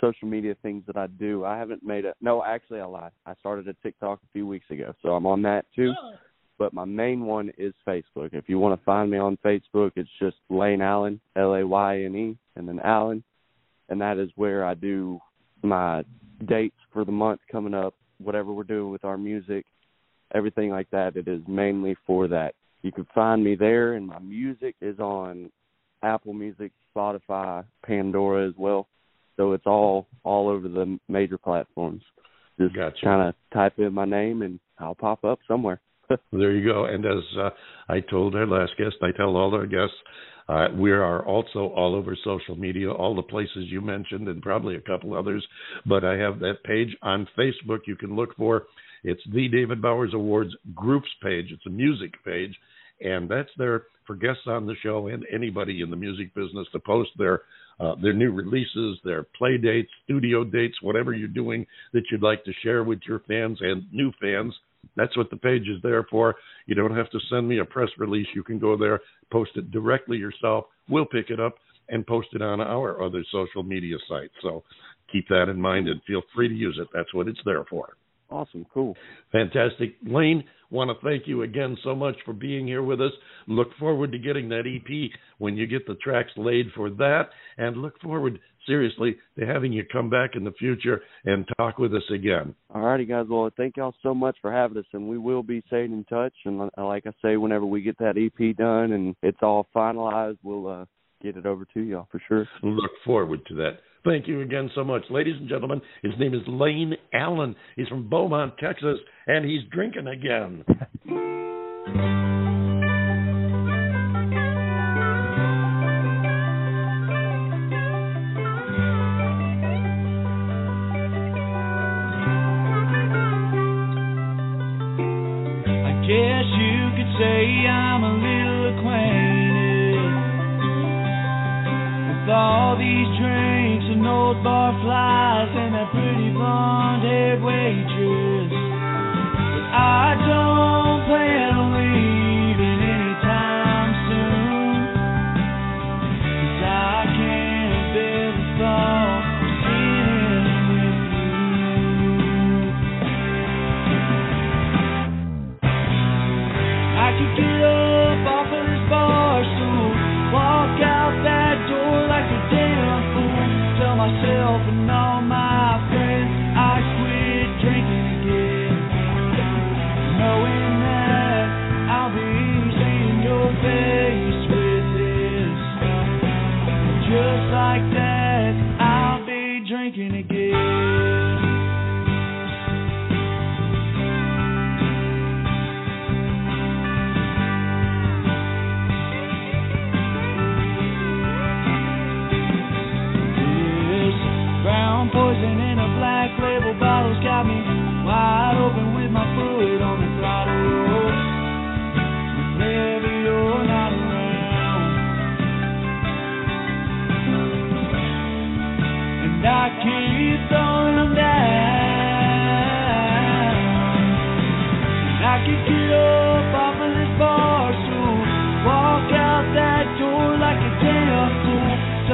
social 0.02 0.28
media 0.28 0.56
things 0.62 0.84
that 0.88 0.98
I 0.98 1.08
do. 1.08 1.46
I 1.46 1.58
haven't 1.58 1.84
made 1.84 2.06
a 2.06 2.14
no, 2.22 2.44
actually 2.44 2.80
I 2.80 2.86
lied. 2.86 3.12
I 3.26 3.34
started 3.40 3.68
a 3.68 3.74
TikTok 3.82 4.20
a 4.24 4.28
few 4.34 4.46
weeks 4.46 4.70
ago, 4.70 4.94
so 5.02 5.10
I'm 5.10 5.26
on 5.26 5.42
that 5.44 5.66
too. 5.76 5.94
Oh. 6.00 6.14
But 6.58 6.74
my 6.74 6.86
main 6.86 7.26
one 7.26 7.52
is 7.58 7.74
Facebook. 7.88 8.34
If 8.34 8.50
you 8.50 8.58
want 8.58 8.80
to 8.80 8.86
find 8.86 9.12
me 9.12 9.18
on 9.18 9.38
Facebook, 9.46 9.92
it's 9.96 10.10
just 10.20 10.38
Layne 10.50 10.82
Allen, 10.82 11.20
L 11.36 11.54
A 11.54 11.66
Y 11.66 12.04
N 12.04 12.16
E, 12.16 12.38
and 12.56 12.68
then 12.68 12.80
Allen, 12.84 13.24
and 13.90 14.02
that 14.02 14.18
is 14.18 14.30
where 14.36 14.66
I 14.66 14.74
do 14.74 15.20
my 15.62 16.04
dates 16.48 16.76
for 16.92 17.06
the 17.06 17.12
month 17.12 17.42
coming 17.52 17.74
up, 17.74 17.94
whatever 18.20 18.54
we're 18.54 18.64
doing 18.64 18.92
with 18.92 19.06
our 19.06 19.18
music, 19.18 19.66
everything 20.34 20.70
like 20.70 20.90
that. 20.92 21.16
It 21.16 21.28
is 21.28 21.42
mainly 21.48 21.96
for 22.06 22.28
that. 22.28 22.56
You 22.82 22.92
can 22.92 23.08
find 23.14 23.44
me 23.44 23.56
there, 23.56 23.94
and 23.94 24.08
my 24.08 24.20
music 24.20 24.76
is 24.82 25.00
on 25.00 25.52
Apple 26.04 26.34
Music, 26.34 26.72
Spotify, 26.96 27.64
Pandora 27.84 28.48
as 28.48 28.54
well. 28.58 28.88
So 29.36 29.54
it's 29.54 29.66
all 29.68 30.08
all 30.24 30.50
over 30.50 30.68
the 30.68 31.00
major 31.08 31.38
platforms. 31.38 32.02
Just 32.60 32.76
gotcha. 32.76 32.98
kind 33.04 33.30
of 33.30 33.36
type 33.54 33.74
in 33.78 33.94
my 33.94 34.06
name, 34.06 34.42
and 34.42 34.60
I'll 34.80 34.96
pop 34.96 35.24
up 35.24 35.40
somewhere. 35.48 35.80
There 36.32 36.52
you 36.52 36.66
go. 36.66 36.86
And 36.86 37.06
as 37.06 37.24
uh, 37.40 37.50
I 37.90 38.00
told 38.02 38.36
our 38.36 38.48
last 38.48 38.74
guest, 38.78 38.96
I 39.02 39.12
tell 39.16 39.36
all 39.36 39.54
our 39.54 39.66
guests, 39.66 39.96
uh, 40.50 40.68
we 40.76 40.92
are 40.92 41.26
also 41.26 41.68
all 41.76 41.94
over 41.94 42.18
social 42.24 42.56
media, 42.56 42.92
all 42.92 43.16
the 43.16 43.22
places 43.22 43.66
you 43.68 43.82
mentioned, 43.82 44.28
and 44.28 44.42
probably 44.42 44.76
a 44.76 44.82
couple 44.82 45.14
others. 45.14 45.46
But 45.86 46.06
I 46.06 46.16
have 46.18 46.40
that 46.40 46.64
page 46.64 46.96
on 47.02 47.28
Facebook 47.38 47.80
you 47.86 47.96
can 47.96 48.16
look 48.16 48.36
for. 48.38 48.68
It's 49.04 49.22
the 49.34 49.50
David 49.50 49.82
Bowers 49.82 50.14
Awards 50.14 50.56
groups 50.74 51.10
page. 51.22 51.48
It's 51.52 51.66
a 51.66 51.70
music 51.70 52.14
page, 52.24 52.56
and 53.02 53.30
that's 53.30 53.50
there 53.58 53.84
for 54.06 54.16
guests 54.16 54.44
on 54.48 54.66
the 54.66 54.76
show 54.82 55.08
and 55.08 55.26
anybody 55.34 55.82
in 55.82 55.90
the 55.90 55.98
music 55.98 56.34
business 56.34 56.68
to 56.72 56.80
post 56.80 57.12
their 57.18 57.42
uh, 57.80 57.94
their 58.02 58.14
new 58.14 58.32
releases, 58.32 58.98
their 59.04 59.28
play 59.38 59.56
dates, 59.58 59.92
studio 60.06 60.44
dates, 60.44 60.82
whatever 60.82 61.14
you're 61.14 61.28
doing 61.28 61.64
that 61.94 62.02
you'd 62.10 62.24
like 62.24 62.44
to 62.44 62.52
share 62.64 62.84
with 62.84 63.00
your 63.08 63.20
fans 63.28 63.60
and 63.62 63.84
new 63.94 64.12
fans. 64.20 64.52
That's 64.96 65.16
what 65.18 65.30
the 65.30 65.38
page 65.38 65.68
is 65.68 65.82
there 65.84 66.06
for. 66.10 66.36
You 66.66 66.76
don't 66.76 66.96
have 66.96 67.10
to 67.12 67.20
send 67.30 67.48
me 67.48 67.60
a 67.60 67.66
press 67.66 67.90
release. 67.98 68.28
You 68.34 68.44
can 68.44 68.60
go 68.60 68.78
there, 68.78 69.02
post 69.32 69.52
it 69.56 69.72
directly 69.72 70.18
yourself. 70.18 70.66
We'll 70.90 71.06
pick 71.06 71.30
it 71.30 71.40
up 71.40 71.56
and 71.90 72.06
post 72.06 72.30
it 72.34 72.42
on 72.42 72.62
our 72.62 73.02
other 73.02 73.24
social 73.32 73.64
media 73.64 73.98
sites. 74.10 74.34
So 74.42 74.64
keep 75.12 75.28
that 75.30 75.50
in 75.50 75.60
mind 75.60 75.88
and 75.88 76.02
feel 76.06 76.22
free 76.36 76.48
to 76.48 76.56
use 76.56 76.78
it. 76.82 76.88
That's 76.94 77.14
what 77.14 77.28
it's 77.28 77.40
there 77.46 77.64
for. 77.70 77.96
Awesome, 78.30 78.66
cool. 78.74 78.96
Fantastic. 79.32 79.96
Layne, 80.06 80.44
want 80.70 80.90
to 80.90 81.06
thank 81.06 81.28
you 81.28 81.44
again 81.44 81.78
so 81.82 81.96
much 81.96 82.16
for 82.26 82.34
being 82.34 82.68
here 82.68 82.84
with 82.84 83.00
us. 83.00 83.14
Look 83.48 83.70
forward 83.80 84.12
to 84.12 84.20
getting 84.20 84.50
that 84.50 84.66
EP 84.68 85.12
when 85.38 85.56
you 85.56 85.66
get 85.66 85.88
the 85.88 85.96
tracks 85.96 86.32
laid 86.36 86.66
for 86.76 86.90
that, 86.90 87.30
and 87.58 87.78
look 87.78 87.98
forward, 88.02 88.40
seriously, 88.68 89.16
to 89.40 89.46
having 89.46 89.74
you 89.74 89.84
come 89.92 90.10
back 90.10 90.32
in 90.36 90.44
the 90.44 90.52
future 90.52 91.02
and 91.26 91.48
talk 91.58 91.78
with 91.78 91.94
us 91.94 92.04
again. 92.14 92.54
All 92.74 92.82
righty, 92.82 93.06
guys. 93.06 93.26
Well, 93.30 93.50
thank 93.58 93.78
y'all 93.78 93.96
so 94.04 94.14
much 94.14 94.38
for 94.42 94.52
having 94.52 94.78
us, 94.78 94.86
and 94.94 95.08
we 95.08 95.18
will 95.18 95.44
be 95.44 95.64
staying 95.68 95.94
in 95.94 96.04
touch. 96.06 96.34
And 96.46 96.70
like 96.78 97.06
I 97.08 97.12
say, 97.24 97.38
whenever 97.38 97.66
we 97.66 97.82
get 97.82 97.98
that 98.00 98.18
EP 98.18 98.56
done 98.56 98.92
and 98.92 99.16
it's 99.24 99.40
all 99.42 99.68
finalized, 99.76 100.38
we'll 100.44 100.68
uh, 100.68 100.86
get 101.22 101.38
it 101.38 101.46
over 101.46 101.66
to 101.74 101.80
y'all 101.80 102.08
for 102.12 102.22
sure. 102.28 102.48
Look 102.62 102.92
forward 103.06 103.46
to 103.48 103.56
that. 103.56 103.80
Thank 104.06 104.28
you 104.28 104.42
again 104.42 104.70
so 104.76 104.84
much. 104.84 105.04
Ladies 105.10 105.36
and 105.40 105.50
gentlemen, 105.50 105.82
his 106.02 106.14
name 106.20 106.34
is 106.34 106.42
Layne 106.48 106.94
Allen. 107.14 107.56
He's 107.76 107.88
from 107.88 108.10
Beaumont, 108.10 108.54
Texas, 108.58 109.00
and 109.26 109.44
he's 109.46 109.62
drinking 109.72 110.08
again. 110.08 110.64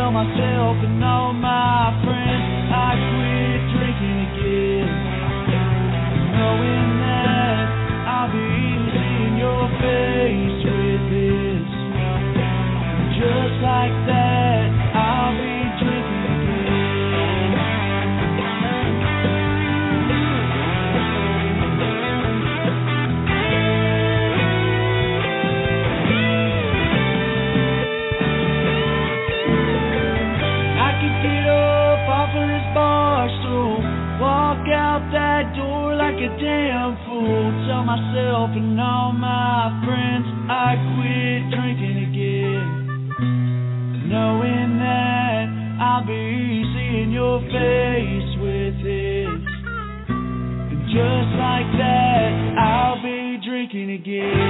Tell 0.04 0.12
myself 0.12 0.84
and 0.84 1.02
all 1.02 1.32
my 1.32 1.96
friends 2.04 2.68
I 2.76 2.92
quit 3.08 3.62
drinking 3.72 4.20
again, 4.36 4.84
knowing 6.36 7.00
that 7.00 7.64
I'll 8.12 8.28
be 8.28 8.84
seeing 8.92 9.38
your 9.40 9.64
face 9.80 10.23
myself 37.94 38.50
and 38.56 38.82
all 38.82 39.14
my 39.14 39.70
friends 39.86 40.26
I 40.50 40.74
quit 40.98 41.46
drinking 41.54 42.10
again, 42.10 42.66
knowing 44.10 44.80
that 44.82 45.46
I'll 45.80 46.02
be 46.02 46.64
seeing 46.74 47.12
your 47.12 47.40
face 47.54 48.32
with 48.42 48.82
it. 48.82 49.30
And 50.10 50.82
just 50.90 51.30
like 51.38 51.70
that, 51.78 52.34
I'll 52.58 52.98
be 53.04 53.38
drinking 53.46 53.92
again. 53.92 54.42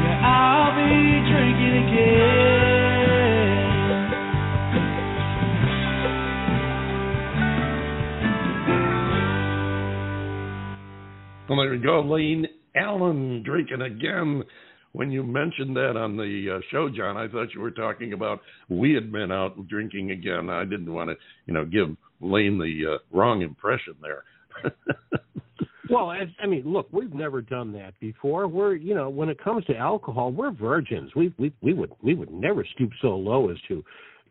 Yeah, 0.00 0.16
I'll 0.24 0.72
be 0.80 1.28
drinking 1.28 1.76
again. 1.92 2.57
There 11.58 11.70
we 11.72 11.78
go. 11.78 12.00
Layne 12.00 12.46
Allen 12.76 13.42
drinking 13.44 13.82
again. 13.82 14.44
When 14.92 15.10
you 15.10 15.22
mentioned 15.22 15.76
that 15.76 15.96
on 15.96 16.16
the 16.16 16.56
uh, 16.56 16.60
show, 16.70 16.88
John, 16.88 17.16
I 17.16 17.28
thought 17.28 17.52
you 17.54 17.60
were 17.60 17.70
talking 17.70 18.12
about 18.12 18.40
we 18.68 18.94
had 18.94 19.12
been 19.12 19.30
out 19.30 19.68
drinking 19.68 20.12
again. 20.12 20.48
I 20.48 20.64
didn't 20.64 20.92
want 20.92 21.10
to, 21.10 21.16
you 21.46 21.54
know, 21.54 21.64
give 21.64 21.96
Layne 22.20 22.58
the 22.58 22.94
uh, 22.94 23.16
wrong 23.16 23.42
impression 23.42 23.94
there. 24.00 24.24
Well, 25.90 26.10
I, 26.10 26.24
I 26.38 26.46
mean, 26.46 26.64
look, 26.66 26.88
we've 26.92 27.14
never 27.14 27.40
done 27.40 27.72
that 27.72 27.98
before. 27.98 28.46
We're, 28.46 28.74
you 28.74 28.94
know, 28.94 29.08
when 29.08 29.30
it 29.30 29.42
comes 29.42 29.64
to 29.66 29.76
alcohol, 29.76 30.30
we're 30.32 30.50
virgins. 30.50 31.14
We 31.14 31.32
we 31.38 31.52
we 31.62 31.72
would 31.72 31.92
we 32.02 32.14
would 32.14 32.30
never 32.30 32.62
stoop 32.74 32.90
so 33.00 33.16
low 33.16 33.48
as 33.48 33.56
to, 33.68 33.82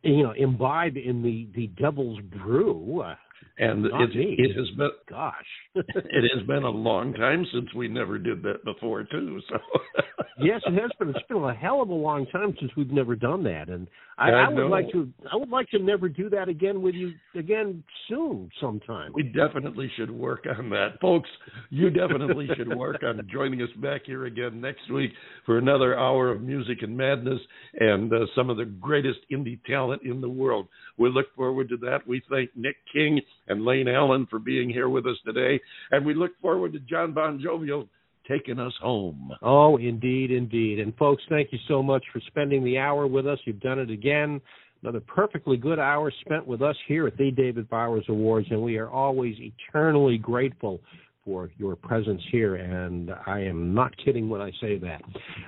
you 0.04 0.24
know, 0.24 0.34
imbibe 0.38 0.98
in 0.98 1.24
the 1.24 1.48
the 1.56 1.68
devil's 1.82 2.20
brew. 2.22 3.02
Uh, 3.02 3.16
and 3.60 3.84
Not 3.84 4.04
it, 4.04 4.16
me. 4.16 4.36
it 4.38 4.56
has 4.56 4.70
been 4.78 4.90
gosh, 5.10 5.34
it 5.76 6.32
has 6.36 6.46
been 6.48 6.64
a 6.64 6.70
long 6.70 7.14
time 7.14 7.46
since 7.54 7.74
we 7.74 7.88
never 7.88 8.18
did 8.18 8.44
that 8.44 8.64
before 8.64 9.04
too. 9.04 9.40
So 9.50 9.58
yes, 10.40 10.62
it 10.66 10.80
has 10.80 10.92
been. 11.00 11.10
It's 11.10 11.28
been 11.28 11.38
a 11.44 11.54
hell 11.54 11.82
of 11.82 11.90
a 11.90 11.94
long 11.94 12.26
time 12.28 12.56
since 12.60 12.72
we've 12.78 12.92
never 12.92 13.16
done 13.16 13.44
that, 13.44 13.70
and 13.70 13.88
I, 14.18 14.30
I 14.30 14.44
I 14.46 14.50
would 14.50 14.56
know. 14.56 14.68
like 14.68 14.92
to. 14.92 15.10
I 15.32 15.36
would 15.36 15.50
like 15.50 15.70
to 15.70 15.80
never 15.80 16.10
do 16.10 16.30
that 16.30 16.50
again 16.50 16.82
with 16.82 16.96
you 16.96 17.14
again 17.36 17.84
soon, 18.08 18.50
sometime. 18.62 19.12
we 19.14 19.24
definitely 19.24 19.92
should 19.98 20.12
work 20.12 20.46
on 20.58 20.70
that, 20.72 21.00
folks. 21.02 21.30
You 21.70 21.90
definitely 21.90 22.48
should 22.56 22.76
work 22.76 23.02
on 23.04 23.28
joining 23.32 23.62
us 23.62 23.70
back 23.78 24.02
here 24.06 24.26
again 24.26 24.62
next 24.62 24.92
week 24.92 25.12
for 25.46 25.58
another 25.58 25.98
hour 25.98 26.30
of 26.32 26.42
music 26.42 26.80
and 26.82 26.96
madness 26.96 27.40
and 27.80 28.12
uh, 28.14 28.26
some 28.36 28.50
of 28.50 28.58
the 28.58 28.66
greatest 28.66 29.20
indie 29.32 29.64
talent 29.66 30.02
in 30.04 30.22
the 30.22 30.30
world. 30.30 30.68
We 30.98 31.10
look 31.10 31.34
forward 31.36 31.70
to 31.70 31.78
that. 31.78 32.08
We 32.08 32.22
thank 32.30 32.50
Nick 32.56 32.78
King 32.92 33.22
and 33.48 33.66
Layne 33.66 33.88
Allen 33.88 34.28
for 34.30 34.40
being 34.40 34.70
here 34.70 34.90
with 34.90 35.06
us 35.06 35.18
today, 35.26 35.60
and 35.92 36.06
we 36.06 36.14
look 36.14 36.32
forward 36.42 36.74
to 36.74 36.80
John 36.80 37.14
Bon 37.14 37.40
Jovial 37.40 37.88
taking 38.28 38.60
us 38.60 38.74
home. 38.82 39.32
Oh, 39.42 39.78
indeed, 39.78 40.32
indeed. 40.32 40.80
And 40.80 40.96
folks, 40.98 41.24
thank 41.30 41.52
you 41.52 41.60
so 41.68 41.82
much 41.82 42.04
for 42.12 42.22
spending 42.28 42.64
the 42.64 42.78
hour 42.78 43.08
with 43.08 43.26
us. 43.26 43.40
You've 43.46 43.62
done 43.62 43.80
it 43.80 43.90
again. 43.90 44.42
Another 44.84 45.00
perfectly 45.00 45.58
good 45.58 45.80
hour 45.80 46.12
spent 46.22 46.46
with 46.46 46.62
us 46.62 46.76
here 46.88 47.08
at 47.08 47.18
the 47.18 47.32
David 47.32 47.70
Bowers 47.70 48.06
Awards, 48.10 48.48
and 48.52 48.62
we 48.62 48.78
are 48.78 48.90
always 48.90 49.36
eternally 49.40 50.18
grateful 50.18 50.80
for 51.28 51.52
your 51.58 51.76
presence 51.76 52.22
here, 52.32 52.56
and 52.56 53.12
I 53.28 53.42
am 53.42 53.74
not 53.74 53.92
kidding 54.04 54.30
when 54.30 54.40
I 54.40 54.52
say 54.62 54.78
that. 54.80 55.02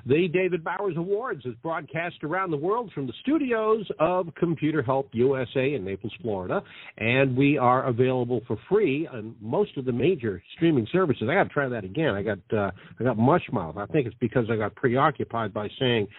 The 0.06 0.28
David 0.28 0.62
Bowers 0.62 0.96
Awards 0.98 1.46
is 1.46 1.56
broadcast 1.64 2.18
around 2.24 2.52
the 2.52 2.58
world 2.58 2.92
from 2.94 3.08
the 3.08 3.14
studios 3.22 3.88
of 3.98 4.28
Computer 4.36 4.84
Help 4.84 5.08
USA 5.14 5.74
in 5.74 5.86
Naples, 5.86 6.14
Florida, 6.22 6.62
and 6.98 7.36
we 7.36 7.58
are 7.58 7.86
available 7.86 8.42
for 8.46 8.58
free 8.68 9.08
on 9.08 9.36
most 9.40 9.78
of 9.78 9.86
the 9.86 9.94
major 9.94 10.44
streaming 10.56 10.86
services. 10.92 11.30
I 11.32 11.36
got 11.36 11.44
to 11.44 11.50
try 11.50 11.70
that 11.70 11.86
again. 11.86 12.14
I 12.14 12.24
got 12.24 12.40
uh, 12.52 12.72
I 13.00 13.04
got 13.06 13.18
mushmouth. 13.18 13.78
I 13.78 13.86
think 13.86 14.06
it's 14.06 14.18
because 14.20 14.46
I 14.52 14.58
got 14.58 14.76
preoccupied 14.76 15.54
by 15.54 15.70
saying 15.80 16.10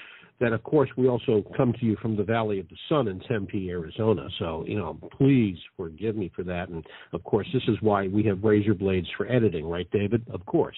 that 0.41 0.53
of 0.53 0.63
course 0.63 0.91
we 0.97 1.09
also 1.09 1.45
come 1.57 1.73
to 1.75 1.85
you 1.85 1.97
from 2.01 2.17
the 2.17 2.23
Valley 2.23 2.59
of 2.59 2.69
the 2.69 2.77
Sun 2.89 3.09
in 3.09 3.21
Tempe, 3.21 3.71
Arizona. 3.71 4.29
So, 4.39 4.65
you 4.67 4.77
know, 4.77 4.99
please 5.17 5.57
forgive 5.77 6.17
me 6.17 6.33
for 6.35 6.43
that. 6.45 6.69
And 6.69 6.85
of 7.13 7.23
course, 7.25 7.47
this 7.53 7.63
is 7.69 7.77
why 7.81 8.09
we 8.09 8.25
have 8.25 8.43
razor 8.43 8.75
blades 8.75 9.09
for 9.17 9.31
editing, 9.31 9.69
right, 9.69 9.89
David? 9.93 10.25
Of 10.33 10.45
course. 10.47 10.77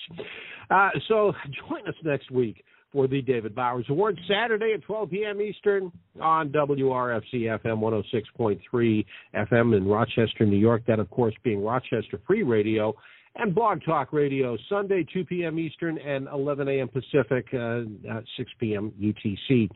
Uh, 0.71 0.91
so 1.09 1.33
join 1.69 1.87
us 1.89 1.95
next 2.05 2.31
week 2.31 2.65
for 2.93 3.09
the 3.09 3.23
David 3.23 3.55
Bowers 3.55 3.87
Awards, 3.89 4.19
Saturday 4.29 4.73
at 4.75 4.83
12 4.83 5.11
p.m. 5.11 5.41
Eastern 5.41 5.91
on 6.21 6.51
WRFC 6.51 7.45
FM 7.65 7.79
106.3 7.79 9.05
FM 9.35 9.77
in 9.77 9.87
Rochester, 9.87 10.45
New 10.45 10.59
York. 10.59 10.83
That, 10.87 10.99
of 10.99 11.09
course, 11.11 11.35
being 11.43 11.65
Rochester 11.65 12.21
Free 12.27 12.43
Radio 12.43 12.95
and 13.37 13.55
Blog 13.55 13.83
Talk 13.85 14.13
Radio, 14.13 14.57
Sunday, 14.69 15.07
2 15.13 15.25
p.m. 15.25 15.59
Eastern 15.59 15.99
and 15.99 16.29
11 16.33 16.69
a.m. 16.69 16.89
Pacific, 16.89 17.47
uh, 17.55 17.83
at 18.11 18.25
6 18.37 18.51
p.m. 18.59 18.93
UTC. 19.01 19.69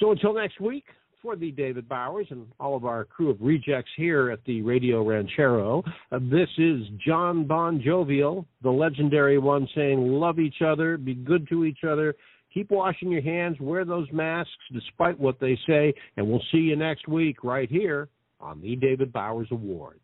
So 0.00 0.10
until 0.10 0.34
next 0.34 0.60
week, 0.60 0.84
for 1.24 1.36
the 1.36 1.50
David 1.52 1.88
Bowers 1.88 2.26
and 2.30 2.46
all 2.60 2.76
of 2.76 2.84
our 2.84 3.04
crew 3.04 3.30
of 3.30 3.38
rejects 3.40 3.90
here 3.96 4.30
at 4.30 4.44
the 4.44 4.60
Radio 4.60 5.02
Ranchero, 5.02 5.82
uh, 6.12 6.18
this 6.20 6.48
is 6.58 6.82
John 7.06 7.46
Bon 7.46 7.80
Jovial, 7.82 8.46
the 8.62 8.70
legendary 8.70 9.38
one, 9.38 9.66
saying, 9.74 10.06
Love 10.06 10.38
each 10.38 10.60
other, 10.64 10.98
be 10.98 11.14
good 11.14 11.48
to 11.48 11.64
each 11.64 11.84
other. 11.88 12.14
Keep 12.52 12.70
washing 12.70 13.10
your 13.10 13.22
hands, 13.22 13.56
wear 13.58 13.84
those 13.84 14.06
masks 14.12 14.50
despite 14.72 15.18
what 15.18 15.40
they 15.40 15.58
say, 15.66 15.94
and 16.16 16.28
we'll 16.28 16.42
see 16.52 16.58
you 16.58 16.76
next 16.76 17.08
week 17.08 17.42
right 17.42 17.70
here 17.70 18.08
on 18.38 18.60
the 18.60 18.76
David 18.76 19.12
Bowers 19.12 19.48
Awards. 19.50 20.00